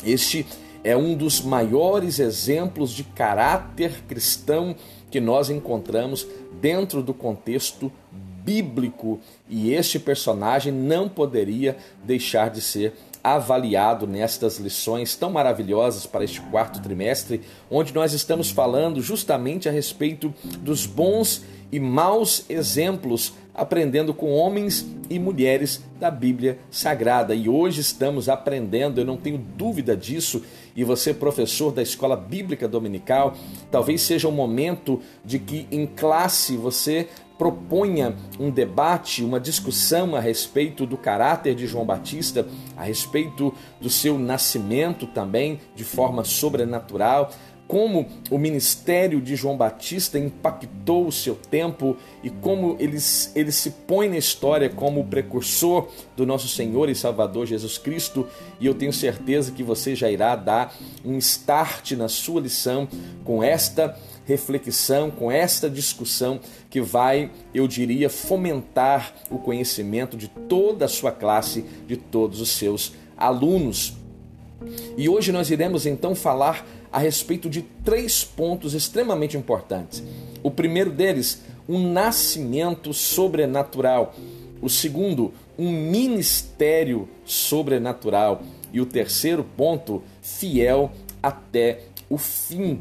Este 0.04 0.46
é 0.82 0.96
um 0.96 1.14
dos 1.14 1.40
maiores 1.40 2.18
exemplos 2.18 2.90
de 2.90 3.04
caráter 3.04 4.02
cristão 4.08 4.74
que 5.10 5.20
nós 5.20 5.50
encontramos 5.50 6.26
dentro 6.60 7.02
do 7.02 7.12
contexto 7.12 7.92
bíblico 8.42 9.20
e 9.48 9.72
este 9.72 9.98
personagem 9.98 10.72
não 10.72 11.08
poderia 11.08 11.76
deixar 12.02 12.48
de 12.50 12.60
ser 12.60 12.94
avaliado 13.22 14.06
nestas 14.06 14.58
lições 14.58 15.14
tão 15.16 15.30
maravilhosas 15.30 16.06
para 16.06 16.24
este 16.24 16.40
quarto 16.40 16.80
trimestre, 16.80 17.42
onde 17.70 17.94
nós 17.94 18.12
estamos 18.12 18.50
falando 18.50 19.00
justamente 19.00 19.68
a 19.68 19.72
respeito 19.72 20.32
dos 20.60 20.86
bons 20.86 21.42
e 21.72 21.78
maus 21.78 22.44
exemplos, 22.48 23.32
aprendendo 23.54 24.12
com 24.12 24.32
homens 24.32 24.86
e 25.08 25.18
mulheres 25.18 25.82
da 25.98 26.10
Bíblia 26.10 26.58
Sagrada. 26.70 27.34
E 27.34 27.48
hoje 27.48 27.80
estamos 27.80 28.28
aprendendo, 28.28 29.00
eu 29.00 29.04
não 29.04 29.16
tenho 29.16 29.38
dúvida 29.38 29.96
disso, 29.96 30.42
e 30.74 30.82
você, 30.82 31.12
professor 31.12 31.72
da 31.72 31.82
escola 31.82 32.16
bíblica 32.16 32.66
dominical, 32.66 33.36
talvez 33.70 34.02
seja 34.02 34.28
o 34.28 34.32
momento 34.32 35.00
de 35.24 35.38
que 35.38 35.66
em 35.70 35.86
classe 35.86 36.56
você 36.56 37.08
proponha 37.40 38.14
um 38.38 38.50
debate, 38.50 39.24
uma 39.24 39.40
discussão 39.40 40.14
a 40.14 40.20
respeito 40.20 40.84
do 40.84 40.98
caráter 40.98 41.54
de 41.54 41.66
João 41.66 41.86
Batista, 41.86 42.46
a 42.76 42.84
respeito 42.84 43.54
do 43.80 43.88
seu 43.88 44.18
nascimento 44.18 45.06
também 45.06 45.58
de 45.74 45.82
forma 45.82 46.22
sobrenatural, 46.22 47.30
como 47.66 48.06
o 48.30 48.36
ministério 48.36 49.22
de 49.22 49.36
João 49.36 49.56
Batista 49.56 50.18
impactou 50.18 51.06
o 51.06 51.12
seu 51.12 51.34
tempo 51.34 51.96
e 52.22 52.28
como 52.28 52.76
ele, 52.78 52.98
ele 53.34 53.52
se 53.52 53.70
põe 53.86 54.10
na 54.10 54.18
história 54.18 54.68
como 54.68 55.00
o 55.00 55.06
precursor 55.06 55.88
do 56.14 56.26
nosso 56.26 56.46
Senhor 56.46 56.90
e 56.90 56.94
Salvador 56.94 57.46
Jesus 57.46 57.78
Cristo. 57.78 58.26
E 58.58 58.66
eu 58.66 58.74
tenho 58.74 58.92
certeza 58.92 59.52
que 59.52 59.62
você 59.62 59.94
já 59.94 60.10
irá 60.10 60.36
dar 60.36 60.74
um 61.02 61.16
start 61.16 61.92
na 61.92 62.08
sua 62.08 62.42
lição 62.42 62.86
com 63.24 63.42
esta 63.42 63.96
reflexão, 64.30 65.10
com 65.10 65.30
esta 65.30 65.68
discussão 65.68 66.40
que 66.68 66.80
vai, 66.80 67.30
eu 67.52 67.66
diria, 67.66 68.08
fomentar 68.08 69.12
o 69.28 69.38
conhecimento 69.38 70.16
de 70.16 70.28
toda 70.28 70.84
a 70.84 70.88
sua 70.88 71.10
classe, 71.10 71.64
de 71.86 71.96
todos 71.96 72.40
os 72.40 72.50
seus 72.50 72.92
alunos. 73.16 73.94
E 74.96 75.08
hoje 75.08 75.32
nós 75.32 75.50
iremos 75.50 75.84
então 75.84 76.14
falar 76.14 76.64
a 76.92 76.98
respeito 76.98 77.50
de 77.50 77.62
três 77.84 78.22
pontos 78.22 78.72
extremamente 78.72 79.36
importantes. 79.36 80.02
O 80.42 80.50
primeiro 80.50 80.90
deles, 80.90 81.42
um 81.68 81.92
nascimento 81.92 82.94
sobrenatural. 82.94 84.14
O 84.62 84.68
segundo, 84.68 85.32
um 85.58 85.70
ministério 85.70 87.08
sobrenatural. 87.24 88.42
E 88.72 88.80
o 88.80 88.86
terceiro 88.86 89.44
ponto, 89.56 90.02
fiel 90.22 90.92
até 91.20 91.80
o 92.08 92.16
fim. 92.16 92.80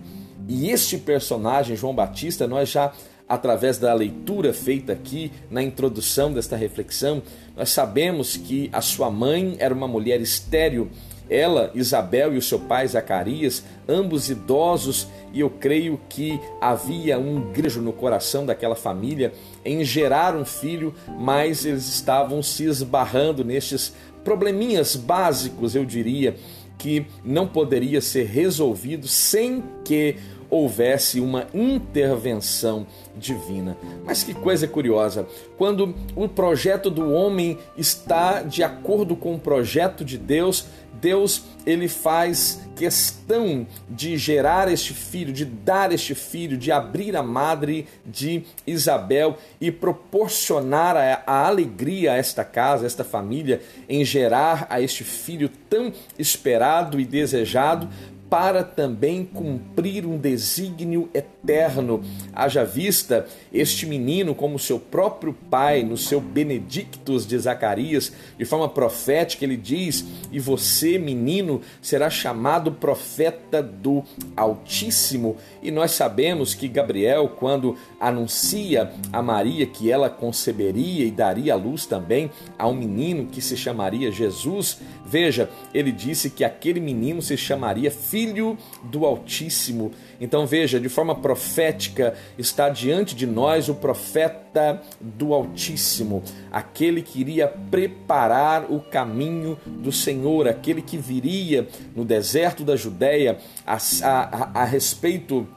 E 0.50 0.72
este 0.72 0.97
personagem, 0.97 1.78
João 1.78 1.93
Batista, 1.93 2.47
nós 2.47 2.70
já 2.70 2.91
através 3.28 3.78
da 3.78 3.93
leitura 3.93 4.52
feita 4.52 4.91
aqui 4.93 5.32
na 5.52 5.62
introdução 5.62 6.34
desta 6.34 6.56
reflexão, 6.56 7.22
nós 7.56 7.70
sabemos 7.70 8.36
que 8.36 8.68
a 8.74 8.82
sua 8.82 9.12
mãe 9.12 9.56
era 9.60 9.72
uma 9.72 9.88
mulher 9.88 10.20
estéril, 10.20 10.89
ela, 11.30 11.70
Isabel 11.76 12.34
e 12.34 12.39
o 12.39 12.41
seu 12.41 12.58
pai 12.58 12.88
Zacarias, 12.88 13.64
ambos 13.88 14.32
idosos, 14.32 15.08
e 15.32 15.41
eu 15.41 15.52
creio 15.52 16.02
que 16.10 16.41
havia 16.60 17.20
um 17.20 17.52
grejo 17.52 17.80
no 17.82 17.93
coração 17.93 18.47
daquela 18.47 18.76
família 18.76 19.32
em 19.64 19.84
gerar 19.84 20.36
um 20.36 20.43
filho, 20.43 20.91
mas 21.20 21.64
eles 21.64 21.88
estavam 21.88 22.41
se 22.41 22.64
esbarrando 22.64 23.45
nestes 23.45 23.93
probleminhas 24.24 24.95
básicos, 24.95 25.76
eu 25.76 25.86
diria, 25.86 26.36
que 26.80 27.06
não 27.24 27.45
poderia 27.45 28.02
ser 28.02 28.26
resolvido 28.26 29.08
sem 29.08 29.62
que 29.84 30.16
houvesse 30.50 31.20
uma 31.20 31.47
intervenção 31.54 32.88
divina. 33.16 33.78
Mas 34.06 34.24
que 34.24 34.34
coisa 34.34 34.68
curiosa, 34.68 35.28
quando 35.58 35.93
o 36.16 36.28
projeto 36.28 36.89
do 36.89 37.12
homem 37.12 37.58
está 37.78 38.41
de 38.41 38.64
acordo 38.64 39.16
com 39.16 39.36
o 39.36 39.39
projeto 39.39 40.04
de 40.04 40.18
Deus, 40.18 40.66
Deus 41.00 41.43
ele 41.66 41.88
faz 41.88 42.62
questão 42.76 43.68
de 43.89 44.18
gerar 44.18 44.72
este 44.72 44.93
filho, 44.93 45.34
de 45.34 45.45
dar 45.45 45.91
este 45.91 46.16
filho, 46.16 46.58
de 46.58 46.72
abrir 46.72 47.16
a 47.16 47.22
madre 47.22 47.88
de 48.06 48.43
Isabel 48.66 49.38
e 49.60 49.70
proporcionar 49.70 50.95
a, 50.95 51.22
a 51.28 51.47
alegria 51.47 52.14
a 52.14 52.16
esta 52.16 52.43
casa, 52.43 52.84
a 52.84 52.88
esta 52.88 53.04
família, 53.04 53.62
em 53.88 54.04
gerar 54.06 54.66
a 54.70 54.82
este 54.82 55.04
filho 55.04 55.50
tão 55.70 55.91
esperado 56.18 57.00
e 57.00 57.06
desejado, 57.06 57.88
para 58.30 58.64
também 58.64 59.26
cumprir 59.26 60.06
um 60.06 60.18
desígnio 60.18 61.10
eterno. 61.14 62.04
Haja 62.32 62.64
vista 62.64 63.26
este 63.52 63.86
menino, 63.86 64.36
como 64.36 64.60
seu 64.60 64.80
próprio 64.80 65.34
pai, 65.50 65.84
no 65.84 65.98
seu 65.98 66.22
Benedictus 66.22 67.26
de 67.26 67.38
Zacarias, 67.38 68.14
de 68.38 68.46
forma 68.46 68.70
profética, 68.70 69.44
ele 69.44 69.58
diz: 69.58 70.06
E 70.32 70.40
você, 70.40 71.00
menino, 71.00 71.62
será 71.82 72.10
chamado 72.10 72.74
profeta 72.74 73.64
do 73.64 74.04
Altíssimo. 74.36 75.38
E 75.62 75.72
nós 75.72 75.92
sabemos 75.92 76.54
que 76.54 76.68
Gabriel, 76.68 77.30
quando 77.30 77.76
anuncia 78.00 78.91
a 79.12 79.22
Maria 79.22 79.66
que 79.66 79.91
ela 79.91 80.10
conceberia 80.10 81.06
e 81.06 81.12
daria 81.12 81.56
luz 81.56 81.86
também 81.86 82.32
a 82.58 82.68
um 82.68 82.74
menino 82.74 83.28
que 83.28 83.41
se 83.41 83.58
chamaria 83.58 84.12
Jesus, 84.12 84.80
veja, 85.06 85.50
ele 85.74 85.91
disse 85.91 86.30
que 86.30 86.43
aquele 86.43 86.80
menino 86.80 87.22
se 87.22 87.36
chamaria 87.36 87.91
filho 87.91 88.30
Filho 88.30 88.58
do 88.84 89.06
Altíssimo. 89.06 89.91
Então 90.20 90.45
veja, 90.45 90.80
de 90.80 90.88
forma 90.88 91.16
profética 91.16 92.14
está 92.38 92.70
diante 92.70 93.16
de 93.16 93.26
nós 93.26 93.70
o 93.70 93.76
profeta 93.76 94.82
do 95.00 95.34
Altíssimo, 95.34 96.24
aquele 96.52 97.02
que 97.02 97.20
iria 97.20 97.47
preparar 97.47 98.72
o 98.72 98.80
caminho 98.80 99.58
do 99.66 99.91
Senhor, 99.91 100.47
aquele 100.47 100.82
que 100.82 100.97
viria 100.97 101.68
no 101.95 102.06
deserto 102.06 102.64
da 102.64 102.76
Judéia 102.76 103.38
a, 103.66 103.78
a, 104.04 104.62
a 104.62 104.64
respeito 104.66 105.47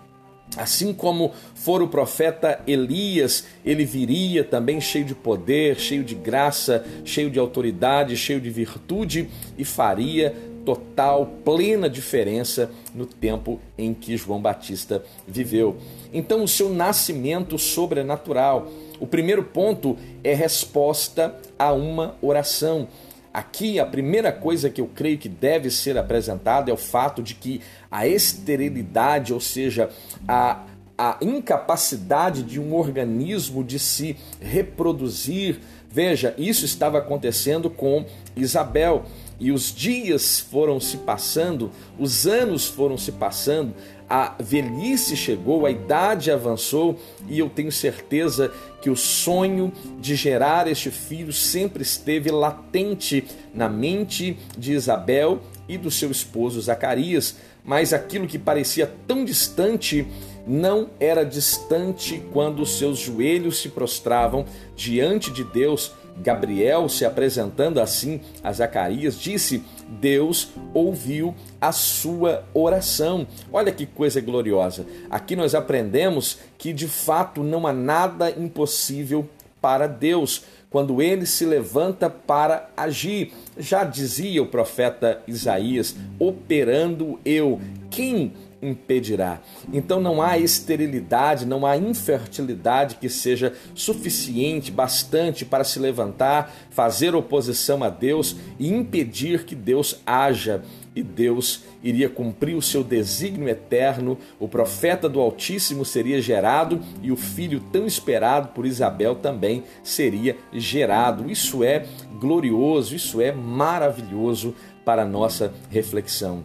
Assim 0.56 0.92
como 0.92 1.32
for 1.54 1.82
o 1.82 1.88
profeta 1.88 2.60
Elias, 2.66 3.46
ele 3.64 3.84
viria 3.84 4.44
também 4.44 4.80
cheio 4.80 5.04
de 5.04 5.14
poder, 5.14 5.78
cheio 5.78 6.04
de 6.04 6.14
graça, 6.14 6.84
cheio 7.04 7.30
de 7.30 7.38
autoridade, 7.38 8.16
cheio 8.16 8.40
de 8.40 8.50
virtude 8.50 9.28
e 9.56 9.64
faria 9.64 10.34
total, 10.64 11.26
plena 11.44 11.88
diferença 11.88 12.70
no 12.94 13.06
tempo 13.06 13.60
em 13.76 13.92
que 13.92 14.16
João 14.16 14.40
Batista 14.40 15.02
viveu. 15.26 15.76
Então, 16.12 16.44
o 16.44 16.48
seu 16.48 16.68
nascimento 16.70 17.58
sobrenatural. 17.58 18.68
O 19.00 19.06
primeiro 19.06 19.42
ponto 19.42 19.96
é 20.22 20.32
resposta 20.32 21.34
a 21.58 21.72
uma 21.72 22.14
oração. 22.22 22.86
Aqui, 23.32 23.80
a 23.80 23.86
primeira 23.86 24.30
coisa 24.30 24.68
que 24.68 24.80
eu 24.80 24.86
creio 24.86 25.16
que 25.16 25.28
deve 25.28 25.70
ser 25.70 25.96
apresentada 25.96 26.70
é 26.70 26.74
o 26.74 26.76
fato 26.76 27.22
de 27.22 27.34
que 27.34 27.62
a 27.90 28.06
esterilidade, 28.06 29.32
ou 29.32 29.40
seja, 29.40 29.88
a, 30.28 30.64
a 30.98 31.16
incapacidade 31.22 32.42
de 32.42 32.60
um 32.60 32.74
organismo 32.74 33.64
de 33.64 33.78
se 33.78 34.16
reproduzir, 34.38 35.60
veja, 35.90 36.34
isso 36.36 36.66
estava 36.66 36.98
acontecendo 36.98 37.70
com 37.70 38.04
Isabel. 38.36 39.04
E 39.40 39.50
os 39.50 39.74
dias 39.74 40.38
foram 40.38 40.78
se 40.78 40.98
passando, 40.98 41.70
os 41.98 42.26
anos 42.26 42.66
foram 42.68 42.96
se 42.96 43.10
passando, 43.12 43.74
a 44.14 44.34
velhice 44.38 45.16
chegou, 45.16 45.64
a 45.64 45.70
idade 45.70 46.30
avançou 46.30 46.98
e 47.26 47.38
eu 47.38 47.48
tenho 47.48 47.72
certeza 47.72 48.52
que 48.82 48.90
o 48.90 48.96
sonho 48.96 49.72
de 49.98 50.14
gerar 50.14 50.68
este 50.68 50.90
filho 50.90 51.32
sempre 51.32 51.82
esteve 51.82 52.30
latente 52.30 53.24
na 53.54 53.70
mente 53.70 54.36
de 54.58 54.74
Isabel 54.74 55.40
e 55.66 55.78
do 55.78 55.90
seu 55.90 56.10
esposo 56.10 56.60
Zacarias, 56.60 57.36
mas 57.64 57.94
aquilo 57.94 58.26
que 58.26 58.38
parecia 58.38 58.92
tão 59.08 59.24
distante 59.24 60.06
não 60.46 60.90
era 61.00 61.24
distante 61.24 62.22
quando 62.34 62.66
seus 62.66 62.98
joelhos 62.98 63.62
se 63.62 63.70
prostravam 63.70 64.44
diante 64.76 65.30
de 65.30 65.42
Deus. 65.42 65.90
Gabriel, 66.18 66.90
se 66.90 67.06
apresentando 67.06 67.80
assim 67.80 68.20
a 68.44 68.52
Zacarias, 68.52 69.18
disse: 69.18 69.62
Deus 69.88 70.50
ouviu 70.74 71.34
a 71.62 71.70
sua 71.70 72.44
oração. 72.52 73.24
Olha 73.52 73.70
que 73.70 73.86
coisa 73.86 74.20
gloriosa. 74.20 74.84
Aqui 75.08 75.36
nós 75.36 75.54
aprendemos 75.54 76.40
que 76.58 76.72
de 76.72 76.88
fato 76.88 77.44
não 77.44 77.68
há 77.68 77.72
nada 77.72 78.28
impossível 78.30 79.28
para 79.60 79.86
Deus 79.86 80.42
quando 80.68 81.00
ele 81.00 81.24
se 81.24 81.44
levanta 81.44 82.10
para 82.10 82.68
agir. 82.76 83.32
Já 83.56 83.84
dizia 83.84 84.42
o 84.42 84.46
profeta 84.46 85.22
Isaías: 85.28 85.94
operando 86.18 87.20
eu. 87.24 87.60
Quem 87.88 88.32
impedirá. 88.62 89.40
Então 89.72 90.00
não 90.00 90.22
há 90.22 90.38
esterilidade, 90.38 91.44
não 91.44 91.66
há 91.66 91.76
infertilidade 91.76 92.94
que 92.94 93.08
seja 93.08 93.52
suficiente, 93.74 94.70
bastante 94.70 95.44
para 95.44 95.64
se 95.64 95.80
levantar, 95.80 96.54
fazer 96.70 97.14
oposição 97.14 97.82
a 97.82 97.90
Deus 97.90 98.36
e 98.58 98.72
impedir 98.72 99.44
que 99.44 99.56
Deus 99.56 100.00
haja 100.06 100.62
e 100.94 101.02
Deus 101.02 101.62
iria 101.82 102.08
cumprir 102.08 102.54
o 102.54 102.62
seu 102.62 102.84
desígnio 102.84 103.48
eterno, 103.48 104.18
o 104.38 104.46
profeta 104.46 105.08
do 105.08 105.20
Altíssimo 105.20 105.84
seria 105.84 106.20
gerado 106.20 106.80
e 107.02 107.10
o 107.10 107.16
filho 107.16 107.60
tão 107.72 107.86
esperado 107.86 108.48
por 108.48 108.66
Isabel 108.66 109.14
também 109.14 109.64
seria 109.82 110.36
gerado. 110.52 111.30
Isso 111.30 111.64
é 111.64 111.86
glorioso, 112.20 112.94
isso 112.94 113.20
é 113.20 113.32
maravilhoso 113.32 114.54
para 114.84 115.02
a 115.02 115.06
nossa 115.06 115.52
reflexão. 115.70 116.44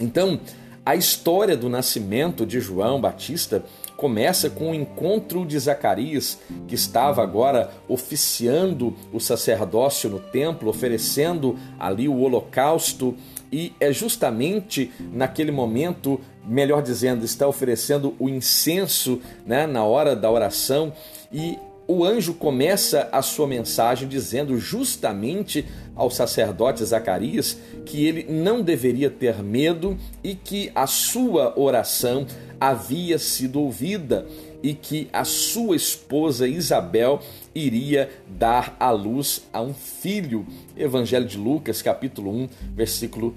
Então, 0.00 0.40
a 0.84 0.94
história 0.94 1.56
do 1.56 1.68
nascimento 1.68 2.46
de 2.46 2.60
João 2.60 3.00
Batista 3.00 3.64
começa 3.96 4.48
com 4.48 4.70
o 4.70 4.74
encontro 4.74 5.44
de 5.44 5.58
Zacarias, 5.58 6.38
que 6.68 6.74
estava 6.74 7.22
agora 7.22 7.70
oficiando 7.88 8.94
o 9.12 9.18
sacerdócio 9.18 10.08
no 10.08 10.20
templo, 10.20 10.68
oferecendo 10.68 11.58
ali 11.78 12.08
o 12.08 12.20
holocausto 12.20 13.16
e 13.56 13.72
é 13.80 13.90
justamente 13.90 14.90
naquele 15.14 15.50
momento, 15.50 16.20
melhor 16.46 16.82
dizendo, 16.82 17.24
está 17.24 17.48
oferecendo 17.48 18.14
o 18.18 18.28
incenso 18.28 19.18
né, 19.46 19.66
na 19.66 19.82
hora 19.82 20.14
da 20.14 20.30
oração 20.30 20.92
e 21.32 21.58
o 21.88 22.04
anjo 22.04 22.34
começa 22.34 23.08
a 23.10 23.22
sua 23.22 23.46
mensagem 23.46 24.06
dizendo 24.06 24.58
justamente 24.58 25.64
ao 25.94 26.10
sacerdote 26.10 26.84
Zacarias 26.84 27.56
que 27.86 28.04
ele 28.04 28.26
não 28.28 28.60
deveria 28.60 29.08
ter 29.08 29.42
medo 29.42 29.96
e 30.22 30.34
que 30.34 30.70
a 30.74 30.86
sua 30.86 31.58
oração 31.58 32.26
havia 32.60 33.18
sido 33.18 33.58
ouvida 33.58 34.26
e 34.62 34.74
que 34.74 35.08
a 35.12 35.24
sua 35.24 35.76
esposa 35.76 36.46
Isabel 36.46 37.20
iria 37.54 38.10
dar 38.28 38.76
à 38.80 38.90
luz 38.90 39.46
a 39.52 39.62
um 39.62 39.72
filho. 39.72 40.46
Evangelho 40.76 41.26
de 41.26 41.38
Lucas, 41.38 41.80
capítulo 41.80 42.30
1, 42.30 42.48
versículo 42.74 43.34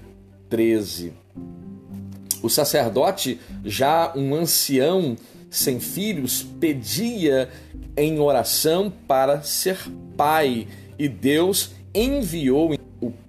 13. 0.50 1.12
O 2.42 2.50
sacerdote, 2.50 3.40
já 3.64 4.12
um 4.14 4.34
ancião 4.34 5.16
sem 5.48 5.78
filhos, 5.80 6.42
pedia 6.60 7.48
em 7.96 8.18
oração 8.18 8.92
para 9.06 9.42
ser 9.42 9.78
pai, 10.16 10.66
e 10.98 11.08
Deus 11.08 11.70
enviou 11.94 12.74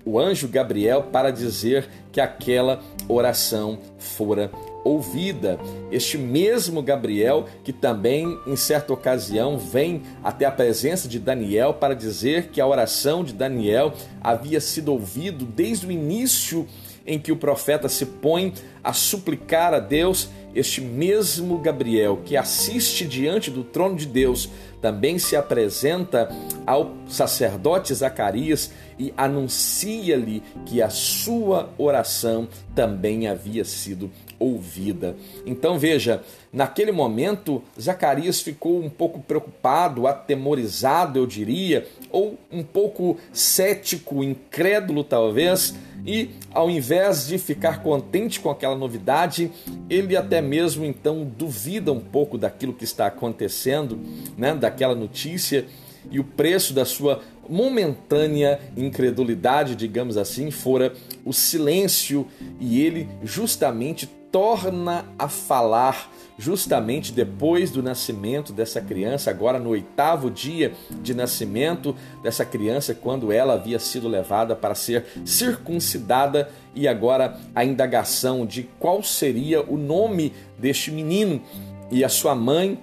o, 0.06 0.20
anjo 0.20 0.48
Gabriel 0.48 1.04
para 1.04 1.32
dizer 1.32 1.88
que 2.12 2.20
aquela 2.20 2.82
oração 3.08 3.80
fora 3.98 4.52
ouvida. 4.84 5.60
Este 5.92 6.18
mesmo 6.18 6.82
Gabriel, 6.82 7.46
que 7.64 7.72
também 7.72 8.38
em 8.46 8.56
certa 8.56 8.92
ocasião 8.92 9.58
vem 9.58 10.02
até 10.24 10.46
a 10.46 10.52
presença 10.52 11.08
de 11.08 11.20
Daniel 11.20 11.76
para 11.76 11.96
dizer 11.96 12.48
que 12.48 12.60
a 12.60 12.68
oração 12.68 13.24
de 13.24 13.34
Daniel 13.34 13.94
havia 14.22 14.60
sido 14.60 14.92
ouvido 14.92 15.46
desde 15.46 15.88
o 15.88 15.92
início 15.92 16.68
em 17.06 17.20
que 17.20 17.32
o 17.32 17.38
profeta 17.38 17.90
se 17.90 18.06
põe 18.06 18.54
a 18.84 18.94
suplicar 18.94 19.74
a 19.74 19.80
Deus, 19.80 20.30
este 20.54 20.82
mesmo 20.82 21.58
Gabriel 21.60 22.22
que 22.26 22.36
assiste 22.36 23.06
diante 23.06 23.50
do 23.50 23.64
trono 23.64 23.96
de 23.96 24.06
Deus 24.06 24.50
também 24.82 25.20
se 25.20 25.36
apresenta 25.36 26.30
ao 26.66 26.92
sacerdote 27.08 27.94
Zacarias 27.94 28.72
e 28.98 29.14
anuncia-lhe 29.16 30.42
que 30.66 30.82
a 30.82 30.90
sua 30.90 31.70
oração 31.78 32.48
também 32.76 33.28
havia 33.28 33.64
sido 33.64 34.12
ouvida. 34.40 35.16
Então 35.46 35.78
veja, 35.78 36.24
naquele 36.52 36.92
momento 36.92 37.62
Zacarias 37.80 38.42
ficou 38.42 38.84
um 38.84 38.90
pouco 38.90 39.20
preocupado, 39.20 40.08
atemorizado, 40.08 41.20
eu 41.20 41.28
diria, 41.28 41.88
ou 42.10 42.38
um 42.52 42.64
pouco 42.64 43.18
cético, 43.32 44.24
incrédulo 44.24 45.04
talvez, 45.04 45.76
e 46.06 46.30
ao 46.52 46.70
invés 46.70 47.28
de 47.28 47.38
ficar 47.38 47.82
contente 47.84 48.40
com 48.40 48.50
aquela 48.50 48.76
novidade, 48.76 49.52
ele 49.90 50.16
até 50.16 50.42
mesmo 50.42 50.84
então 50.86 51.30
duvida 51.38 51.92
um 51.92 52.00
pouco 52.00 52.38
daquilo 52.38 52.74
que 52.74 52.84
está 52.84 53.08
acontecendo, 53.08 54.00
né, 54.38 54.56
daquela 54.56 54.96
notícia 54.96 55.66
e 56.10 56.20
o 56.20 56.24
preço 56.24 56.74
da 56.74 56.86
sua 56.86 57.22
momentânea 57.48 58.60
incredulidade, 58.78 59.76
digamos 59.76 60.18
assim, 60.18 60.50
fora 60.50 60.94
o 61.26 61.34
silêncio 61.34 62.28
e 62.60 62.82
ele 62.82 63.08
justamente 63.24 64.10
torna 64.32 65.06
a 65.20 65.28
falar 65.28 66.10
justamente 66.38 67.12
depois 67.12 67.70
do 67.70 67.84
nascimento 67.84 68.52
dessa 68.52 68.82
criança, 68.82 69.30
agora 69.30 69.60
no 69.60 69.70
oitavo 69.70 70.32
dia 70.32 70.74
de 71.02 71.14
nascimento 71.14 71.96
dessa 72.24 72.44
criança, 72.44 72.96
quando 72.96 73.32
ela 73.32 73.54
havia 73.54 73.78
sido 73.78 74.08
levada 74.08 74.56
para 74.56 74.74
ser 74.74 75.06
circuncidada, 75.24 76.50
e 76.74 76.88
agora 76.88 77.38
a 77.54 77.64
indagação 77.66 78.46
de 78.46 78.64
qual 78.80 79.04
seria 79.04 79.62
o 79.62 79.78
nome 79.78 80.34
deste 80.58 80.90
menino. 80.90 81.42
E 81.92 82.04
a 82.04 82.10
sua 82.10 82.34
mãe 82.34 82.80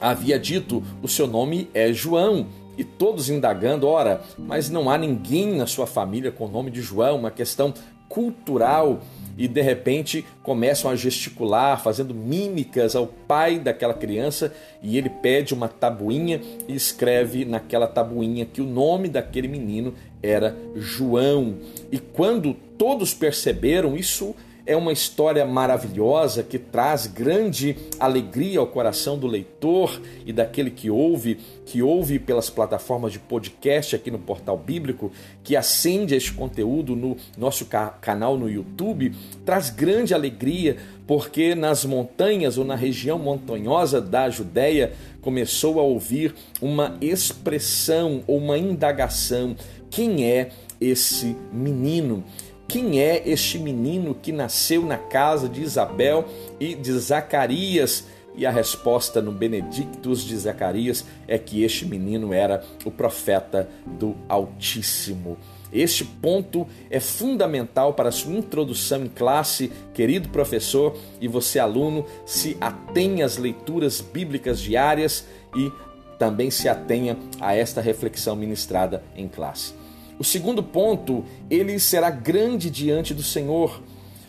havia 0.00 0.38
dito: 0.38 0.82
o 1.02 1.08
seu 1.08 1.26
nome 1.26 1.68
é 1.74 1.92
João. 1.92 2.46
E 2.78 2.84
todos 2.84 3.28
indagando, 3.28 3.86
ora, 3.86 4.22
mas 4.38 4.70
não 4.70 4.88
há 4.88 4.96
ninguém 4.96 5.54
na 5.54 5.66
sua 5.66 5.86
família 5.86 6.32
com 6.32 6.46
o 6.46 6.50
nome 6.50 6.70
de 6.70 6.80
João, 6.80 7.18
uma 7.18 7.30
questão 7.30 7.74
cultural 8.08 9.00
e 9.40 9.48
de 9.48 9.62
repente 9.62 10.22
começam 10.42 10.90
a 10.90 10.94
gesticular, 10.94 11.82
fazendo 11.82 12.14
mímicas 12.14 12.94
ao 12.94 13.06
pai 13.06 13.58
daquela 13.58 13.94
criança 13.94 14.52
e 14.82 14.98
ele 14.98 15.08
pede 15.08 15.54
uma 15.54 15.66
tabuinha 15.66 16.42
e 16.68 16.74
escreve 16.74 17.46
naquela 17.46 17.86
tabuinha 17.86 18.44
que 18.44 18.60
o 18.60 18.66
nome 18.66 19.08
daquele 19.08 19.48
menino 19.48 19.94
era 20.22 20.54
João. 20.76 21.56
E 21.90 21.98
quando 21.98 22.54
todos 22.76 23.14
perceberam 23.14 23.96
isso, 23.96 24.36
é 24.70 24.76
uma 24.76 24.92
história 24.92 25.44
maravilhosa 25.44 26.44
que 26.44 26.56
traz 26.56 27.08
grande 27.08 27.76
alegria 27.98 28.60
ao 28.60 28.68
coração 28.68 29.18
do 29.18 29.26
leitor 29.26 30.00
e 30.24 30.32
daquele 30.32 30.70
que 30.70 30.88
ouve, 30.88 31.38
que 31.66 31.82
ouve 31.82 32.20
pelas 32.20 32.48
plataformas 32.48 33.10
de 33.10 33.18
podcast 33.18 33.96
aqui 33.96 34.12
no 34.12 34.18
Portal 34.20 34.56
Bíblico, 34.56 35.10
que 35.42 35.56
acende 35.56 36.14
este 36.14 36.32
conteúdo 36.32 36.94
no 36.94 37.16
nosso 37.36 37.66
canal 38.00 38.38
no 38.38 38.48
YouTube, 38.48 39.12
traz 39.44 39.70
grande 39.70 40.14
alegria 40.14 40.76
porque 41.04 41.56
nas 41.56 41.84
montanhas 41.84 42.56
ou 42.56 42.64
na 42.64 42.76
região 42.76 43.18
montanhosa 43.18 44.00
da 44.00 44.30
Judéia 44.30 44.92
começou 45.20 45.80
a 45.80 45.82
ouvir 45.82 46.32
uma 46.62 46.96
expressão 47.00 48.22
ou 48.24 48.38
uma 48.38 48.56
indagação: 48.56 49.56
quem 49.90 50.30
é 50.30 50.50
esse 50.80 51.36
menino? 51.52 52.22
Quem 52.70 53.00
é 53.00 53.28
este 53.28 53.58
menino 53.58 54.14
que 54.14 54.30
nasceu 54.30 54.84
na 54.86 54.96
casa 54.96 55.48
de 55.48 55.60
Isabel 55.60 56.24
e 56.60 56.76
de 56.76 56.92
Zacarias? 56.92 58.04
E 58.36 58.46
a 58.46 58.50
resposta 58.52 59.20
no 59.20 59.32
Benedictus 59.32 60.22
de 60.22 60.36
Zacarias 60.36 61.04
é 61.26 61.36
que 61.36 61.64
este 61.64 61.84
menino 61.84 62.32
era 62.32 62.64
o 62.84 62.90
profeta 62.92 63.68
do 63.84 64.14
Altíssimo. 64.28 65.36
Este 65.72 66.04
ponto 66.04 66.64
é 66.88 67.00
fundamental 67.00 67.94
para 67.94 68.10
a 68.10 68.12
sua 68.12 68.34
introdução 68.34 69.04
em 69.04 69.08
classe, 69.08 69.72
querido 69.92 70.28
professor, 70.28 70.96
e 71.20 71.26
você, 71.26 71.58
aluno, 71.58 72.06
se 72.24 72.56
atenha 72.60 73.26
às 73.26 73.36
leituras 73.36 74.00
bíblicas 74.00 74.60
diárias 74.60 75.26
e 75.56 75.72
também 76.20 76.52
se 76.52 76.68
atenha 76.68 77.16
a 77.40 77.52
esta 77.52 77.80
reflexão 77.80 78.36
ministrada 78.36 79.02
em 79.16 79.26
classe. 79.26 79.79
O 80.20 80.24
segundo 80.24 80.62
ponto, 80.62 81.24
ele 81.48 81.80
será 81.80 82.10
grande 82.10 82.68
diante 82.68 83.14
do 83.14 83.22
Senhor. 83.22 83.82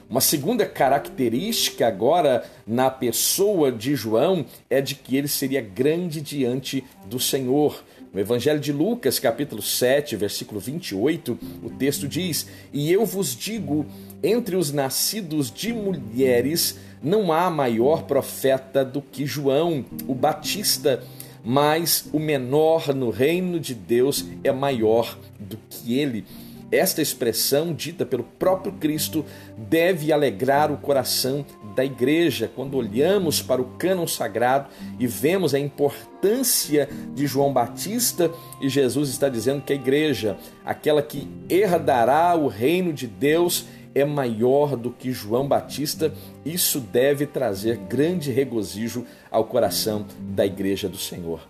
Uma 0.09 0.21
segunda 0.21 0.65
característica 0.65 1.85
agora 1.85 2.49
na 2.65 2.89
pessoa 2.89 3.73
de 3.73 3.93
João 3.93 4.45
é 4.69 4.79
de 4.79 4.95
que 4.95 5.17
ele 5.17 5.27
seria 5.27 5.59
grande 5.59 6.21
diante 6.21 6.81
do 7.07 7.19
Senhor. 7.19 7.83
No 8.13 8.21
Evangelho 8.21 8.61
de 8.61 8.71
Lucas, 8.71 9.19
capítulo 9.19 9.61
7, 9.61 10.15
versículo 10.15 10.61
28, 10.61 11.37
o 11.61 11.69
texto 11.71 12.07
diz: 12.07 12.47
E 12.71 12.89
eu 12.89 13.05
vos 13.05 13.35
digo, 13.35 13.85
entre 14.23 14.55
os 14.55 14.71
nascidos 14.71 15.51
de 15.51 15.73
mulheres, 15.73 16.79
não 17.03 17.33
há 17.33 17.49
maior 17.49 18.03
profeta 18.03 18.85
do 18.85 19.01
que 19.01 19.25
João, 19.25 19.83
o 20.07 20.15
Batista 20.15 21.03
mas 21.43 22.07
o 22.13 22.19
menor 22.19 22.93
no 22.93 23.09
reino 23.09 23.59
de 23.59 23.73
Deus 23.73 24.25
é 24.43 24.51
maior 24.51 25.17
do 25.39 25.57
que 25.69 25.97
ele. 25.97 26.25
Esta 26.71 27.01
expressão, 27.01 27.73
dita 27.73 28.05
pelo 28.05 28.23
próprio 28.23 28.71
Cristo, 28.71 29.25
deve 29.57 30.13
alegrar 30.13 30.71
o 30.71 30.77
coração 30.77 31.45
da 31.75 31.83
igreja 31.83 32.49
quando 32.55 32.77
olhamos 32.77 33.41
para 33.41 33.61
o 33.61 33.65
cânon 33.77 34.07
sagrado 34.07 34.69
e 34.97 35.05
vemos 35.05 35.53
a 35.53 35.59
importância 35.59 36.87
de 37.13 37.27
João 37.27 37.51
Batista 37.51 38.31
e 38.61 38.69
Jesus 38.69 39.09
está 39.09 39.27
dizendo 39.27 39.61
que 39.61 39.73
a 39.73 39.75
igreja, 39.75 40.37
aquela 40.63 41.01
que 41.01 41.27
herdará 41.49 42.35
o 42.35 42.47
reino 42.47 42.93
de 42.93 43.05
Deus, 43.05 43.65
é 43.93 44.05
maior 44.05 44.75
do 44.75 44.91
que 44.91 45.11
João 45.11 45.47
Batista, 45.47 46.13
isso 46.45 46.79
deve 46.79 47.25
trazer 47.25 47.77
grande 47.77 48.31
regozijo 48.31 49.05
ao 49.29 49.45
coração 49.45 50.05
da 50.19 50.45
igreja 50.45 50.87
do 50.87 50.97
Senhor. 50.97 51.41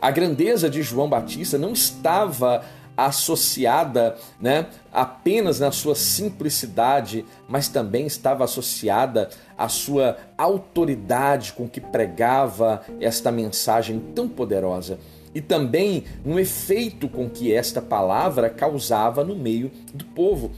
A 0.00 0.10
grandeza 0.10 0.70
de 0.70 0.82
João 0.82 1.08
Batista 1.08 1.58
não 1.58 1.72
estava 1.72 2.64
associada 2.96 4.16
né, 4.40 4.66
apenas 4.92 5.60
na 5.60 5.72
sua 5.72 5.94
simplicidade, 5.94 7.24
mas 7.48 7.68
também 7.68 8.06
estava 8.06 8.44
associada 8.44 9.30
à 9.56 9.68
sua 9.68 10.18
autoridade 10.36 11.52
com 11.52 11.68
que 11.68 11.80
pregava 11.80 12.82
esta 13.00 13.30
mensagem 13.30 13.98
tão 14.14 14.28
poderosa 14.28 14.98
e 15.34 15.40
também 15.40 16.04
no 16.24 16.38
efeito 16.38 17.08
com 17.08 17.28
que 17.28 17.54
esta 17.54 17.80
palavra 17.80 18.50
causava 18.50 19.24
no 19.24 19.36
meio 19.36 19.70
do 19.94 20.04
povo. 20.04 20.50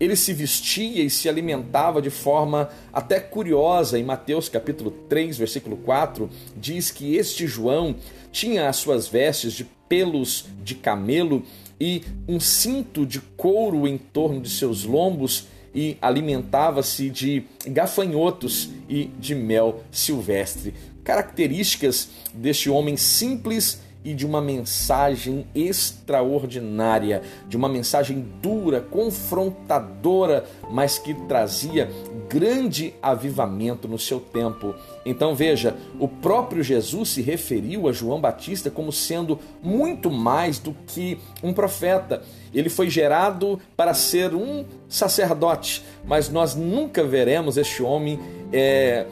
Ele 0.00 0.16
se 0.16 0.32
vestia 0.32 1.04
e 1.04 1.10
se 1.10 1.28
alimentava 1.28 2.00
de 2.00 2.08
forma 2.08 2.70
até 2.90 3.20
curiosa. 3.20 3.98
Em 3.98 4.02
Mateus 4.02 4.48
capítulo 4.48 4.90
3, 4.90 5.36
versículo 5.36 5.76
4, 5.76 6.30
diz 6.56 6.90
que 6.90 7.16
este 7.16 7.46
João 7.46 7.94
tinha 8.32 8.68
as 8.68 8.76
suas 8.76 9.06
vestes 9.06 9.52
de 9.52 9.66
pelos 9.90 10.46
de 10.62 10.76
camelo 10.76 11.42
e 11.78 12.02
um 12.28 12.38
cinto 12.38 13.04
de 13.04 13.20
couro 13.20 13.88
em 13.88 13.98
torno 13.98 14.40
de 14.40 14.48
seus 14.48 14.84
lombos 14.84 15.48
e 15.74 15.96
alimentava-se 16.00 17.10
de 17.10 17.44
gafanhotos 17.66 18.70
e 18.88 19.06
de 19.18 19.34
mel 19.34 19.82
silvestre. 19.90 20.72
Características 21.02 22.08
deste 22.32 22.70
homem 22.70 22.96
simples 22.96 23.80
e 24.04 24.14
de 24.14 24.26
uma 24.26 24.40
mensagem 24.40 25.46
extraordinária, 25.54 27.22
de 27.48 27.56
uma 27.56 27.68
mensagem 27.68 28.26
dura, 28.40 28.80
confrontadora, 28.80 30.44
mas 30.70 30.98
que 30.98 31.12
trazia 31.12 31.90
grande 32.28 32.94
avivamento 33.02 33.86
no 33.86 33.98
seu 33.98 34.18
tempo. 34.20 34.74
Então 35.04 35.34
veja, 35.34 35.76
o 35.98 36.08
próprio 36.08 36.62
Jesus 36.62 37.10
se 37.10 37.22
referiu 37.22 37.88
a 37.88 37.92
João 37.92 38.20
Batista 38.20 38.70
como 38.70 38.92
sendo 38.92 39.38
muito 39.62 40.10
mais 40.10 40.58
do 40.58 40.74
que 40.86 41.18
um 41.42 41.52
profeta. 41.52 42.22
Ele 42.54 42.68
foi 42.68 42.88
gerado 42.88 43.60
para 43.76 43.94
ser 43.94 44.34
um 44.34 44.64
sacerdote, 44.88 45.84
mas 46.04 46.28
nós 46.28 46.54
nunca 46.54 47.04
veremos 47.04 47.56
este 47.56 47.82
homem 47.82 48.18
é, 48.52 49.06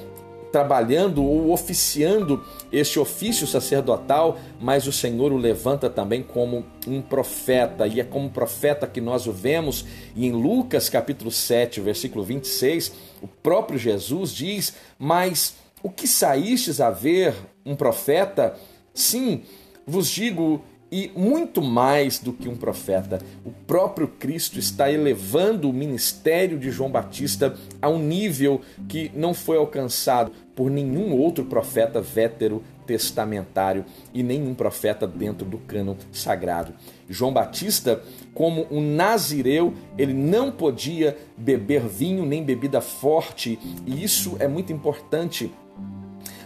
trabalhando 0.51 1.23
ou 1.23 1.53
oficiando 1.53 2.43
este 2.73 2.99
ofício 2.99 3.47
sacerdotal, 3.47 4.39
mas 4.61 4.87
o 4.87 4.93
Senhor 4.93 5.33
o 5.33 5.37
levanta 5.37 5.89
também 5.91 6.23
como 6.23 6.65
um 6.87 7.01
profeta, 7.01 7.87
e 7.87 8.01
é 8.01 8.05
como 8.05 8.31
profeta 8.31 8.87
que 8.87 9.01
nós 9.01 9.27
o 9.27 9.33
vemos, 9.33 9.85
e 10.15 10.27
em 10.27 10.33
Lucas 10.33 10.89
capítulo 10.89 11.31
7, 11.31 11.81
versículo 11.81 12.25
26, 12.25 12.93
o 13.23 13.29
próprio 13.29 13.79
Jesus 13.79 14.35
diz: 14.35 14.75
Mas 14.99 15.57
o 15.83 15.91
que 15.91 16.07
saístes 16.07 16.81
a 16.81 16.91
ver 16.91 17.35
um 17.65 17.77
profeta? 17.77 18.55
Sim, 18.95 19.43
vos 19.87 20.09
digo 20.09 20.63
e 20.91 21.11
muito 21.15 21.61
mais 21.63 22.19
do 22.19 22.33
que 22.33 22.49
um 22.49 22.57
profeta. 22.57 23.21
O 23.45 23.51
próprio 23.51 24.09
Cristo 24.09 24.59
está 24.59 24.91
elevando 24.91 25.69
o 25.69 25.73
ministério 25.73 26.59
de 26.59 26.71
João 26.71 26.91
Batista 26.91 27.57
a 27.81 27.89
um 27.89 27.99
nível 27.99 28.61
que 28.89 29.11
não 29.15 29.35
foi 29.35 29.57
alcançado 29.57 30.33
por 30.55 30.71
nenhum 30.71 31.13
outro 31.13 31.45
profeta 31.45 32.01
vétero 32.01 32.63
testamentário 32.87 33.85
e 34.15 34.23
nenhum 34.23 34.55
profeta 34.55 35.07
dentro 35.07 35.45
do 35.45 35.59
cano 35.59 35.97
sagrado. 36.11 36.73
João 37.09 37.33
Batista, 37.33 38.03
como 38.33 38.67
um 38.71 38.81
nazireu, 38.81 39.75
ele 39.99 40.15
não 40.15 40.51
podia 40.51 41.17
beber 41.37 41.87
vinho 41.87 42.25
nem 42.25 42.43
bebida 42.43 42.81
forte, 42.81 43.59
e 43.87 44.03
isso 44.03 44.37
é 44.41 44.49
muito 44.49 44.73
importante. 44.73 45.53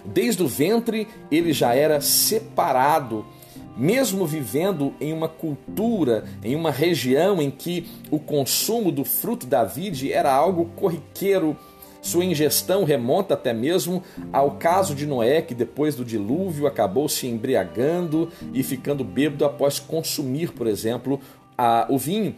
Desde 0.05 0.43
o 0.43 0.49
ventre 0.49 1.07
ele 1.31 1.53
já 1.53 1.75
era 1.75 2.01
separado 2.01 3.25
mesmo 3.77 4.27
vivendo 4.27 4.93
em 5.01 5.13
uma 5.13 5.29
cultura, 5.29 6.25
em 6.43 6.55
uma 6.55 6.71
região 6.71 7.41
em 7.41 7.51
que 7.51 7.89
o 8.11 8.19
consumo 8.19 8.93
do 8.93 9.05
fruto 9.05 9.47
da 9.47 9.65
vide 9.65 10.13
era 10.13 10.33
algo 10.33 10.71
corriqueiro, 10.77 11.57
sua 12.03 12.25
ingestão 12.25 12.83
remonta 12.83 13.35
até 13.35 13.53
mesmo 13.55 14.03
ao 14.33 14.53
caso 14.53 14.93
de 14.93 15.07
Noé, 15.07 15.41
que 15.41 15.55
depois 15.55 15.95
do 15.95 16.05
dilúvio 16.05 16.67
acabou 16.67 17.09
se 17.09 17.29
embriagando 17.29 18.29
e 18.53 18.63
ficando 18.65 19.05
bêbado 19.05 19.45
após 19.45 19.79
consumir, 19.79 20.51
por 20.51 20.67
exemplo, 20.67 21.21
a, 21.57 21.87
o 21.89 21.97
vinho. 21.97 22.35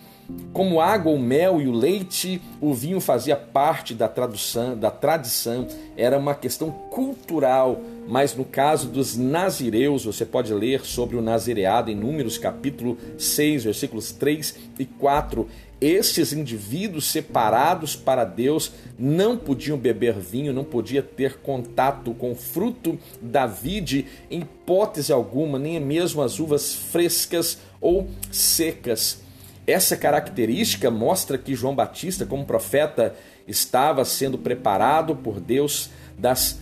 Como 0.53 0.81
água, 0.81 1.13
o 1.13 1.19
mel 1.19 1.61
e 1.61 1.67
o 1.67 1.73
leite, 1.73 2.41
o 2.61 2.73
vinho 2.73 3.01
fazia 3.01 3.37
parte 3.37 3.93
da, 3.95 4.09
tradução, 4.09 4.77
da 4.77 4.91
tradição, 4.91 5.67
era 5.97 6.19
uma 6.19 6.35
questão 6.35 6.71
cultural. 6.71 7.81
Mas 8.07 8.35
no 8.35 8.45
caso 8.45 8.89
dos 8.89 9.17
nazireus, 9.17 10.05
você 10.05 10.25
pode 10.25 10.53
ler 10.53 10.85
sobre 10.85 11.17
o 11.17 11.23
nazireado 11.23 11.91
em 11.91 11.95
Números 11.95 12.39
capítulo 12.39 12.99
6, 13.19 13.65
versículos 13.65 14.13
3 14.13 14.55
e 14.79 14.85
4. 14.85 15.49
Estes 15.81 16.33
indivíduos 16.33 17.11
separados 17.11 17.97
para 17.97 18.25
Deus 18.25 18.73
não 18.99 19.37
podiam 19.37 19.77
beber 19.77 20.15
vinho, 20.15 20.53
não 20.53 20.65
podia 20.65 21.03
ter 21.03 21.39
contato 21.39 22.15
com 22.15 22.33
o 22.33 22.37
fruto 22.37 22.99
da 23.21 23.47
vide 23.47 24.07
em 24.31 24.41
hipótese 24.41 25.13
alguma, 25.13 25.59
nem 25.59 25.79
mesmo 25.81 26.23
as 26.23 26.39
uvas 26.39 26.75
frescas 26.75 27.59
ou 27.81 28.09
secas. 28.31 29.24
Essa 29.67 29.97
característica 29.97 30.91
mostra 30.91 31.39
que 31.39 31.55
João 31.55 31.75
Batista, 31.75 32.27
como 32.27 32.45
profeta, 32.45 33.15
estava 33.47 34.05
sendo 34.05 34.37
preparado 34.37 35.17
por 35.17 35.41
Deus 35.41 35.91
das 36.19 36.59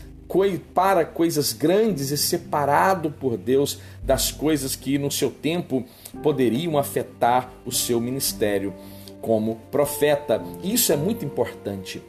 para 0.72 1.04
coisas 1.04 1.52
grandes 1.52 2.10
e 2.10 2.16
separado 2.16 3.10
por 3.10 3.36
Deus 3.36 3.78
das 4.02 4.30
coisas 4.30 4.74
que 4.74 4.96
no 4.96 5.10
seu 5.10 5.30
tempo 5.30 5.84
poderiam 6.22 6.78
afetar 6.78 7.52
o 7.66 7.70
seu 7.70 8.00
ministério 8.00 8.72
como 9.20 9.56
profeta. 9.70 10.42
Isso 10.64 10.90
é 10.90 10.96
muito 10.96 11.22
importante. 11.22 12.02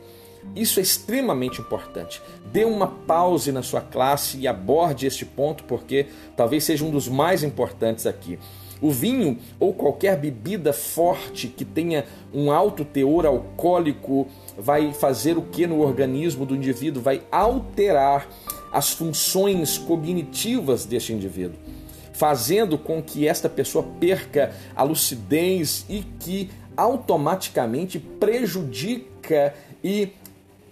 Isso 0.55 0.79
é 0.79 0.83
extremamente 0.83 1.59
importante. 1.59 2.21
Dê 2.51 2.63
uma 2.63 2.87
pause 2.87 3.51
na 3.51 3.61
sua 3.61 3.81
classe 3.81 4.37
e 4.37 4.47
aborde 4.47 5.05
este 5.05 5.25
ponto, 5.25 5.63
porque 5.65 6.07
talvez 6.35 6.63
seja 6.63 6.85
um 6.85 6.91
dos 6.91 7.07
mais 7.07 7.43
importantes 7.43 8.05
aqui. 8.05 8.39
O 8.81 8.91
vinho 8.91 9.37
ou 9.59 9.73
qualquer 9.73 10.17
bebida 10.17 10.73
forte 10.73 11.47
que 11.47 11.63
tenha 11.63 12.05
um 12.33 12.51
alto 12.51 12.83
teor 12.83 13.25
alcoólico 13.25 14.27
vai 14.57 14.93
fazer 14.93 15.37
o 15.37 15.41
que 15.41 15.65
no 15.65 15.81
organismo 15.81 16.45
do 16.45 16.55
indivíduo? 16.55 17.01
Vai 17.01 17.21
alterar 17.31 18.27
as 18.71 18.91
funções 18.91 19.77
cognitivas 19.77 20.85
deste 20.85 21.13
indivíduo, 21.13 21.57
fazendo 22.11 22.77
com 22.77 23.01
que 23.01 23.27
esta 23.27 23.47
pessoa 23.47 23.85
perca 23.99 24.53
a 24.75 24.83
lucidez 24.83 25.85
e 25.87 26.03
que 26.19 26.49
automaticamente 26.75 27.99
prejudica 27.99 29.53
e 29.83 30.09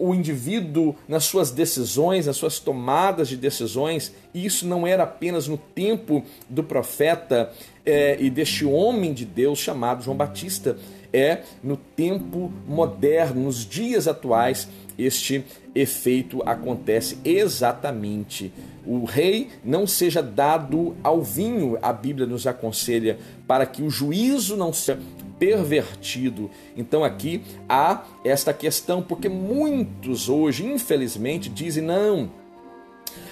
o 0.02 0.12
indivíduo 0.12 0.96
nas 1.06 1.24
suas 1.24 1.52
decisões, 1.52 2.26
nas 2.26 2.36
suas 2.36 2.58
tomadas 2.58 3.28
de 3.28 3.36
decisões, 3.36 4.12
e 4.34 4.44
isso 4.44 4.66
não 4.66 4.84
era 4.84 5.04
apenas 5.04 5.46
no 5.46 5.56
tempo 5.56 6.24
do 6.50 6.64
profeta 6.64 7.52
é, 7.86 8.16
e 8.18 8.28
deste 8.28 8.64
homem 8.64 9.14
de 9.14 9.24
Deus 9.24 9.60
chamado 9.60 10.02
João 10.02 10.16
Batista, 10.16 10.76
é 11.12 11.42
no 11.62 11.76
tempo 11.76 12.52
moderno, 12.66 13.44
nos 13.44 13.64
dias 13.64 14.08
atuais, 14.08 14.68
este 14.98 15.44
efeito 15.72 16.42
acontece 16.44 17.18
exatamente. 17.24 18.52
O 18.84 19.04
rei 19.04 19.50
não 19.64 19.86
seja 19.86 20.20
dado 20.20 20.96
ao 21.02 21.22
vinho, 21.22 21.78
a 21.80 21.92
Bíblia 21.92 22.26
nos 22.26 22.44
aconselha, 22.44 23.18
para 23.46 23.66
que 23.66 23.82
o 23.82 23.90
juízo 23.90 24.56
não 24.56 24.72
seja 24.72 24.98
pervertido. 25.42 26.48
Então 26.76 27.02
aqui 27.02 27.42
há 27.68 28.04
esta 28.24 28.54
questão, 28.54 29.02
porque 29.02 29.28
muitos 29.28 30.28
hoje, 30.28 30.64
infelizmente, 30.64 31.48
dizem: 31.48 31.82
não, 31.82 32.30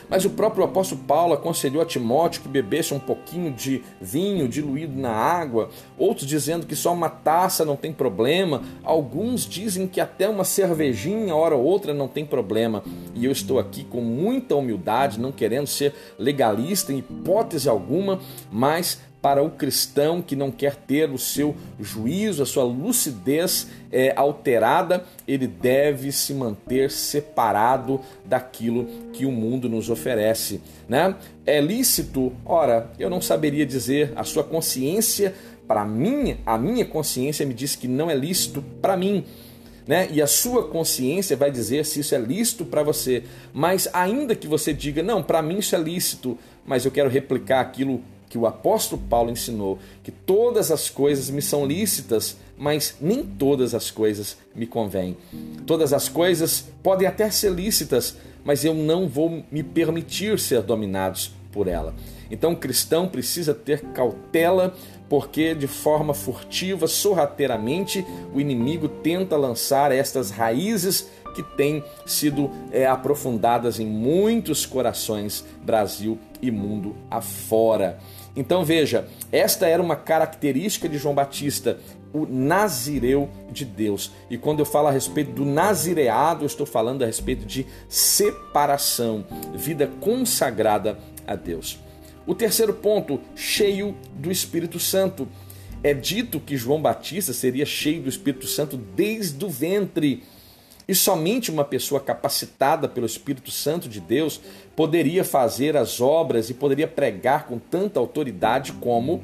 mas 0.09 0.25
o 0.25 0.31
próprio 0.31 0.65
apóstolo 0.65 1.03
Paulo 1.07 1.35
aconselhou 1.35 1.81
a 1.81 1.87
Timóteo 1.87 2.43
que 2.43 2.49
bebesse 2.49 2.93
um 2.93 2.99
pouquinho 2.99 3.53
de 3.53 3.85
vinho 4.01 4.49
diluído 4.49 5.01
na 5.01 5.13
água, 5.13 5.71
outros 5.97 6.27
dizendo 6.27 6.67
que 6.67 6.75
só 6.75 6.93
uma 6.93 7.09
taça 7.09 7.65
não 7.65 7.77
tem 7.77 7.93
problema, 7.93 8.61
alguns 8.83 9.47
dizem 9.47 9.87
que 9.87 10.01
até 10.01 10.29
uma 10.29 10.43
cervejinha, 10.43 11.37
hora 11.37 11.55
ou 11.55 11.63
outra, 11.63 11.95
não 11.95 12.09
tem 12.09 12.27
problema. 12.27 12.83
E 13.15 13.25
eu 13.25 13.31
estou 13.31 13.61
aqui 13.61 13.85
com 13.85 14.01
muita 14.01 14.57
humildade, 14.57 15.21
não 15.21 15.31
querendo 15.31 15.69
ser 15.69 15.95
legalista 16.19 16.93
em 16.93 16.99
hipótese 16.99 17.69
alguma, 17.69 18.19
mas 18.51 18.99
para 19.23 19.43
o 19.43 19.51
cristão 19.51 20.23
que 20.23 20.35
não 20.35 20.51
quer 20.51 20.77
ter 20.77 21.11
o 21.11 21.19
seu 21.19 21.55
juízo, 21.79 22.43
a 22.43 22.47
sua 22.47 22.65
lucidez 22.65 23.67
é, 23.93 24.13
alterada, 24.17 25.05
ele 25.29 25.47
deve 25.47 26.11
se 26.11 26.33
manter 26.33 26.91
separado 26.91 28.01
daquilo 28.25 28.87
que 29.13 29.27
o 29.27 29.33
mundo 29.33 29.69
nos 29.69 29.91
oferece. 29.91 30.61
Né? 30.89 31.15
É 31.45 31.61
lícito? 31.61 32.33
Ora, 32.45 32.91
eu 32.99 33.11
não 33.11 33.21
saberia 33.21 33.67
dizer, 33.67 34.13
a 34.17 34.25
sua 34.25 34.43
consciência, 34.43 35.35
para 35.69 35.85
mim, 35.85 36.39
a 36.47 36.57
minha 36.57 36.85
consciência 36.85 37.45
me 37.45 37.53
diz 37.53 37.77
que 37.77 37.87
não 37.87 38.11
é 38.11 38.15
lícito 38.15 38.65
para 38.81 38.97
mim. 38.97 39.25
Né? 39.87 40.09
E 40.13 40.23
a 40.23 40.27
sua 40.27 40.69
consciência 40.69 41.37
vai 41.37 41.51
dizer 41.51 41.85
se 41.85 42.01
isso 42.01 42.15
é 42.15 42.19
lícito 42.19 42.65
para 42.65 42.83
você. 42.83 43.25
Mas 43.53 43.89
ainda 43.93 44.35
que 44.35 44.47
você 44.47 44.73
diga, 44.73 45.03
não, 45.03 45.23
para 45.23 45.43
mim 45.43 45.59
isso 45.59 45.75
é 45.75 45.79
lícito, 45.79 46.39
mas 46.65 46.85
eu 46.85 46.91
quero 46.91 47.11
replicar 47.11 47.61
aquilo 47.61 48.01
que 48.31 48.39
o 48.39 48.47
apóstolo 48.47 49.03
Paulo 49.11 49.31
ensinou, 49.31 49.79
que 50.05 50.13
todas 50.13 50.71
as 50.71 50.89
coisas 50.89 51.29
me 51.29 51.43
são 51.43 51.67
lícitas, 51.67 52.37
mas 52.57 52.95
nem 53.01 53.25
todas 53.25 53.75
as 53.75 53.91
coisas 53.91 54.39
me 54.55 54.67
convêm. 54.67 55.17
Todas 55.67 55.93
as 55.93 56.09
coisas 56.09 56.65
podem 56.83 57.09
até 57.09 57.29
ser 57.29 57.51
lícitas, 57.51 58.17
mas 58.45 58.65
eu 58.65 58.73
não 58.73 59.09
vou 59.09 59.43
me 59.51 59.63
permitir 59.65 60.39
ser 60.39 60.63
dominados 60.63 61.33
por 61.51 61.67
ela. 61.67 61.93
Então 62.31 62.53
o 62.53 62.57
cristão 62.57 63.09
precisa 63.09 63.53
ter 63.53 63.81
cautela, 63.93 64.75
porque 65.09 65.53
de 65.53 65.67
forma 65.67 66.15
furtiva, 66.15 66.87
sorrateiramente, 66.87 68.07
o 68.33 68.41
inimigo 68.41 68.89
tenta 68.89 69.37
lançar 69.37 69.91
estas 69.91 70.31
raízes 70.31 71.09
que 71.35 71.43
têm 71.43 71.83
sido 72.07 72.51
é, 72.71 72.87
aprofundadas 72.87 73.81
em 73.81 73.87
muitos 73.87 74.65
corações, 74.67 75.45
Brasil 75.65 76.19
e 76.41 76.51
mundo 76.51 76.95
afora. 77.11 77.99
Então 78.41 78.65
veja, 78.65 79.07
esta 79.31 79.67
era 79.67 79.83
uma 79.83 79.95
característica 79.95 80.89
de 80.89 80.97
João 80.97 81.15
Batista, 81.15 81.79
o 82.11 82.25
nazireu 82.25 83.29
de 83.53 83.67
Deus. 83.67 84.13
E 84.31 84.39
quando 84.39 84.61
eu 84.61 84.65
falo 84.65 84.89
a 84.89 84.91
respeito 84.91 85.33
do 85.33 85.45
nazireado, 85.45 86.43
eu 86.43 86.47
estou 86.47 86.65
falando 86.65 87.03
a 87.03 87.07
respeito 87.07 87.45
de 87.45 87.67
separação, 87.87 89.27
vida 89.55 89.91
consagrada 90.01 90.99
a 91.27 91.37
Deus. 91.37 91.79
O 92.27 92.35
terceiro 92.35 92.73
ponto, 92.73 93.21
cheio 93.37 93.95
do 94.15 94.31
Espírito 94.31 94.79
Santo. 94.79 95.29
É 95.83 95.93
dito 95.93 96.41
que 96.41 96.57
João 96.57 96.81
Batista 96.81 97.35
seria 97.35 97.67
cheio 97.67 98.01
do 98.01 98.09
Espírito 98.09 98.47
Santo 98.47 98.79
desde 98.79 99.45
o 99.45 99.51
ventre. 99.51 100.25
E 100.89 100.95
somente 100.95 101.51
uma 101.51 101.65
pessoa 101.65 102.01
capacitada 102.01 102.89
pelo 102.89 103.05
Espírito 103.05 103.51
Santo 103.51 103.87
de 103.87 104.01
Deus 104.01 104.41
poderia 104.77 105.25
fazer 105.25 105.77
as 105.77 106.01
obras 106.01 106.51
e 106.51 106.55
poderia 106.55 106.89
pregar 106.89 107.47
com 107.47 107.59
tanta 107.59 108.01
autoridade 108.01 108.73
como 108.73 109.23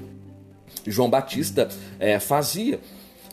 João 0.87 1.11
Batista 1.11 1.69
é, 1.99 2.19
fazia. 2.19 2.81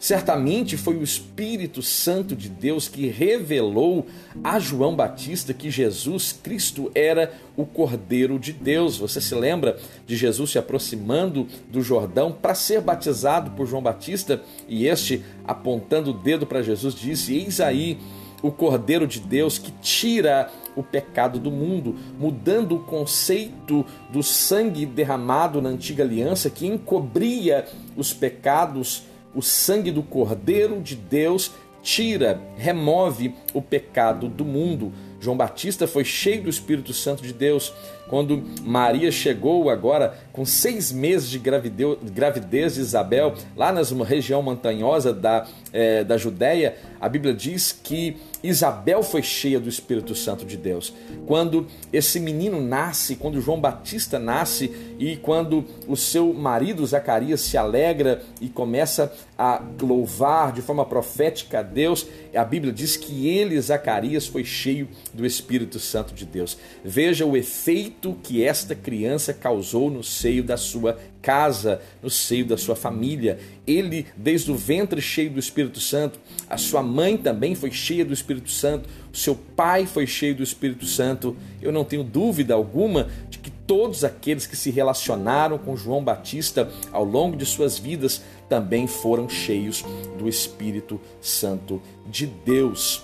Certamente 0.04 0.76
foi 0.76 0.98
o 0.98 1.02
Espírito 1.02 1.82
Santo 1.82 2.36
de 2.36 2.50
Deus 2.50 2.90
que 2.90 3.08
revelou 3.08 4.06
a 4.44 4.60
João 4.60 4.94
Batista 4.94 5.54
que 5.54 5.72
Jesus 5.72 6.34
Cristo 6.44 6.92
era 6.94 7.32
o 7.56 7.66
Cordeiro 7.66 8.38
de 8.38 8.52
Deus. 8.52 8.98
Você 8.98 9.22
se 9.22 9.34
lembra 9.34 9.80
de 10.06 10.18
Jesus 10.18 10.52
se 10.52 10.60
aproximando 10.60 11.48
do 11.72 11.82
Jordão 11.82 12.34
para 12.34 12.54
ser 12.54 12.82
batizado 12.82 13.52
por 13.52 13.66
João 13.66 13.82
Batista 13.82 14.42
e 14.68 14.88
este, 14.88 15.24
apontando 15.48 16.10
o 16.10 16.14
dedo 16.14 16.46
para 16.46 16.62
Jesus, 16.62 16.94
disse: 16.96 17.34
Eis 17.34 17.62
aí 17.62 17.98
o 18.44 18.52
Cordeiro 18.52 19.08
de 19.08 19.20
Deus 19.20 19.58
que 19.58 19.72
tira 19.82 20.52
o 20.76 20.84
pecado 20.84 21.40
do 21.40 21.50
mundo, 21.50 21.96
mudando 22.20 22.76
o 22.76 22.80
conceito 22.80 23.86
do 24.12 24.22
sangue 24.22 24.86
derramado 24.86 25.62
na 25.62 25.70
antiga 25.70 26.04
aliança 26.04 26.50
que 26.50 26.68
encobria 26.68 27.66
os 27.96 28.14
pecados, 28.14 29.04
o 29.34 29.42
sangue 29.42 29.92
do 29.92 30.04
Cordeiro 30.04 30.82
de 30.82 30.96
Deus 30.96 31.52
tira, 31.82 32.42
remove 32.58 33.36
o 33.54 33.62
pecado 33.62 34.28
do 34.28 34.46
mundo. 34.46 34.92
João 35.20 35.38
Batista 35.38 35.88
foi 35.88 36.04
cheio 36.04 36.44
do 36.44 36.50
Espírito 36.50 36.94
Santo 36.94 37.24
de 37.24 37.34
Deus. 37.34 37.74
Quando 38.10 38.44
Maria 38.62 39.12
chegou 39.12 39.70
agora 39.70 40.18
com 40.32 40.46
seis 40.46 40.92
meses 40.92 41.30
de 41.30 41.40
gravidez 41.40 42.76
de 42.76 42.82
Isabel, 42.82 43.34
lá 43.56 43.72
na 43.72 43.82
região 44.06 44.42
montanhosa 44.42 45.14
da, 45.14 45.48
é, 45.72 46.04
da 46.04 46.18
Judéia, 46.18 46.76
a 47.00 47.08
Bíblia 47.08 47.34
diz 47.34 47.72
que 47.72 48.18
Isabel 48.44 49.02
foi 49.02 49.24
cheia 49.24 49.60
do 49.60 49.70
Espírito 49.70 50.14
Santo 50.14 50.46
de 50.46 50.58
Deus. 50.58 50.94
Quando 51.26 51.66
esse 51.94 52.20
menino 52.20 52.62
nasce, 52.62 53.16
quando 53.16 53.40
João 53.40 53.60
Batista 53.60 54.20
nasce 54.20 54.70
e 55.00 55.16
quando 55.16 55.64
o 55.88 55.96
seu 55.96 56.34
marido 56.34 56.86
Zacarias 56.86 57.40
se 57.40 57.58
alegra 57.58 58.22
e 58.42 58.50
começa 58.50 59.14
a 59.38 59.64
louvar 59.82 60.52
de 60.52 60.62
forma 60.62 60.86
profética 60.86 61.60
a 61.60 61.64
Deus, 61.64 62.06
a 62.36 62.44
Bíblia 62.44 62.74
diz 62.74 62.98
que 62.98 63.30
ele, 63.30 63.60
Zacarias, 63.62 64.28
foi 64.28 64.44
cheio 64.44 64.90
do 65.14 65.26
Espírito 65.26 65.80
Santo 65.80 66.14
de 66.14 66.26
Deus. 66.26 66.58
Veja 66.84 67.26
o 67.26 67.38
efeito 67.38 68.18
que 68.22 68.44
esta 68.44 68.76
criança 68.76 69.34
causou 69.34 69.90
no 69.90 70.04
seio 70.04 70.44
da 70.44 70.58
sua 70.58 70.98
casa, 71.24 71.82
no 72.02 72.10
seio 72.10 72.46
da 72.46 72.58
sua 72.58 72.76
família. 72.76 73.40
Ele, 73.66 74.06
desde 74.16 74.52
o 74.52 74.56
ventre, 74.56 75.02
cheio 75.02 75.32
do 75.32 75.40
Espírito 75.40 75.80
Santo. 75.80 76.20
A 76.50 76.58
sua 76.58 76.84
mãe 76.84 77.18
também 77.18 77.56
foi 77.56 77.72
cheia 77.72 78.04
do 78.04 78.14
Espírito 78.14 78.52
Santo. 78.52 78.90
O 79.12 79.18
seu 79.18 79.34
pai 79.34 79.86
foi 79.86 80.06
cheio 80.06 80.36
do 80.36 80.44
Espírito 80.44 80.86
Santo. 80.86 81.36
Eu 81.62 81.72
não 81.72 81.86
tenho 81.86 82.04
dúvida 82.04 82.54
alguma 82.54 83.10
de 83.30 83.40
que 83.40 83.50
todos 83.50 84.04
aqueles 84.04 84.46
que 84.46 84.58
se 84.58 84.70
relacionaram 84.70 85.58
com 85.58 85.78
João 85.78 86.04
Batista 86.04 86.70
ao 86.92 87.06
longo 87.06 87.38
de 87.38 87.46
suas 87.46 87.80
vidas 87.80 88.22
também 88.50 88.86
foram 88.86 89.30
cheios 89.30 89.84
do 90.20 90.28
Espírito 90.28 91.00
Santo 91.22 91.82
de 92.06 92.28
Deus. 92.28 93.02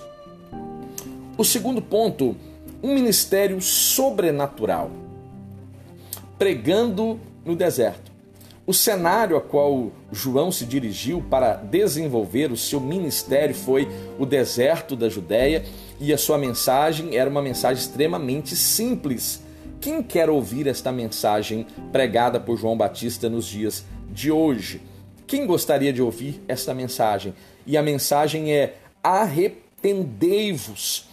O 1.38 1.44
segundo 1.44 1.80
ponto, 1.80 2.36
um 2.82 2.94
ministério 2.94 3.60
sobrenatural. 3.62 4.90
Pregando 6.38 7.18
no 7.44 7.56
deserto. 7.56 8.09
O 8.70 8.72
cenário 8.72 9.36
a 9.36 9.40
qual 9.40 9.90
João 10.12 10.52
se 10.52 10.64
dirigiu 10.64 11.20
para 11.28 11.54
desenvolver 11.54 12.52
o 12.52 12.56
seu 12.56 12.78
ministério 12.78 13.52
foi 13.52 13.88
o 14.16 14.24
deserto 14.24 14.94
da 14.94 15.08
Judéia 15.08 15.64
e 15.98 16.12
a 16.12 16.16
sua 16.16 16.38
mensagem 16.38 17.16
era 17.16 17.28
uma 17.28 17.42
mensagem 17.42 17.82
extremamente 17.82 18.54
simples. 18.54 19.42
Quem 19.80 20.04
quer 20.04 20.30
ouvir 20.30 20.68
esta 20.68 20.92
mensagem 20.92 21.66
pregada 21.90 22.38
por 22.38 22.56
João 22.56 22.76
Batista 22.76 23.28
nos 23.28 23.46
dias 23.46 23.84
de 24.08 24.30
hoje? 24.30 24.80
Quem 25.26 25.48
gostaria 25.48 25.92
de 25.92 26.00
ouvir 26.00 26.40
esta 26.46 26.72
mensagem? 26.72 27.34
E 27.66 27.76
a 27.76 27.82
mensagem 27.82 28.52
é: 28.52 28.76
arrependei-vos. 29.02 31.09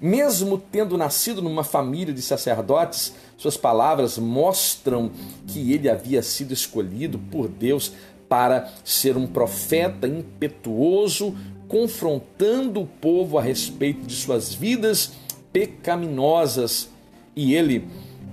Mesmo 0.00 0.58
tendo 0.58 0.96
nascido 0.96 1.42
numa 1.42 1.64
família 1.64 2.14
de 2.14 2.22
sacerdotes, 2.22 3.14
suas 3.36 3.56
palavras 3.56 4.16
mostram 4.16 5.10
que 5.46 5.72
ele 5.72 5.90
havia 5.90 6.22
sido 6.22 6.52
escolhido 6.52 7.18
por 7.18 7.48
Deus 7.48 7.92
para 8.28 8.70
ser 8.84 9.16
um 9.16 9.26
profeta 9.26 10.06
impetuoso, 10.06 11.36
confrontando 11.66 12.80
o 12.80 12.86
povo 12.86 13.38
a 13.38 13.42
respeito 13.42 14.06
de 14.06 14.14
suas 14.14 14.54
vidas 14.54 15.12
pecaminosas. 15.52 16.88
E 17.34 17.54
ele 17.54 17.88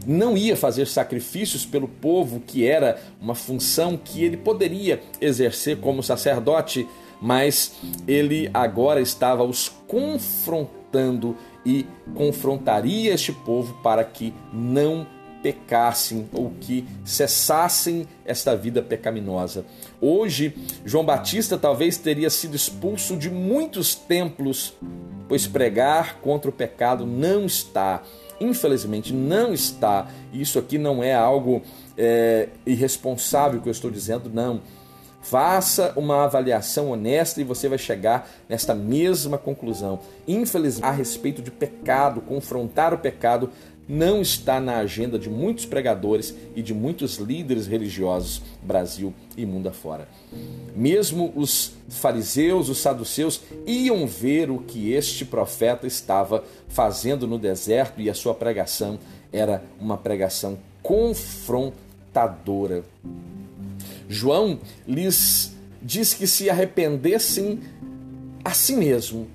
não 0.05 0.37
ia 0.37 0.55
fazer 0.55 0.85
sacrifícios 0.85 1.65
pelo 1.65 1.87
povo, 1.87 2.43
que 2.45 2.67
era 2.67 3.01
uma 3.19 3.33
função 3.33 3.97
que 3.97 4.23
ele 4.23 4.37
poderia 4.37 5.01
exercer 5.19 5.77
como 5.77 6.03
sacerdote, 6.03 6.87
mas 7.19 7.73
ele 8.07 8.51
agora 8.53 9.01
estava 9.01 9.43
os 9.43 9.69
confrontando 9.87 11.35
e 11.65 11.85
confrontaria 12.13 13.13
este 13.13 13.31
povo 13.31 13.73
para 13.81 14.03
que 14.03 14.33
não 14.53 15.07
pecassem 15.41 16.27
ou 16.33 16.51
que 16.59 16.87
cessassem 17.03 18.07
esta 18.25 18.55
vida 18.55 18.81
pecaminosa. 18.81 19.63
Hoje, 20.01 20.55
João 20.83 21.05
Batista 21.05 21.57
talvez 21.57 21.97
teria 21.97 22.29
sido 22.29 22.55
expulso 22.55 23.15
de 23.15 23.29
muitos 23.29 23.93
templos, 23.93 24.73
pois 25.27 25.45
pregar 25.45 26.19
contra 26.19 26.49
o 26.49 26.53
pecado 26.53 27.05
não 27.05 27.45
está, 27.45 28.01
infelizmente 28.41 29.13
não 29.13 29.53
está. 29.53 30.07
Isso 30.33 30.57
aqui 30.57 30.79
não 30.79 31.03
é 31.03 31.13
algo 31.13 31.61
é, 31.95 32.49
irresponsável 32.65 33.61
que 33.61 33.67
eu 33.67 33.71
estou 33.71 33.91
dizendo, 33.91 34.31
não 34.33 34.61
Faça 35.25 35.91
uma 35.95 36.23
avaliação 36.23 36.91
honesta 36.91 37.41
e 37.41 37.43
você 37.43 37.67
vai 37.67 37.79
chegar 37.79 38.29
nesta 38.47 38.75
mesma 38.75 39.39
conclusão. 39.39 39.99
Infelizmente, 40.27 40.85
a 40.85 40.91
respeito 40.91 41.41
de 41.41 41.49
pecado, 41.49 42.21
confrontar 42.21 42.93
o 42.93 42.99
pecado 42.99 43.49
não 43.89 44.21
está 44.21 44.59
na 44.59 44.77
agenda 44.77 45.17
de 45.17 45.27
muitos 45.27 45.65
pregadores 45.65 46.35
e 46.55 46.61
de 46.61 46.75
muitos 46.75 47.17
líderes 47.17 47.65
religiosos, 47.65 48.43
Brasil 48.61 49.11
e 49.35 49.47
mundo 49.47 49.67
afora. 49.67 50.07
Mesmo 50.75 51.33
os 51.35 51.73
fariseus, 51.89 52.69
os 52.69 52.77
saduceus, 52.77 53.41
iam 53.65 54.05
ver 54.05 54.51
o 54.51 54.59
que 54.59 54.93
este 54.93 55.25
profeta 55.25 55.87
estava 55.87 56.43
fazendo 56.67 57.27
no 57.27 57.39
deserto 57.39 57.99
e 57.99 58.11
a 58.11 58.13
sua 58.13 58.35
pregação 58.35 58.99
era 59.33 59.63
uma 59.79 59.97
pregação 59.97 60.59
confrontadora. 60.83 62.83
João 64.07 64.59
lhes 64.87 65.55
diz 65.81 66.13
que 66.13 66.25
se 66.25 66.49
arrependessem 66.49 67.59
a 68.43 68.51
si 68.51 68.75
mesmo. 68.75 69.27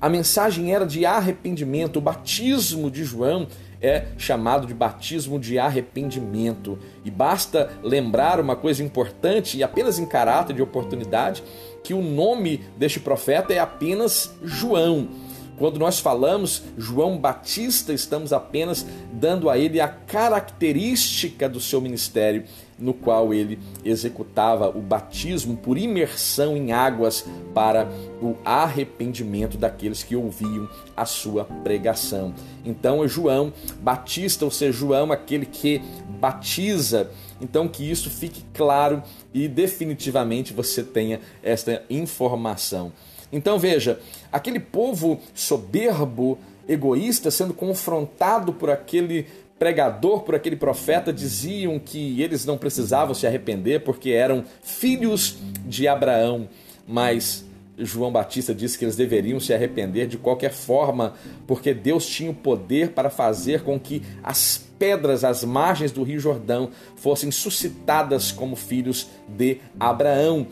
A 0.00 0.08
mensagem 0.08 0.72
era 0.72 0.86
de 0.86 1.04
arrependimento. 1.04 1.96
O 1.96 2.00
batismo 2.00 2.90
de 2.90 3.04
João 3.04 3.48
é 3.80 4.06
chamado 4.16 4.66
de 4.66 4.74
batismo 4.74 5.38
de 5.38 5.58
arrependimento. 5.58 6.78
E 7.04 7.10
basta 7.10 7.70
lembrar 7.82 8.40
uma 8.40 8.56
coisa 8.56 8.82
importante, 8.82 9.56
e 9.56 9.62
apenas 9.62 9.98
em 9.98 10.06
caráter 10.06 10.54
de 10.54 10.62
oportunidade, 10.62 11.42
que 11.82 11.94
o 11.94 12.02
nome 12.02 12.60
deste 12.76 13.00
profeta 13.00 13.52
é 13.52 13.58
apenas 13.58 14.32
João. 14.42 15.08
Quando 15.56 15.78
nós 15.78 15.98
falamos 15.98 16.62
João 16.76 17.18
Batista, 17.18 17.92
estamos 17.92 18.32
apenas 18.32 18.86
dando 19.12 19.50
a 19.50 19.58
ele 19.58 19.80
a 19.80 19.88
característica 19.88 21.48
do 21.48 21.60
seu 21.60 21.80
ministério, 21.80 22.44
no 22.78 22.94
qual 22.94 23.34
ele 23.34 23.58
executava 23.84 24.68
o 24.68 24.80
batismo 24.80 25.56
por 25.56 25.76
imersão 25.76 26.56
em 26.56 26.72
águas 26.72 27.26
para 27.54 27.88
o 28.22 28.36
arrependimento 28.44 29.58
daqueles 29.58 30.02
que 30.02 30.14
ouviam 30.14 30.68
a 30.96 31.04
sua 31.04 31.44
pregação. 31.44 32.34
Então, 32.64 33.06
João 33.08 33.52
Batista, 33.80 34.44
ou 34.44 34.50
seja, 34.50 34.72
João, 34.72 35.10
aquele 35.12 35.46
que 35.46 35.82
batiza. 36.20 37.10
Então, 37.40 37.68
que 37.68 37.88
isso 37.88 38.10
fique 38.10 38.44
claro 38.52 39.02
e 39.32 39.48
definitivamente 39.48 40.52
você 40.52 40.82
tenha 40.82 41.20
esta 41.42 41.82
informação. 41.88 42.92
Então 43.32 43.58
veja, 43.58 44.00
aquele 44.32 44.58
povo 44.58 45.20
soberbo, 45.34 46.38
egoísta, 46.68 47.30
sendo 47.30 47.54
confrontado 47.54 48.52
por 48.52 48.70
aquele 48.70 49.26
pregador, 49.58 50.22
por 50.22 50.34
aquele 50.34 50.56
profeta, 50.56 51.12
diziam 51.12 51.78
que 51.78 52.22
eles 52.22 52.44
não 52.44 52.56
precisavam 52.56 53.14
se 53.14 53.26
arrepender 53.26 53.80
porque 53.80 54.10
eram 54.10 54.44
filhos 54.62 55.36
de 55.66 55.88
Abraão, 55.88 56.48
mas 56.86 57.44
João 57.78 58.10
Batista 58.10 58.54
disse 58.54 58.78
que 58.78 58.84
eles 58.84 58.96
deveriam 58.96 59.38
se 59.38 59.54
arrepender 59.54 60.06
de 60.06 60.18
qualquer 60.18 60.52
forma, 60.52 61.14
porque 61.46 61.72
Deus 61.72 62.06
tinha 62.06 62.30
o 62.30 62.34
poder 62.34 62.90
para 62.90 63.10
fazer 63.10 63.62
com 63.62 63.78
que 63.78 64.02
as 64.22 64.64
pedras 64.78 65.24
às 65.24 65.44
margens 65.44 65.92
do 65.92 66.02
Rio 66.02 66.20
Jordão 66.20 66.70
fossem 66.96 67.30
suscitadas 67.30 68.32
como 68.32 68.56
filhos 68.56 69.08
de 69.28 69.58
Abraão. 69.78 70.46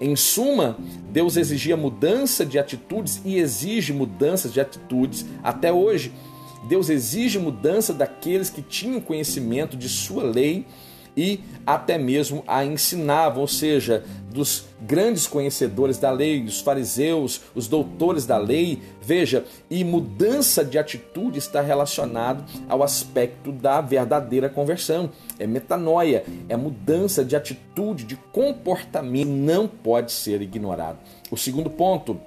Em 0.00 0.16
suma, 0.16 0.78
Deus 1.10 1.36
exigia 1.36 1.76
mudança 1.76 2.46
de 2.46 2.58
atitudes 2.58 3.20
e 3.24 3.36
exige 3.36 3.92
mudanças 3.92 4.52
de 4.52 4.60
atitudes 4.60 5.26
até 5.42 5.72
hoje. 5.72 6.12
Deus 6.64 6.88
exige 6.88 7.38
mudança 7.38 7.92
daqueles 7.92 8.50
que 8.50 8.62
tinham 8.62 9.00
conhecimento 9.00 9.76
de 9.76 9.88
sua 9.88 10.22
lei 10.22 10.66
e 11.16 11.40
até 11.66 11.98
mesmo 11.98 12.42
a 12.46 12.64
ensinavam, 12.64 13.40
ou 13.40 13.48
seja, 13.48 14.04
dos 14.30 14.64
grandes 14.80 15.26
conhecedores 15.26 15.98
da 15.98 16.10
lei, 16.10 16.42
os 16.42 16.60
fariseus, 16.60 17.40
os 17.54 17.66
doutores 17.68 18.26
da 18.26 18.38
lei. 18.38 18.80
Veja, 19.02 19.44
e 19.68 19.82
mudança 19.84 20.64
de 20.64 20.78
atitude 20.78 21.38
está 21.38 21.60
relacionado 21.60 22.44
ao 22.68 22.82
aspecto 22.82 23.50
da 23.50 23.80
verdadeira 23.80 24.48
conversão. 24.48 25.10
É 25.38 25.46
metanoia, 25.46 26.24
é 26.48 26.56
mudança 26.56 27.24
de 27.24 27.34
atitude, 27.34 28.04
de 28.04 28.16
comportamento, 28.16 29.28
não 29.28 29.66
pode 29.66 30.12
ser 30.12 30.40
ignorado. 30.40 30.98
O 31.30 31.36
segundo 31.36 31.68
ponto, 31.68 32.20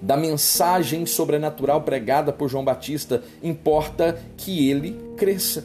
da 0.00 0.16
mensagem 0.16 1.06
sobrenatural 1.06 1.82
pregada 1.82 2.32
por 2.32 2.48
João 2.48 2.64
Batista, 2.64 3.22
importa 3.42 4.20
que 4.36 4.68
ele 4.68 4.98
cresça. 5.16 5.64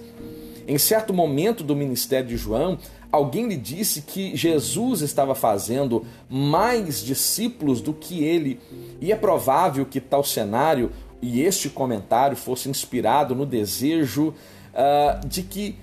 Em 0.67 0.77
certo 0.77 1.13
momento 1.13 1.63
do 1.63 1.75
ministério 1.75 2.29
de 2.29 2.37
João, 2.37 2.77
alguém 3.11 3.47
lhe 3.47 3.57
disse 3.57 4.03
que 4.03 4.35
Jesus 4.35 5.01
estava 5.01 5.33
fazendo 5.33 6.05
mais 6.29 7.03
discípulos 7.03 7.81
do 7.81 7.93
que 7.93 8.23
ele, 8.23 8.59
e 9.01 9.11
é 9.11 9.15
provável 9.15 9.85
que 9.85 9.99
tal 9.99 10.23
cenário 10.23 10.91
e 11.21 11.41
este 11.41 11.69
comentário 11.69 12.37
fosse 12.37 12.69
inspirado 12.69 13.35
no 13.35 13.45
desejo 13.45 14.29
uh, 14.29 15.27
de 15.27 15.43
que 15.43 15.75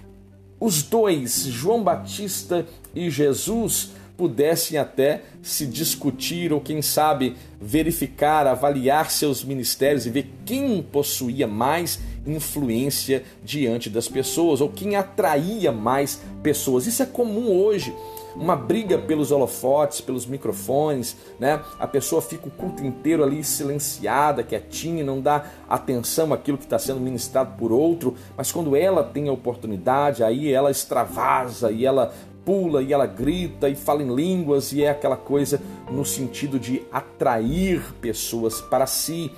os 0.58 0.82
dois, 0.82 1.44
João 1.44 1.82
Batista 1.82 2.66
e 2.94 3.10
Jesus, 3.10 3.90
pudessem 4.16 4.78
até 4.78 5.22
se 5.42 5.66
discutir 5.66 6.52
ou, 6.52 6.60
quem 6.60 6.80
sabe, 6.80 7.36
verificar, 7.60 8.46
avaliar 8.46 9.10
seus 9.10 9.44
ministérios 9.44 10.06
e 10.06 10.10
ver 10.10 10.30
quem 10.44 10.82
possuía 10.82 11.46
mais 11.46 12.00
influência 12.26 13.22
diante 13.44 13.88
das 13.88 14.08
pessoas 14.08 14.60
ou 14.60 14.68
quem 14.68 14.96
atraía 14.96 15.70
mais 15.70 16.20
pessoas. 16.42 16.86
Isso 16.86 17.02
é 17.02 17.06
comum 17.06 17.50
hoje 17.50 17.94
uma 18.36 18.54
briga 18.54 18.98
pelos 18.98 19.32
holofotes, 19.32 20.00
pelos 20.00 20.26
microfones, 20.26 21.16
né? 21.40 21.60
A 21.78 21.86
pessoa 21.86 22.20
fica 22.20 22.46
o 22.46 22.50
culto 22.50 22.84
inteiro 22.84 23.24
ali 23.24 23.42
silenciada, 23.42 24.42
quietinha, 24.42 25.02
não 25.02 25.20
dá 25.20 25.46
atenção 25.68 26.32
àquilo 26.32 26.58
que 26.58 26.64
está 26.64 26.78
sendo 26.78 27.00
ministrado 27.00 27.56
por 27.56 27.72
outro, 27.72 28.14
mas 28.36 28.52
quando 28.52 28.76
ela 28.76 29.02
tem 29.02 29.28
a 29.28 29.32
oportunidade, 29.32 30.22
aí 30.22 30.52
ela 30.52 30.70
extravasa 30.70 31.72
e 31.72 31.86
ela 31.86 32.12
pula 32.46 32.80
e 32.80 32.92
ela 32.92 33.06
grita 33.06 33.68
e 33.68 33.74
fala 33.74 34.04
em 34.04 34.14
línguas 34.14 34.72
e 34.72 34.84
é 34.84 34.88
aquela 34.88 35.16
coisa 35.16 35.60
no 35.90 36.04
sentido 36.04 36.60
de 36.60 36.80
atrair 36.92 37.92
pessoas 38.00 38.60
para 38.60 38.86
si, 38.86 39.32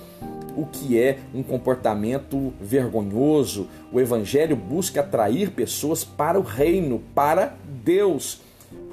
o 0.55 0.67
que 0.67 0.99
é 0.99 1.17
um 1.33 1.41
comportamento 1.41 2.53
vergonhoso. 2.61 3.67
O 3.91 3.99
evangelho 3.99 4.55
busca 4.55 5.01
atrair 5.01 5.49
pessoas 5.49 6.03
para 6.03 6.39
o 6.39 6.43
reino, 6.43 7.01
para 7.15 7.57
Deus. 7.83 8.41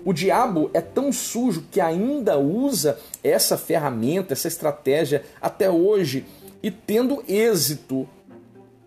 O 0.03 0.15
diabo 0.15 0.71
é 0.73 0.81
tão 0.81 1.13
sujo 1.13 1.67
que 1.71 1.81
ainda 1.81 2.39
usa 2.39 2.99
essa 3.23 3.59
ferramenta, 3.59 4.33
essa 4.33 4.49
estratégia 4.49 5.25
até 5.43 5.69
hoje 5.69 6.25
e 6.63 6.71
tendo 6.71 7.23
êxito. 7.29 8.09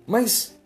Mas 0.07 0.57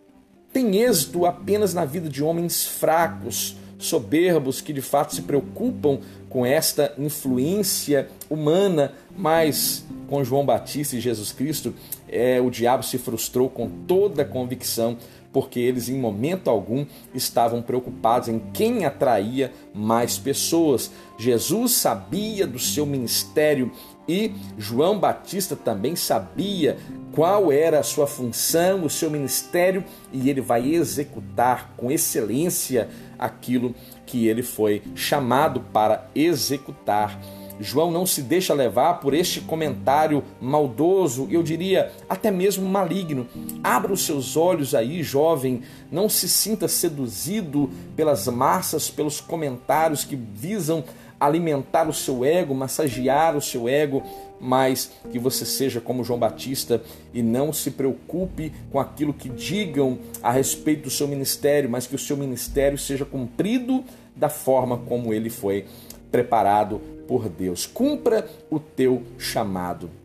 tem 0.54 0.78
êxito 0.78 1.26
apenas 1.26 1.74
na 1.74 1.84
vida 1.84 2.08
de 2.08 2.24
homens 2.24 2.66
fracos, 2.66 3.58
soberbos 3.78 4.62
que 4.62 4.74
de 4.74 4.82
fato 4.82 5.16
se 5.16 5.22
preocupam 5.24 6.00
com 6.30 6.46
esta 6.46 6.94
influência 6.98 8.08
humana, 8.30 8.94
mas 9.16 9.86
com 10.08 10.24
João 10.24 10.46
Batista 10.46 10.96
e 10.96 11.02
Jesus 11.02 11.32
Cristo, 11.32 11.74
é, 12.10 12.42
o 12.42 12.50
diabo 12.50 12.84
se 12.84 12.98
frustrou 12.98 13.50
com 13.50 13.70
toda 13.88 14.24
a 14.24 14.26
convicção, 14.26 14.98
porque 15.32 15.60
eles 15.60 15.90
em 15.90 15.98
momento 15.98 16.50
algum 16.50 16.86
estavam 17.14 17.62
preocupados 17.62 18.30
em 18.30 18.40
quem 18.54 18.86
atraía 18.86 19.52
mais 19.74 20.18
pessoas. 20.18 20.92
Jesus 21.18 21.74
sabia 21.74 22.46
do 22.46 22.60
seu 22.60 22.86
ministério 22.86 23.72
e 24.08 24.32
João 24.58 25.00
Batista 25.00 25.56
também 25.56 25.96
sabia 25.96 26.78
qual 27.14 27.52
era 27.52 27.80
a 27.80 27.84
sua 27.84 28.08
função, 28.08 28.84
o 28.84 28.90
seu 28.90 29.10
ministério, 29.10 29.84
e 30.12 30.30
ele 30.30 30.42
vai 30.42 30.74
executar 30.74 31.74
com 31.78 31.92
excelência 31.92 32.90
aquilo 33.24 33.74
que 34.06 34.28
ele 34.28 34.44
foi 34.44 34.82
chamado 34.94 35.62
para 35.72 36.10
executar. 36.14 37.20
João 37.60 37.92
não 37.92 38.06
se 38.06 38.22
deixa 38.22 38.54
levar 38.54 38.96
por 38.96 39.14
este 39.14 39.40
comentário 39.40 40.24
maldoso, 40.42 41.28
eu 41.32 41.44
diria 41.44 41.92
até 42.10 42.32
mesmo 42.32 42.68
maligno. 42.68 43.28
Abra 43.64 43.94
os 43.94 44.06
seus 44.06 44.36
olhos 44.36 44.76
aí, 44.76 45.04
jovem, 45.04 45.62
não 45.92 46.10
se 46.10 46.28
sinta 46.28 46.68
seduzido 46.68 47.70
pelas 47.96 48.28
massas, 48.28 48.90
pelos 48.90 49.22
comentários 49.22 50.04
que 50.04 50.16
visam 50.16 50.84
alimentar 51.20 51.88
o 51.88 51.94
seu 51.94 52.26
ego, 52.26 52.54
massagear 52.54 53.38
o 53.38 53.42
seu 53.42 53.70
ego, 53.70 54.04
mas 54.44 54.92
que 55.10 55.18
você 55.18 55.46
seja 55.46 55.80
como 55.80 56.04
João 56.04 56.20
Batista 56.20 56.84
e 57.14 57.24
não 57.24 57.54
se 57.54 57.72
preocupe 57.72 58.52
com 58.70 58.80
aquilo 58.80 59.14
que 59.14 59.30
digam 59.30 60.00
a 60.22 60.32
respeito 60.32 60.84
do 60.84 60.90
seu 60.90 61.08
ministério, 61.08 61.70
mas 61.70 61.88
que 61.88 61.96
o 61.96 62.00
seu 62.00 62.18
ministério 62.18 62.78
seja 62.78 63.06
cumprido 63.06 63.84
da 64.14 64.28
forma 64.28 64.78
como 64.78 65.14
ele 65.14 65.30
foi 65.30 65.66
preparado 66.12 66.82
por 67.08 67.30
Deus. 67.30 67.66
Cumpra 67.66 68.30
o 68.50 68.60
teu 68.60 69.04
chamado. 69.18 70.03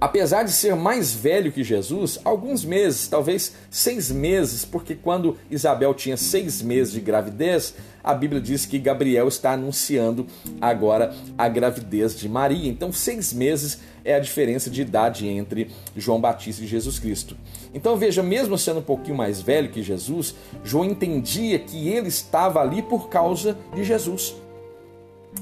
Apesar 0.00 0.44
de 0.44 0.52
ser 0.52 0.74
mais 0.74 1.12
velho 1.12 1.52
que 1.52 1.62
Jesus, 1.62 2.18
alguns 2.24 2.64
meses, 2.64 3.06
talvez 3.06 3.54
seis 3.70 4.10
meses, 4.10 4.64
porque 4.64 4.94
quando 4.94 5.36
Isabel 5.50 5.92
tinha 5.92 6.16
seis 6.16 6.62
meses 6.62 6.94
de 6.94 7.00
gravidez, 7.00 7.74
a 8.02 8.14
Bíblia 8.14 8.40
diz 8.40 8.64
que 8.64 8.78
Gabriel 8.78 9.28
está 9.28 9.52
anunciando 9.52 10.26
agora 10.58 11.14
a 11.36 11.46
gravidez 11.50 12.18
de 12.18 12.30
Maria. 12.30 12.70
Então, 12.70 12.90
seis 12.90 13.30
meses 13.30 13.78
é 14.02 14.14
a 14.14 14.20
diferença 14.20 14.70
de 14.70 14.80
idade 14.80 15.28
entre 15.28 15.70
João 15.94 16.18
Batista 16.18 16.64
e 16.64 16.66
Jesus 16.66 16.98
Cristo. 16.98 17.36
Então, 17.74 17.94
veja, 17.98 18.22
mesmo 18.22 18.56
sendo 18.56 18.80
um 18.80 18.82
pouquinho 18.82 19.18
mais 19.18 19.42
velho 19.42 19.68
que 19.68 19.82
Jesus, 19.82 20.34
João 20.64 20.86
entendia 20.86 21.58
que 21.58 21.88
ele 21.90 22.08
estava 22.08 22.62
ali 22.62 22.80
por 22.80 23.10
causa 23.10 23.54
de 23.74 23.84
Jesus. 23.84 24.34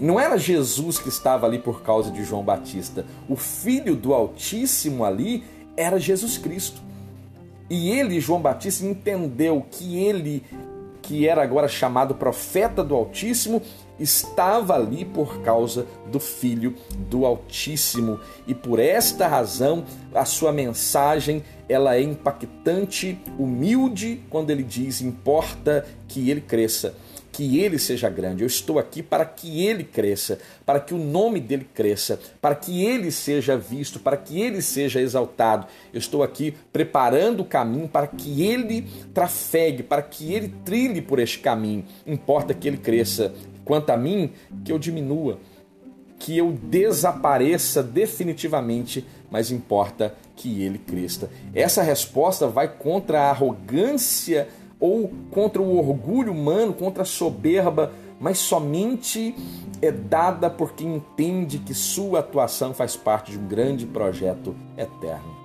Não 0.00 0.18
era 0.18 0.38
Jesus 0.38 0.98
que 0.98 1.08
estava 1.08 1.46
ali 1.46 1.58
por 1.58 1.82
causa 1.82 2.10
de 2.10 2.22
João 2.22 2.42
Batista. 2.42 3.04
O 3.28 3.34
Filho 3.34 3.96
do 3.96 4.14
Altíssimo 4.14 5.04
ali 5.04 5.42
era 5.76 5.98
Jesus 5.98 6.38
Cristo. 6.38 6.80
E 7.68 7.90
ele, 7.90 8.20
João 8.20 8.40
Batista, 8.40 8.86
entendeu 8.86 9.64
que 9.70 9.98
ele, 9.98 10.44
que 11.02 11.26
era 11.26 11.42
agora 11.42 11.66
chamado 11.66 12.14
profeta 12.14 12.84
do 12.84 12.94
Altíssimo, 12.94 13.60
estava 13.98 14.74
ali 14.74 15.04
por 15.04 15.42
causa 15.42 15.84
do 16.06 16.20
Filho 16.20 16.76
do 17.10 17.26
Altíssimo 17.26 18.20
e 18.46 18.54
por 18.54 18.78
esta 18.78 19.26
razão 19.26 19.84
a 20.14 20.24
sua 20.24 20.52
mensagem 20.52 21.42
ela 21.68 21.96
é 21.96 22.00
impactante, 22.00 23.18
humilde 23.36 24.22
quando 24.30 24.50
ele 24.50 24.62
diz 24.62 25.00
importa 25.00 25.84
que 26.06 26.30
ele 26.30 26.40
cresça 26.40 26.94
que 27.38 27.60
ele 27.60 27.78
seja 27.78 28.10
grande. 28.10 28.42
Eu 28.42 28.48
estou 28.48 28.80
aqui 28.80 29.00
para 29.00 29.24
que 29.24 29.64
ele 29.64 29.84
cresça, 29.84 30.40
para 30.66 30.80
que 30.80 30.92
o 30.92 30.98
nome 30.98 31.38
dele 31.38 31.68
cresça, 31.72 32.18
para 32.40 32.52
que 32.56 32.84
ele 32.84 33.12
seja 33.12 33.56
visto, 33.56 34.00
para 34.00 34.16
que 34.16 34.40
ele 34.40 34.60
seja 34.60 35.00
exaltado. 35.00 35.68
Eu 35.92 36.00
estou 36.00 36.24
aqui 36.24 36.52
preparando 36.72 37.38
o 37.38 37.44
caminho 37.44 37.86
para 37.86 38.08
que 38.08 38.42
ele 38.42 38.88
trafegue, 39.14 39.84
para 39.84 40.02
que 40.02 40.34
ele 40.34 40.52
trilhe 40.64 41.00
por 41.00 41.20
este 41.20 41.38
caminho. 41.38 41.84
Importa 42.04 42.52
que 42.52 42.66
ele 42.66 42.76
cresça. 42.76 43.32
Quanto 43.64 43.90
a 43.90 43.96
mim, 43.96 44.32
que 44.64 44.72
eu 44.72 44.78
diminua, 44.78 45.38
que 46.18 46.36
eu 46.36 46.50
desapareça 46.50 47.84
definitivamente, 47.84 49.06
mas 49.30 49.52
importa 49.52 50.12
que 50.34 50.60
ele 50.64 50.78
cresça. 50.78 51.30
Essa 51.54 51.84
resposta 51.84 52.48
vai 52.48 52.66
contra 52.66 53.20
a 53.20 53.30
arrogância 53.30 54.48
ou 54.80 55.10
contra 55.30 55.60
o 55.60 55.76
orgulho 55.76 56.32
humano, 56.32 56.72
contra 56.72 57.02
a 57.02 57.06
soberba, 57.06 57.92
mas 58.20 58.38
somente 58.38 59.34
é 59.80 59.90
dada 59.90 60.50
por 60.50 60.72
quem 60.72 60.96
entende 60.96 61.58
que 61.58 61.74
sua 61.74 62.20
atuação 62.20 62.74
faz 62.74 62.96
parte 62.96 63.32
de 63.32 63.38
um 63.38 63.46
grande 63.46 63.86
projeto 63.86 64.54
eterno. 64.76 65.36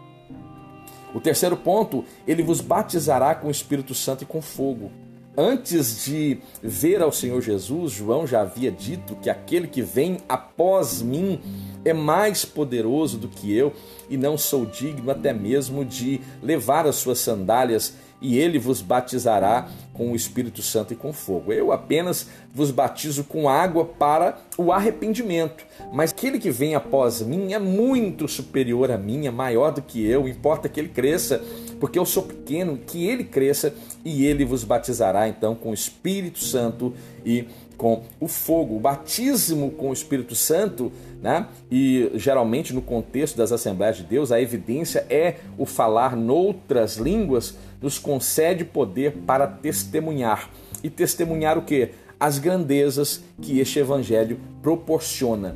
O 1.14 1.20
terceiro 1.20 1.56
ponto, 1.56 2.04
ele 2.28 2.42
vos 2.42 2.60
batizará 2.60 3.36
com 3.36 3.48
o 3.48 3.52
Espírito 3.52 3.94
Santo 3.94 4.24
e 4.24 4.26
com 4.26 4.42
fogo. 4.42 4.92
Antes 5.36 6.06
de 6.06 6.40
ver 6.62 7.02
ao 7.02 7.12
Senhor 7.12 7.42
Jesus, 7.42 7.92
João 7.92 8.26
já 8.26 8.42
havia 8.42 8.72
dito 8.72 9.16
que 9.16 9.30
aquele 9.30 9.68
que 9.68 9.82
vem 9.82 10.20
após 10.30 11.02
mim 11.02 11.40
é 11.84 11.92
mais 11.92 12.46
poderoso 12.46 13.18
do 13.18 13.28
que 13.28 13.56
eu 13.56 13.74
e 14.10 14.16
não 14.16 14.38
sou 14.38 14.66
digno 14.66 15.10
até 15.10 15.34
mesmo 15.34 15.84
de 15.84 16.22
levar 16.42 16.86
as 16.86 16.96
suas 16.96 17.18
sandálias 17.18 17.96
e 18.24 18.40
ele 18.40 18.58
vos 18.58 18.82
batizará 18.82 19.68
com 19.94 20.12
o 20.12 20.16
Espírito 20.16 20.64
Santo 20.64 20.94
e 20.94 20.96
com 20.96 21.12
fogo. 21.14 21.52
Eu 21.52 21.72
apenas 21.72 22.28
vos 22.52 22.72
batizo 22.72 23.26
com 23.26 23.48
água 23.50 23.86
para 23.86 24.40
o 24.58 24.72
arrependimento, 24.72 25.66
mas 25.92 26.12
aquele 26.12 26.40
que 26.40 26.50
vem 26.50 26.74
após 26.74 27.22
mim 27.22 27.54
é 27.54 27.60
muito 27.60 28.28
superior 28.28 28.90
a 28.90 28.98
mim, 28.98 29.28
é 29.28 29.32
maior 29.32 29.72
do 29.72 29.82
que 29.82 30.04
eu, 30.04 30.28
importa 30.28 30.70
que 30.70 30.80
ele 30.80 30.90
cresça, 30.90 31.44
porque 31.80 32.00
eu 32.00 32.06
sou 32.06 32.24
pequeno, 32.24 32.78
que 32.78 33.06
ele 33.06 33.26
cresça 33.26 33.74
e 34.06 34.26
ele 34.26 34.46
vos 34.46 34.64
batizará 34.64 35.28
então 35.28 35.54
com 35.54 35.72
o 35.72 35.74
Espírito 35.74 36.40
Santo 36.40 36.94
e 37.26 37.46
com 37.78 38.04
o 38.20 38.28
fogo. 38.28 38.78
O 38.78 38.80
batismo 38.80 39.72
com 39.72 39.90
o 39.90 39.94
Espírito 39.94 40.36
Santo, 40.36 40.92
né? 41.22 41.48
e 41.70 42.12
geralmente 42.16 42.74
no 42.74 42.82
contexto 42.82 43.36
das 43.36 43.52
Assembleias 43.52 43.98
de 43.98 44.04
Deus, 44.04 44.32
a 44.32 44.40
evidência 44.40 45.06
é 45.10 45.36
o 45.58 45.66
falar 45.66 46.16
noutras 46.16 46.96
línguas, 46.96 47.58
nos 47.84 48.00
concede 48.00 48.66
poder 48.66 49.12
para 49.28 49.46
testemunhar. 49.46 50.50
E 50.82 50.90
testemunhar 50.90 51.58
o 51.58 51.62
que? 51.62 51.90
As 52.20 52.40
grandezas 52.40 53.22
que 53.42 53.60
este 53.60 53.78
evangelho 53.78 54.40
proporciona 54.62 55.56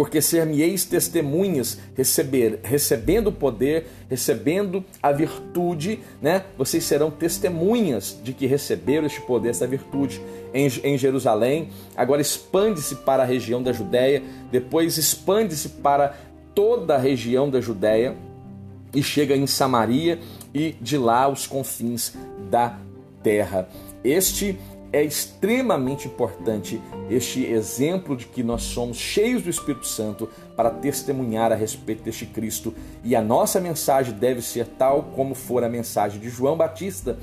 porque 0.00 0.22
ser-me-eis 0.22 0.86
testemunhas, 0.86 1.78
receber, 1.94 2.60
recebendo 2.62 3.30
poder, 3.30 3.86
recebendo 4.08 4.82
a 5.02 5.12
virtude, 5.12 6.00
né? 6.22 6.44
Vocês 6.56 6.84
serão 6.84 7.10
testemunhas 7.10 8.18
de 8.24 8.32
que 8.32 8.46
receberam 8.46 9.06
este 9.06 9.20
poder, 9.20 9.50
essa 9.50 9.66
virtude 9.66 10.18
em, 10.54 10.68
em 10.84 10.96
Jerusalém. 10.96 11.68
Agora 11.94 12.22
expande-se 12.22 12.96
para 12.96 13.24
a 13.24 13.26
região 13.26 13.62
da 13.62 13.74
Judéia, 13.74 14.22
depois 14.50 14.96
expande-se 14.96 15.68
para 15.68 16.16
toda 16.54 16.94
a 16.94 16.98
região 16.98 17.50
da 17.50 17.60
Judéia 17.60 18.16
e 18.94 19.02
chega 19.02 19.36
em 19.36 19.46
Samaria 19.46 20.18
e 20.54 20.72
de 20.80 20.96
lá 20.96 21.28
os 21.28 21.46
confins 21.46 22.14
da 22.50 22.78
terra. 23.22 23.68
Este 24.02 24.58
é 24.92 25.04
extremamente 25.04 26.08
importante 26.08 26.80
este 27.08 27.44
exemplo 27.44 28.16
de 28.16 28.26
que 28.26 28.42
nós 28.42 28.62
somos 28.62 28.96
cheios 28.96 29.42
do 29.42 29.50
Espírito 29.50 29.86
Santo 29.86 30.28
para 30.56 30.70
testemunhar 30.70 31.52
a 31.52 31.54
respeito 31.54 32.02
deste 32.02 32.26
Cristo. 32.26 32.74
E 33.04 33.14
a 33.14 33.22
nossa 33.22 33.60
mensagem 33.60 34.14
deve 34.14 34.42
ser 34.42 34.66
tal 34.66 35.04
como 35.14 35.34
for 35.34 35.62
a 35.62 35.68
mensagem 35.68 36.20
de 36.20 36.28
João 36.28 36.56
Batista. 36.56 37.18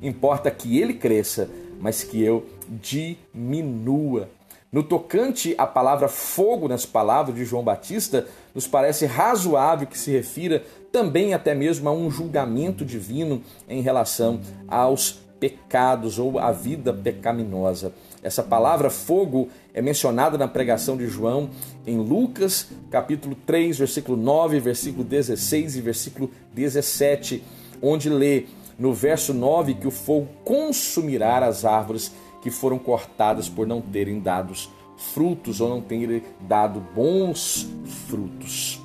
Importa 0.00 0.50
que 0.50 0.80
ele 0.80 0.94
cresça, 0.94 1.48
mas 1.80 2.02
que 2.02 2.22
eu 2.22 2.44
diminua. 2.68 4.28
No 4.72 4.82
tocante 4.82 5.54
à 5.58 5.66
palavra 5.66 6.08
fogo 6.08 6.66
nas 6.66 6.86
palavras 6.86 7.36
de 7.36 7.44
João 7.44 7.62
Batista, 7.62 8.26
nos 8.54 8.66
parece 8.66 9.04
razoável 9.04 9.86
que 9.86 9.98
se 9.98 10.10
refira 10.10 10.64
também 10.92 11.32
até 11.32 11.54
mesmo 11.54 11.88
a 11.88 11.92
um 11.92 12.10
julgamento 12.10 12.84
divino 12.84 13.42
em 13.66 13.80
relação 13.80 14.40
aos 14.68 15.22
pecados 15.40 16.20
ou 16.20 16.38
a 16.38 16.52
vida 16.52 16.92
pecaminosa. 16.92 17.92
Essa 18.22 18.44
palavra 18.44 18.88
fogo 18.90 19.48
é 19.74 19.82
mencionada 19.82 20.38
na 20.38 20.46
pregação 20.46 20.96
de 20.96 21.08
João 21.08 21.50
em 21.84 21.96
Lucas, 21.98 22.68
capítulo 22.90 23.34
3, 23.44 23.78
versículo 23.78 24.16
9, 24.16 24.60
versículo 24.60 25.02
16 25.02 25.76
e 25.76 25.80
versículo 25.80 26.30
17, 26.54 27.42
onde 27.80 28.08
lê 28.08 28.44
no 28.78 28.92
verso 28.92 29.34
9 29.34 29.74
que 29.74 29.88
o 29.88 29.90
fogo 29.90 30.28
consumirá 30.44 31.44
as 31.44 31.64
árvores 31.64 32.12
que 32.40 32.50
foram 32.50 32.78
cortadas 32.78 33.48
por 33.48 33.66
não 33.66 33.80
terem 33.80 34.20
dado 34.20 34.52
frutos 34.96 35.60
ou 35.60 35.68
não 35.68 35.80
terem 35.80 36.22
dado 36.40 36.80
bons 36.94 37.66
frutos. 38.06 38.81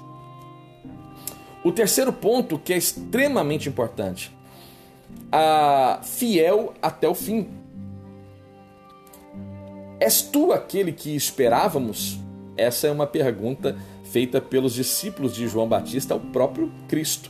O 1.67 1.71
terceiro 1.73 2.13
ponto, 2.13 2.57
que 2.57 2.71
é 2.71 2.77
extremamente 2.77 3.67
importante, 3.67 4.31
a 5.29 5.99
fiel 6.01 6.73
até 6.81 7.09
o 7.09 7.13
fim. 7.13 7.49
És 9.99 10.21
tu 10.21 10.53
aquele 10.53 10.93
que 10.93 11.13
esperávamos? 11.13 12.21
Essa 12.55 12.87
é 12.87 12.91
uma 12.91 13.05
pergunta 13.05 13.75
feita 14.05 14.39
pelos 14.39 14.75
discípulos 14.75 15.35
de 15.35 15.45
João 15.45 15.67
Batista 15.67 16.13
ao 16.13 16.21
próprio 16.21 16.71
Cristo. 16.87 17.29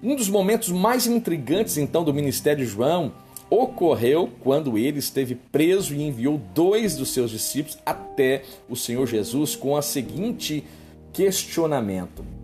Um 0.00 0.14
dos 0.14 0.28
momentos 0.28 0.68
mais 0.68 1.08
intrigantes 1.08 1.76
então 1.78 2.04
do 2.04 2.14
ministério 2.14 2.64
de 2.64 2.70
João 2.70 3.12
ocorreu 3.50 4.30
quando 4.38 4.78
ele 4.78 5.00
esteve 5.00 5.34
preso 5.34 5.92
e 5.96 6.00
enviou 6.00 6.40
dois 6.54 6.94
dos 6.94 7.08
seus 7.08 7.32
discípulos 7.32 7.76
até 7.84 8.44
o 8.68 8.76
Senhor 8.76 9.04
Jesus 9.04 9.56
com 9.56 9.76
a 9.76 9.82
seguinte 9.82 10.62
questionamento: 11.12 12.35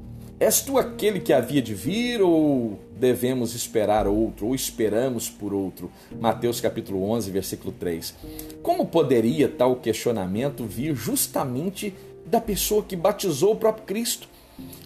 És 0.42 0.60
tu 0.60 0.76
aquele 0.76 1.20
que 1.20 1.32
havia 1.32 1.62
de 1.62 1.72
vir 1.72 2.20
ou 2.20 2.80
devemos 2.98 3.54
esperar 3.54 4.08
outro 4.08 4.48
ou 4.48 4.56
esperamos 4.56 5.30
por 5.30 5.54
outro? 5.54 5.88
Mateus 6.18 6.60
capítulo 6.60 7.08
11, 7.10 7.30
versículo 7.30 7.70
3. 7.70 8.12
Como 8.60 8.86
poderia 8.86 9.48
tal 9.48 9.76
questionamento 9.76 10.64
vir 10.64 10.96
justamente 10.96 11.94
da 12.26 12.40
pessoa 12.40 12.82
que 12.82 12.96
batizou 12.96 13.52
o 13.52 13.56
próprio 13.56 13.84
Cristo? 13.86 14.26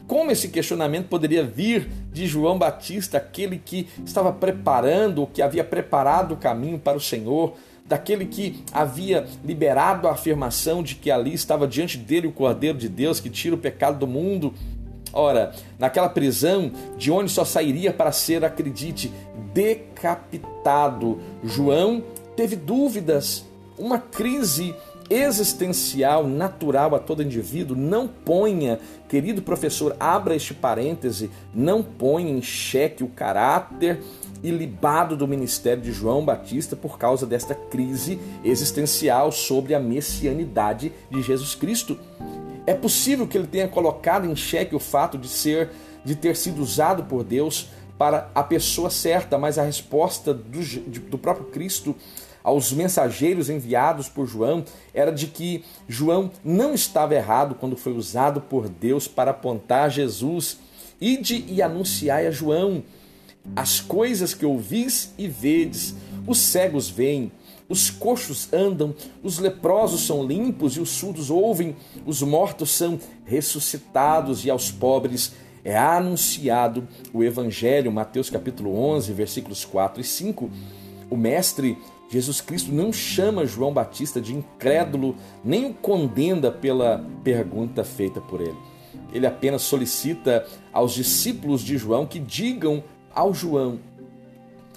Como 0.07 0.31
esse 0.31 0.49
questionamento 0.49 1.09
poderia 1.09 1.43
vir 1.43 1.89
de 2.13 2.27
João 2.27 2.59
Batista, 2.59 3.17
aquele 3.17 3.57
que 3.57 3.89
estava 4.05 4.31
preparando, 4.35 5.27
que 5.27 5.41
havia 5.41 5.65
preparado 5.65 6.35
o 6.35 6.37
caminho 6.37 6.79
para 6.79 6.99
o 6.99 7.01
Senhor, 7.01 7.55
daquele 7.87 8.27
que 8.27 8.63
havia 8.73 9.27
liberado 9.45 10.07
a 10.07 10.13
afirmação 10.13 10.83
de 10.83 10.97
que 10.97 11.11
ali 11.11 11.33
estava 11.33 11.67
diante 11.67 11.97
dele 11.97 12.27
o 12.27 12.33
Cordeiro 12.33 12.77
de 12.77 12.89
Deus 12.89 13.21
que 13.21 13.31
tira 13.31 13.55
o 13.55 13.59
pecado 13.59 13.99
do 13.99 14.07
mundo 14.07 14.53
Ora, 15.17 15.53
naquela 15.79 16.11
prisão, 16.11 16.71
de 16.99 17.11
onde 17.11 17.33
só 17.33 17.43
sairia 17.43 17.91
para 17.91 18.13
ser, 18.13 18.45
acredite, 18.45 19.11
decapitado, 19.55 21.19
João 21.43 22.05
teve 22.37 22.55
dúvidas, 22.55 23.47
uma 23.79 23.99
crise 23.99 24.75
existencial 25.09 26.27
natural 26.27 26.95
a 26.95 26.99
todo 26.99 27.23
indivíduo. 27.23 27.75
Não 27.75 28.07
ponha, 28.07 28.79
querido 29.09 29.41
professor, 29.41 29.97
abra 29.99 30.37
este 30.37 30.53
parêntese, 30.53 31.31
não 31.55 31.83
ponha 31.83 32.31
em 32.31 32.43
xeque 32.43 33.03
o 33.03 33.09
caráter 33.09 34.03
ilibado 34.43 35.17
do 35.17 35.27
ministério 35.27 35.83
de 35.83 35.93
João 35.93 36.25
Batista 36.25 36.77
por 36.77 36.99
causa 36.99 37.25
desta 37.25 37.55
crise 37.55 38.19
existencial 38.45 39.33
sobre 39.33 39.75
a 39.75 39.81
messianidade 39.81 40.93
de 41.11 41.23
Jesus 41.23 41.55
Cristo. 41.55 41.99
É 42.67 42.75
possível 42.75 43.27
que 43.27 43.39
ele 43.39 43.47
tenha 43.47 43.69
colocado 43.69 44.27
em 44.27 44.35
xeque 44.35 44.75
o 44.75 44.81
fato 44.81 45.17
de 45.17 45.29
ser, 45.29 45.71
de 46.05 46.15
ter 46.17 46.37
sido 46.37 46.61
usado 46.61 47.05
por 47.05 47.23
Deus 47.23 47.69
para 47.97 48.31
a 48.35 48.43
pessoa 48.43 48.91
certa, 48.91 49.39
mas 49.39 49.59
a 49.59 49.63
resposta 49.63 50.35
do, 50.35 50.61
do 51.09 51.19
próprio 51.19 51.47
Cristo 51.47 51.95
aos 52.43 52.73
mensageiros 52.73 53.51
enviados 53.51 54.09
por 54.09 54.27
João 54.27 54.65
era 54.95 55.11
de 55.11 55.27
que 55.27 55.65
João 55.89 56.31
não 56.45 56.75
estava 56.75 57.15
errado 57.15 57.57
quando 57.57 57.77
foi 57.77 57.93
usado 57.93 58.41
por 58.41 58.69
Deus 58.69 59.09
para 59.09 59.33
apontar 59.33 59.91
Jesus. 59.91 60.59
Ide 61.01 61.45
e 61.49 61.61
anunciai 61.61 62.27
a 62.27 62.31
João 62.31 62.85
as 63.55 63.81
coisas 63.81 64.33
que 64.33 64.47
ouvis 64.47 65.13
e 65.19 65.27
vedes. 65.29 65.95
Os 66.27 66.39
cegos 66.39 66.89
veem, 66.89 67.33
os 67.69 67.91
coxos 67.91 68.53
andam, 68.53 68.95
os 69.23 69.39
leprosos 69.39 70.07
são 70.07 70.25
limpos 70.25 70.77
e 70.77 70.81
os 70.81 70.91
surdos 70.91 71.31
ouvem, 71.31 71.75
os 72.05 72.23
mortos 72.23 72.71
são 72.71 72.99
ressuscitados 73.25 74.45
e 74.45 74.51
aos 74.51 74.71
pobres 74.71 75.33
é 75.65 75.77
anunciado 75.77 76.87
o 77.13 77.25
evangelho, 77.25 77.91
Mateus 77.91 78.31
capítulo 78.31 78.79
11, 78.79 79.13
versículos 79.13 79.65
4 79.65 80.01
e 80.01 80.05
5. 80.05 80.49
O 81.11 81.17
mestre 81.17 81.77
Jesus 82.09 82.41
Cristo 82.41 82.71
não 82.71 82.93
chama 82.93 83.45
João 83.45 83.73
Batista 83.73 84.21
de 84.21 84.33
incrédulo, 84.33 85.17
nem 85.45 85.67
o 85.67 85.75
condena 85.75 86.53
pela 86.53 87.05
pergunta 87.25 87.83
feita 87.83 88.21
por 88.21 88.41
ele. 88.41 88.57
Ele 89.13 89.27
apenas 89.27 89.63
solicita 89.63 90.47
aos 90.73 90.95
discípulos 90.95 91.63
de 91.63 91.77
João 91.77 92.07
que 92.07 92.21
digam 92.21 92.85
ao 93.13 93.35
João, 93.35 93.81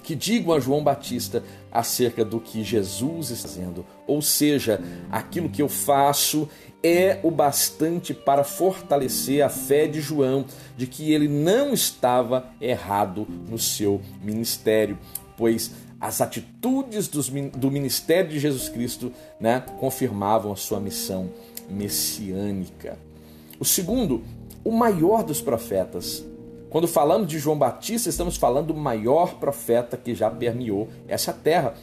que 0.03 0.15
digam 0.15 0.53
a 0.53 0.59
João 0.59 0.83
Batista 0.83 1.43
acerca 1.71 2.25
do 2.25 2.39
que 2.39 2.63
Jesus 2.63 3.29
está 3.29 3.47
dizendo. 3.47 3.85
Ou 4.07 4.21
seja, 4.21 4.81
aquilo 5.11 5.49
que 5.49 5.61
eu 5.61 5.69
faço 5.69 6.49
é 6.81 7.19
o 7.23 7.29
bastante 7.29 8.13
para 8.13 8.43
fortalecer 8.43 9.43
a 9.43 9.49
fé 9.49 9.87
de 9.87 9.99
João 9.99 10.45
de 10.77 10.87
que 10.87 11.11
ele 11.11 11.27
não 11.27 11.73
estava 11.73 12.49
errado 12.59 13.27
no 13.49 13.57
seu 13.57 14.01
ministério, 14.23 14.97
pois 15.35 15.71
as 15.99 16.21
atitudes 16.21 17.09
do 17.09 17.69
ministério 17.69 18.29
de 18.29 18.39
Jesus 18.39 18.69
Cristo 18.69 19.11
né, 19.39 19.61
confirmavam 19.79 20.51
a 20.51 20.55
sua 20.55 20.79
missão 20.79 21.29
messiânica. 21.69 22.97
O 23.59 23.65
segundo, 23.65 24.23
o 24.63 24.71
maior 24.71 25.23
dos 25.23 25.41
profetas. 25.41 26.25
Quando 26.69 26.87
falamos 26.87 27.27
de 27.27 27.39
João 27.39 27.57
Batista, 27.57 28.09
estamos 28.09 28.37
falando 28.37 28.67
do 28.67 28.75
maior 28.75 29.35
profeta 29.35 29.97
que 29.97 30.13
já 30.13 30.29
permeou 30.29 30.87
essa 31.07 31.33
terra. 31.33 31.73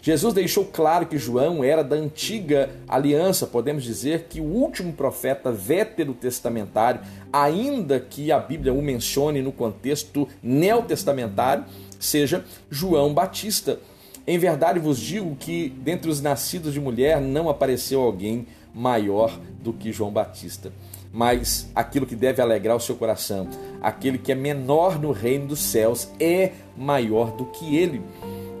Jesus 0.00 0.32
deixou 0.32 0.64
claro 0.64 1.06
que 1.06 1.18
João 1.18 1.64
era 1.64 1.82
da 1.82 1.96
antiga 1.96 2.70
aliança, 2.86 3.48
podemos 3.48 3.82
dizer 3.82 4.26
que 4.28 4.40
o 4.40 4.44
último 4.44 4.92
profeta 4.92 5.50
veterotestamentário, 5.50 7.00
ainda 7.32 7.98
que 7.98 8.30
a 8.30 8.38
Bíblia 8.38 8.72
o 8.72 8.80
mencione 8.80 9.42
no 9.42 9.50
contexto 9.50 10.28
neotestamentário, 10.40 11.64
seja 11.98 12.44
João 12.70 13.12
Batista. 13.12 13.80
Em 14.24 14.38
verdade 14.38 14.78
vos 14.78 15.00
digo 15.00 15.34
que 15.34 15.68
dentre 15.80 16.08
os 16.08 16.20
nascidos 16.20 16.72
de 16.72 16.80
mulher 16.80 17.20
não 17.20 17.48
apareceu 17.48 18.00
alguém 18.00 18.46
maior 18.72 19.36
do 19.60 19.72
que 19.72 19.92
João 19.92 20.12
Batista. 20.12 20.70
Mas 21.12 21.70
aquilo 21.74 22.06
que 22.06 22.14
deve 22.14 22.42
alegrar 22.42 22.76
o 22.76 22.80
seu 22.80 22.94
coração, 22.94 23.48
aquele 23.80 24.18
que 24.18 24.30
é 24.30 24.34
menor 24.34 25.00
no 25.00 25.10
reino 25.10 25.48
dos 25.48 25.60
céus, 25.60 26.08
é 26.20 26.52
maior 26.76 27.32
do 27.32 27.46
que 27.46 27.76
ele. 27.76 28.02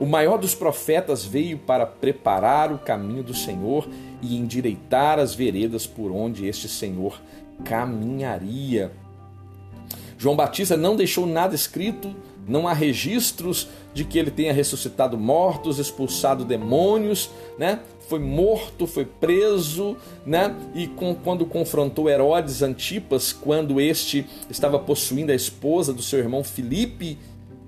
O 0.00 0.06
maior 0.06 0.38
dos 0.38 0.54
profetas 0.54 1.24
veio 1.24 1.58
para 1.58 1.84
preparar 1.84 2.72
o 2.72 2.78
caminho 2.78 3.22
do 3.22 3.34
Senhor 3.34 3.88
e 4.22 4.36
endireitar 4.36 5.18
as 5.18 5.34
veredas 5.34 5.86
por 5.86 6.10
onde 6.10 6.46
este 6.46 6.68
Senhor 6.68 7.20
caminharia. 7.64 8.92
João 10.16 10.36
Batista 10.36 10.76
não 10.76 10.96
deixou 10.96 11.26
nada 11.26 11.54
escrito 11.54 12.14
não 12.48 12.66
há 12.66 12.72
registros 12.72 13.68
de 13.92 14.04
que 14.04 14.18
ele 14.18 14.30
tenha 14.30 14.52
ressuscitado 14.52 15.18
mortos, 15.18 15.78
expulsado 15.78 16.44
demônios, 16.44 17.30
né? 17.58 17.80
Foi 18.08 18.18
morto, 18.18 18.86
foi 18.86 19.04
preso, 19.04 19.94
né? 20.24 20.56
E 20.74 20.86
com, 20.86 21.14
quando 21.14 21.44
confrontou 21.44 22.08
Herodes 22.08 22.62
Antipas, 22.62 23.34
quando 23.34 23.78
este 23.78 24.26
estava 24.48 24.78
possuindo 24.78 25.30
a 25.30 25.34
esposa 25.34 25.92
do 25.92 26.02
seu 26.02 26.18
irmão 26.18 26.42
Filipe 26.42 27.18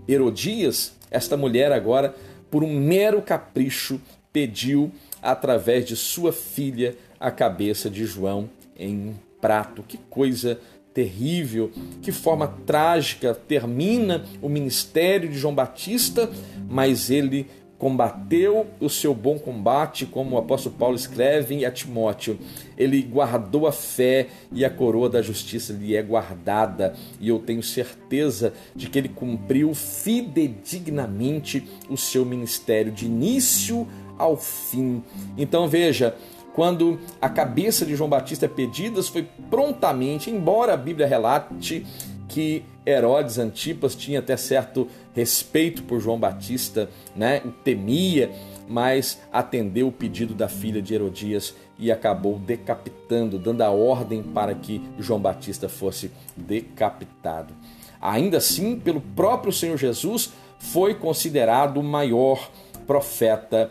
Herodias, 0.09 0.95
esta 1.11 1.37
mulher 1.37 1.73
agora, 1.73 2.15
por 2.51 2.65
um 2.65 2.73
mero 2.73 3.21
capricho, 3.21 4.01
pediu 4.33 4.91
através 5.23 5.85
de 5.85 5.95
sua 5.95 6.33
filha 6.33 6.97
a 7.19 7.31
cabeça 7.31 7.91
de 7.91 8.07
João 8.07 8.49
em 8.79 8.97
um 8.97 9.15
prato. 9.41 9.83
Que 9.87 9.99
coisa 10.09 10.59
terrível, 10.95 11.71
que 12.03 12.11
forma 12.11 12.49
trágica 12.67 13.35
termina 13.35 14.25
o 14.43 14.49
ministério 14.49 15.29
de 15.29 15.39
João 15.39 15.55
Batista, 15.55 16.31
mas 16.69 17.11
ele 17.11 17.47
combateu 17.81 18.67
o 18.79 18.91
seu 18.91 19.15
bom 19.15 19.39
combate, 19.39 20.05
como 20.05 20.37
o 20.37 20.39
apóstolo 20.39 20.75
Paulo 20.79 20.95
escreve 20.95 21.65
a 21.65 21.71
Timóteo. 21.71 22.39
Ele 22.77 23.01
guardou 23.01 23.67
a 23.67 23.73
fé 23.73 24.29
e 24.53 24.67
a 24.67 24.71
coroa 24.71 25.09
da 25.09 25.23
justiça 25.23 25.73
lhe 25.73 25.97
é 25.97 26.03
guardada, 26.03 26.95
e 27.19 27.31
eu 27.31 27.39
tenho 27.39 27.63
certeza 27.63 28.53
de 28.77 28.91
que 28.91 28.99
ele 28.99 29.09
cumpriu 29.09 29.75
fidedignamente 29.75 31.67
o 31.89 31.97
seu 31.97 32.23
ministério 32.27 32.93
de 32.93 33.07
início 33.07 33.89
ao 34.19 34.37
fim. 34.37 35.03
Então 35.39 35.67
veja, 35.67 36.15
quando 36.55 36.99
a 37.19 37.31
cabeça 37.31 37.87
de 37.87 37.97
João 37.97 38.11
Batista 38.11 38.45
é 38.45 38.49
pedida, 38.49 39.03
foi 39.03 39.27
prontamente, 39.49 40.31
embora 40.31 40.75
a 40.75 40.77
Bíblia 40.77 41.07
relate 41.07 41.87
que 42.29 42.63
Herodes 42.87 43.39
Antipas 43.39 43.95
tinha 43.95 44.21
até 44.21 44.37
certo 44.37 44.87
respeito 45.15 45.83
por 45.83 46.01
João 46.01 46.19
Batista, 46.19 46.89
né? 47.15 47.43
o 47.45 47.51
temia, 47.51 48.31
mas 48.69 49.21
atendeu 49.33 49.89
o 49.89 49.93
pedido 49.93 50.35
da 50.35 50.49
filha 50.49 50.81
de 50.81 50.95
Herodias 50.95 51.55
e 51.79 51.91
acabou 51.91 52.39
decapitando, 52.39 53.39
dando 53.39 53.63
a 53.63 53.71
ordem 53.71 54.23
para 54.23 54.55
que 54.55 54.81
João 54.99 55.21
Batista 55.21 55.69
fosse 55.69 56.11
decapitado. 56.37 57.55
Ainda 58.01 58.39
assim, 58.39 58.79
pelo 58.79 59.01
próprio 59.01 59.53
Senhor 59.53 59.77
Jesus, 59.77 60.33
foi 60.59 60.95
considerado 60.95 61.79
o 61.79 61.83
maior 61.83 62.51
profeta 62.87 63.71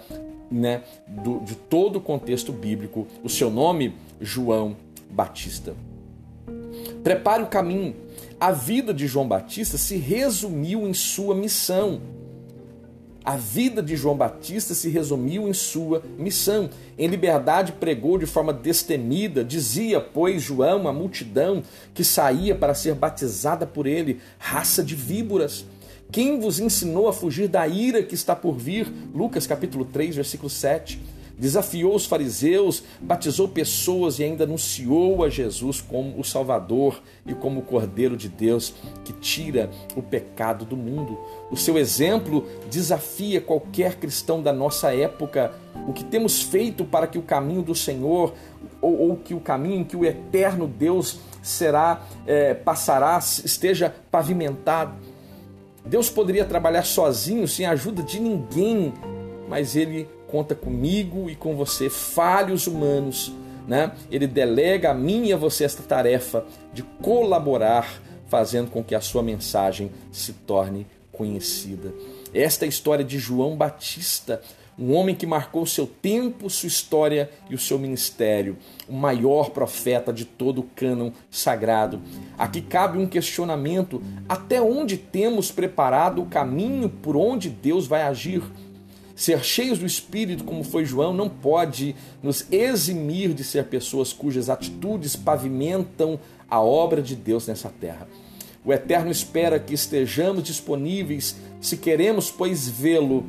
né, 0.52 0.84
do, 1.08 1.40
de 1.40 1.56
todo 1.56 1.98
o 1.98 2.02
contexto 2.02 2.52
bíblico. 2.52 3.08
O 3.24 3.30
seu 3.30 3.50
nome, 3.50 3.96
João 4.20 4.76
Batista. 5.10 5.76
Prepare 7.04 7.44
o 7.44 7.48
caminho. 7.48 7.96
A 8.40 8.54
vida 8.54 8.94
de 8.94 9.06
João 9.06 9.28
Batista 9.28 9.78
se 9.78 9.98
resumiu 9.98 10.88
em 10.88 10.94
sua 10.94 11.36
missão. 11.36 12.00
A 13.26 13.36
vida 13.36 13.84
de 13.84 13.98
João 13.98 14.16
Batista 14.16 14.74
se 14.74 14.88
resumiu 14.88 15.46
em 15.50 15.54
sua 15.54 16.02
missão. 16.18 16.70
Em 16.98 17.08
liberdade 17.08 17.74
pregou 17.74 18.18
de 18.18 18.26
forma 18.26 18.54
destemida, 18.54 19.44
dizia, 19.44 20.00
pois, 20.00 20.42
João, 20.42 20.88
a 20.88 20.94
multidão 20.94 21.62
que 21.94 22.02
saía 22.02 22.56
para 22.56 22.74
ser 22.74 22.96
batizada 22.96 23.68
por 23.68 23.86
ele, 23.86 24.22
raça 24.38 24.82
de 24.82 24.96
víboras. 24.96 25.66
Quem 26.10 26.40
vos 26.40 26.62
ensinou 26.62 27.10
a 27.10 27.14
fugir 27.14 27.50
da 27.50 27.68
ira 27.68 28.02
que 28.04 28.16
está 28.16 28.38
por 28.38 28.58
vir? 28.58 28.88
Lucas 29.14 29.46
capítulo 29.46 29.84
3, 29.84 30.16
versículo 30.16 30.50
7. 30.50 30.98
Desafiou 31.40 31.96
os 31.96 32.06
fariseus, 32.06 32.84
batizou 33.00 33.48
pessoas 33.48 34.20
e 34.20 34.26
ainda 34.26 34.44
anunciou 34.44 35.24
a 35.24 35.30
Jesus 35.30 35.80
como 35.80 36.20
o 36.20 36.24
Salvador 36.24 37.02
e 37.26 37.34
como 37.34 37.62
o 37.62 37.64
Cordeiro 37.64 38.18
de 38.18 38.28
Deus 38.28 38.74
que 39.06 39.14
tira 39.14 39.70
o 39.96 40.02
pecado 40.02 40.66
do 40.66 40.76
mundo. 40.76 41.18
O 41.50 41.56
seu 41.56 41.78
exemplo 41.78 42.46
desafia 42.70 43.40
qualquer 43.40 43.96
cristão 43.96 44.44
da 44.44 44.52
nossa 44.52 44.94
época. 44.94 45.54
O 45.88 45.94
que 45.94 46.04
temos 46.04 46.42
feito 46.42 46.84
para 46.84 47.08
que 47.08 47.18
o 47.18 47.24
caminho 47.24 47.62
do 47.62 47.74
Senhor, 47.74 48.34
ou, 48.82 49.10
ou 49.10 49.16
que 49.16 49.34
o 49.34 49.40
caminho 49.40 49.80
em 49.80 49.84
que 49.86 49.96
o 49.96 50.04
eterno 50.04 50.68
Deus 50.68 51.20
será, 51.42 52.02
é, 52.28 52.54
passará, 52.54 53.18
esteja 53.18 53.96
pavimentado. 54.12 54.94
Deus 55.86 56.10
poderia 56.10 56.44
trabalhar 56.44 56.84
sozinho, 56.84 57.48
sem 57.48 57.66
a 57.66 57.72
ajuda 57.72 58.04
de 58.04 58.20
ninguém, 58.20 58.94
mas 59.48 59.78
Ele 59.78 60.06
conta 60.30 60.54
comigo 60.54 61.30
e 61.30 61.36
com 61.36 61.56
você, 61.56 61.90
falhos 61.90 62.68
humanos. 62.68 63.34
Né? 63.68 63.92
Ele 64.10 64.28
delega 64.28 64.92
a 64.92 64.94
mim 64.94 65.28
e 65.28 65.34
a 65.34 65.38
você 65.38 65.64
esta 65.64 65.84
tarefa 65.84 66.46
de 66.74 66.84
colaborar, 67.02 68.02
fazendo 68.28 68.70
com 68.70 68.84
que 68.84 68.96
a 68.96 69.02
sua 69.02 69.24
mensagem 69.24 69.92
se 70.12 70.34
torne 70.34 70.88
conhecida. 71.12 71.94
Esta 72.34 72.66
é 72.66 72.68
a 72.68 72.70
história 72.70 73.04
de 73.04 73.20
João 73.20 73.56
Batista, 73.58 74.42
um 74.78 74.94
homem 74.94 75.14
que 75.14 75.26
marcou 75.26 75.66
seu 75.66 75.86
tempo, 75.86 76.50
sua 76.50 76.68
história 76.68 77.30
e 77.50 77.56
o 77.56 77.60
seu 77.60 77.78
ministério, 77.78 78.56
o 78.88 78.94
maior 78.94 79.50
profeta 79.50 80.14
de 80.14 80.24
todo 80.24 80.62
o 80.62 80.70
cânon 80.76 81.12
sagrado. 81.30 82.02
Aqui 82.38 82.62
cabe 82.62 82.98
um 82.98 83.06
questionamento: 83.06 84.02
até 84.28 84.62
onde 84.62 84.96
temos 84.96 85.52
preparado 85.52 86.22
o 86.22 86.28
caminho 86.28 86.88
por 86.88 87.18
onde 87.18 87.50
Deus 87.50 87.88
vai 87.88 88.04
agir? 88.04 88.42
Ser 89.20 89.44
cheios 89.44 89.78
do 89.78 89.86
Espírito, 89.86 90.46
como 90.46 90.64
foi 90.64 90.86
João, 90.86 91.12
não 91.12 91.28
pode 91.28 91.94
nos 92.24 92.46
eximir 92.50 93.34
de 93.34 93.44
ser 93.44 93.66
pessoas 93.66 94.14
cujas 94.14 94.50
atitudes 94.50 95.14
pavimentam 95.14 96.18
a 96.50 96.62
obra 96.62 97.02
de 97.02 97.18
Deus 97.18 97.46
nessa 97.46 97.68
terra. 97.68 98.08
O 98.64 98.72
Eterno 98.72 99.12
espera 99.12 99.60
que 99.60 99.74
estejamos 99.74 100.44
disponíveis, 100.44 101.36
se 101.60 101.76
queremos, 101.76 102.32
pois, 102.32 102.70
vê-lo 102.70 103.26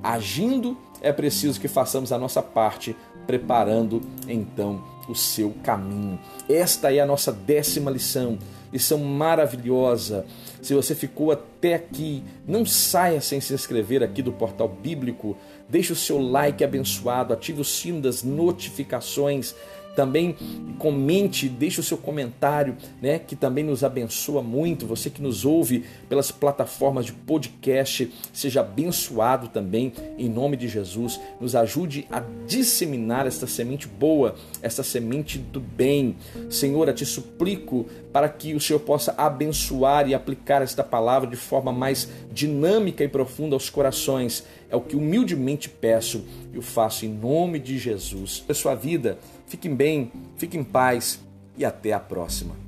agindo, 0.00 0.78
é 1.02 1.12
preciso 1.12 1.60
que 1.60 1.66
façamos 1.66 2.12
a 2.12 2.18
nossa 2.18 2.40
parte, 2.40 2.94
preparando 3.26 4.00
então 4.28 4.80
o 5.08 5.14
seu 5.16 5.52
caminho. 5.64 6.20
Esta 6.48 6.94
é 6.94 7.00
a 7.00 7.06
nossa 7.06 7.32
décima 7.32 7.90
lição. 7.90 8.38
lição 8.72 8.98
maravilhosa. 8.98 10.24
Se 10.66 10.74
você 10.74 10.96
ficou 10.96 11.30
até 11.30 11.74
aqui, 11.74 12.24
não 12.44 12.66
saia 12.66 13.20
sem 13.20 13.40
se 13.40 13.54
inscrever 13.54 14.02
aqui 14.02 14.20
do 14.20 14.32
Portal 14.32 14.66
Bíblico. 14.66 15.36
Deixe 15.68 15.92
o 15.92 15.96
seu 15.96 16.18
like 16.18 16.64
abençoado, 16.64 17.32
ative 17.32 17.60
o 17.60 17.64
sino 17.64 18.00
das 18.00 18.24
notificações 18.24 19.54
também 19.96 20.36
comente, 20.78 21.48
deixe 21.48 21.80
o 21.80 21.82
seu 21.82 21.96
comentário, 21.96 22.76
né, 23.00 23.18
que 23.18 23.34
também 23.34 23.64
nos 23.64 23.82
abençoa 23.82 24.42
muito. 24.42 24.86
Você 24.86 25.08
que 25.08 25.22
nos 25.22 25.44
ouve 25.44 25.84
pelas 26.08 26.30
plataformas 26.30 27.06
de 27.06 27.12
podcast, 27.12 28.12
seja 28.32 28.60
abençoado 28.60 29.48
também 29.48 29.92
em 30.18 30.28
nome 30.28 30.56
de 30.56 30.68
Jesus. 30.68 31.18
Nos 31.40 31.56
ajude 31.56 32.06
a 32.10 32.22
disseminar 32.46 33.26
esta 33.26 33.46
semente 33.46 33.88
boa, 33.88 34.34
esta 34.60 34.82
semente 34.82 35.38
do 35.38 35.60
bem. 35.60 36.16
Senhor, 36.50 36.86
eu 36.86 36.94
te 36.94 37.06
suplico 37.06 37.86
para 38.12 38.28
que 38.28 38.54
o 38.54 38.60
Senhor 38.60 38.80
possa 38.80 39.14
abençoar 39.16 40.08
e 40.08 40.14
aplicar 40.14 40.62
esta 40.62 40.84
palavra 40.84 41.28
de 41.28 41.36
forma 41.36 41.72
mais 41.72 42.08
dinâmica 42.30 43.02
e 43.02 43.08
profunda 43.08 43.56
aos 43.56 43.70
corações. 43.70 44.44
É 44.68 44.76
o 44.76 44.80
que 44.80 44.96
humildemente 44.96 45.68
peço 45.68 46.24
e 46.52 46.58
o 46.58 46.62
faço 46.62 47.06
em 47.06 47.08
nome 47.08 47.58
de 47.58 47.78
Jesus. 47.78 48.44
A 48.48 48.54
sua 48.54 48.74
vida 48.74 49.18
Fiquem 49.46 49.74
bem, 49.74 50.12
fiquem 50.36 50.60
em 50.60 50.64
paz 50.64 51.20
e 51.56 51.64
até 51.64 51.92
a 51.92 52.00
próxima. 52.00 52.65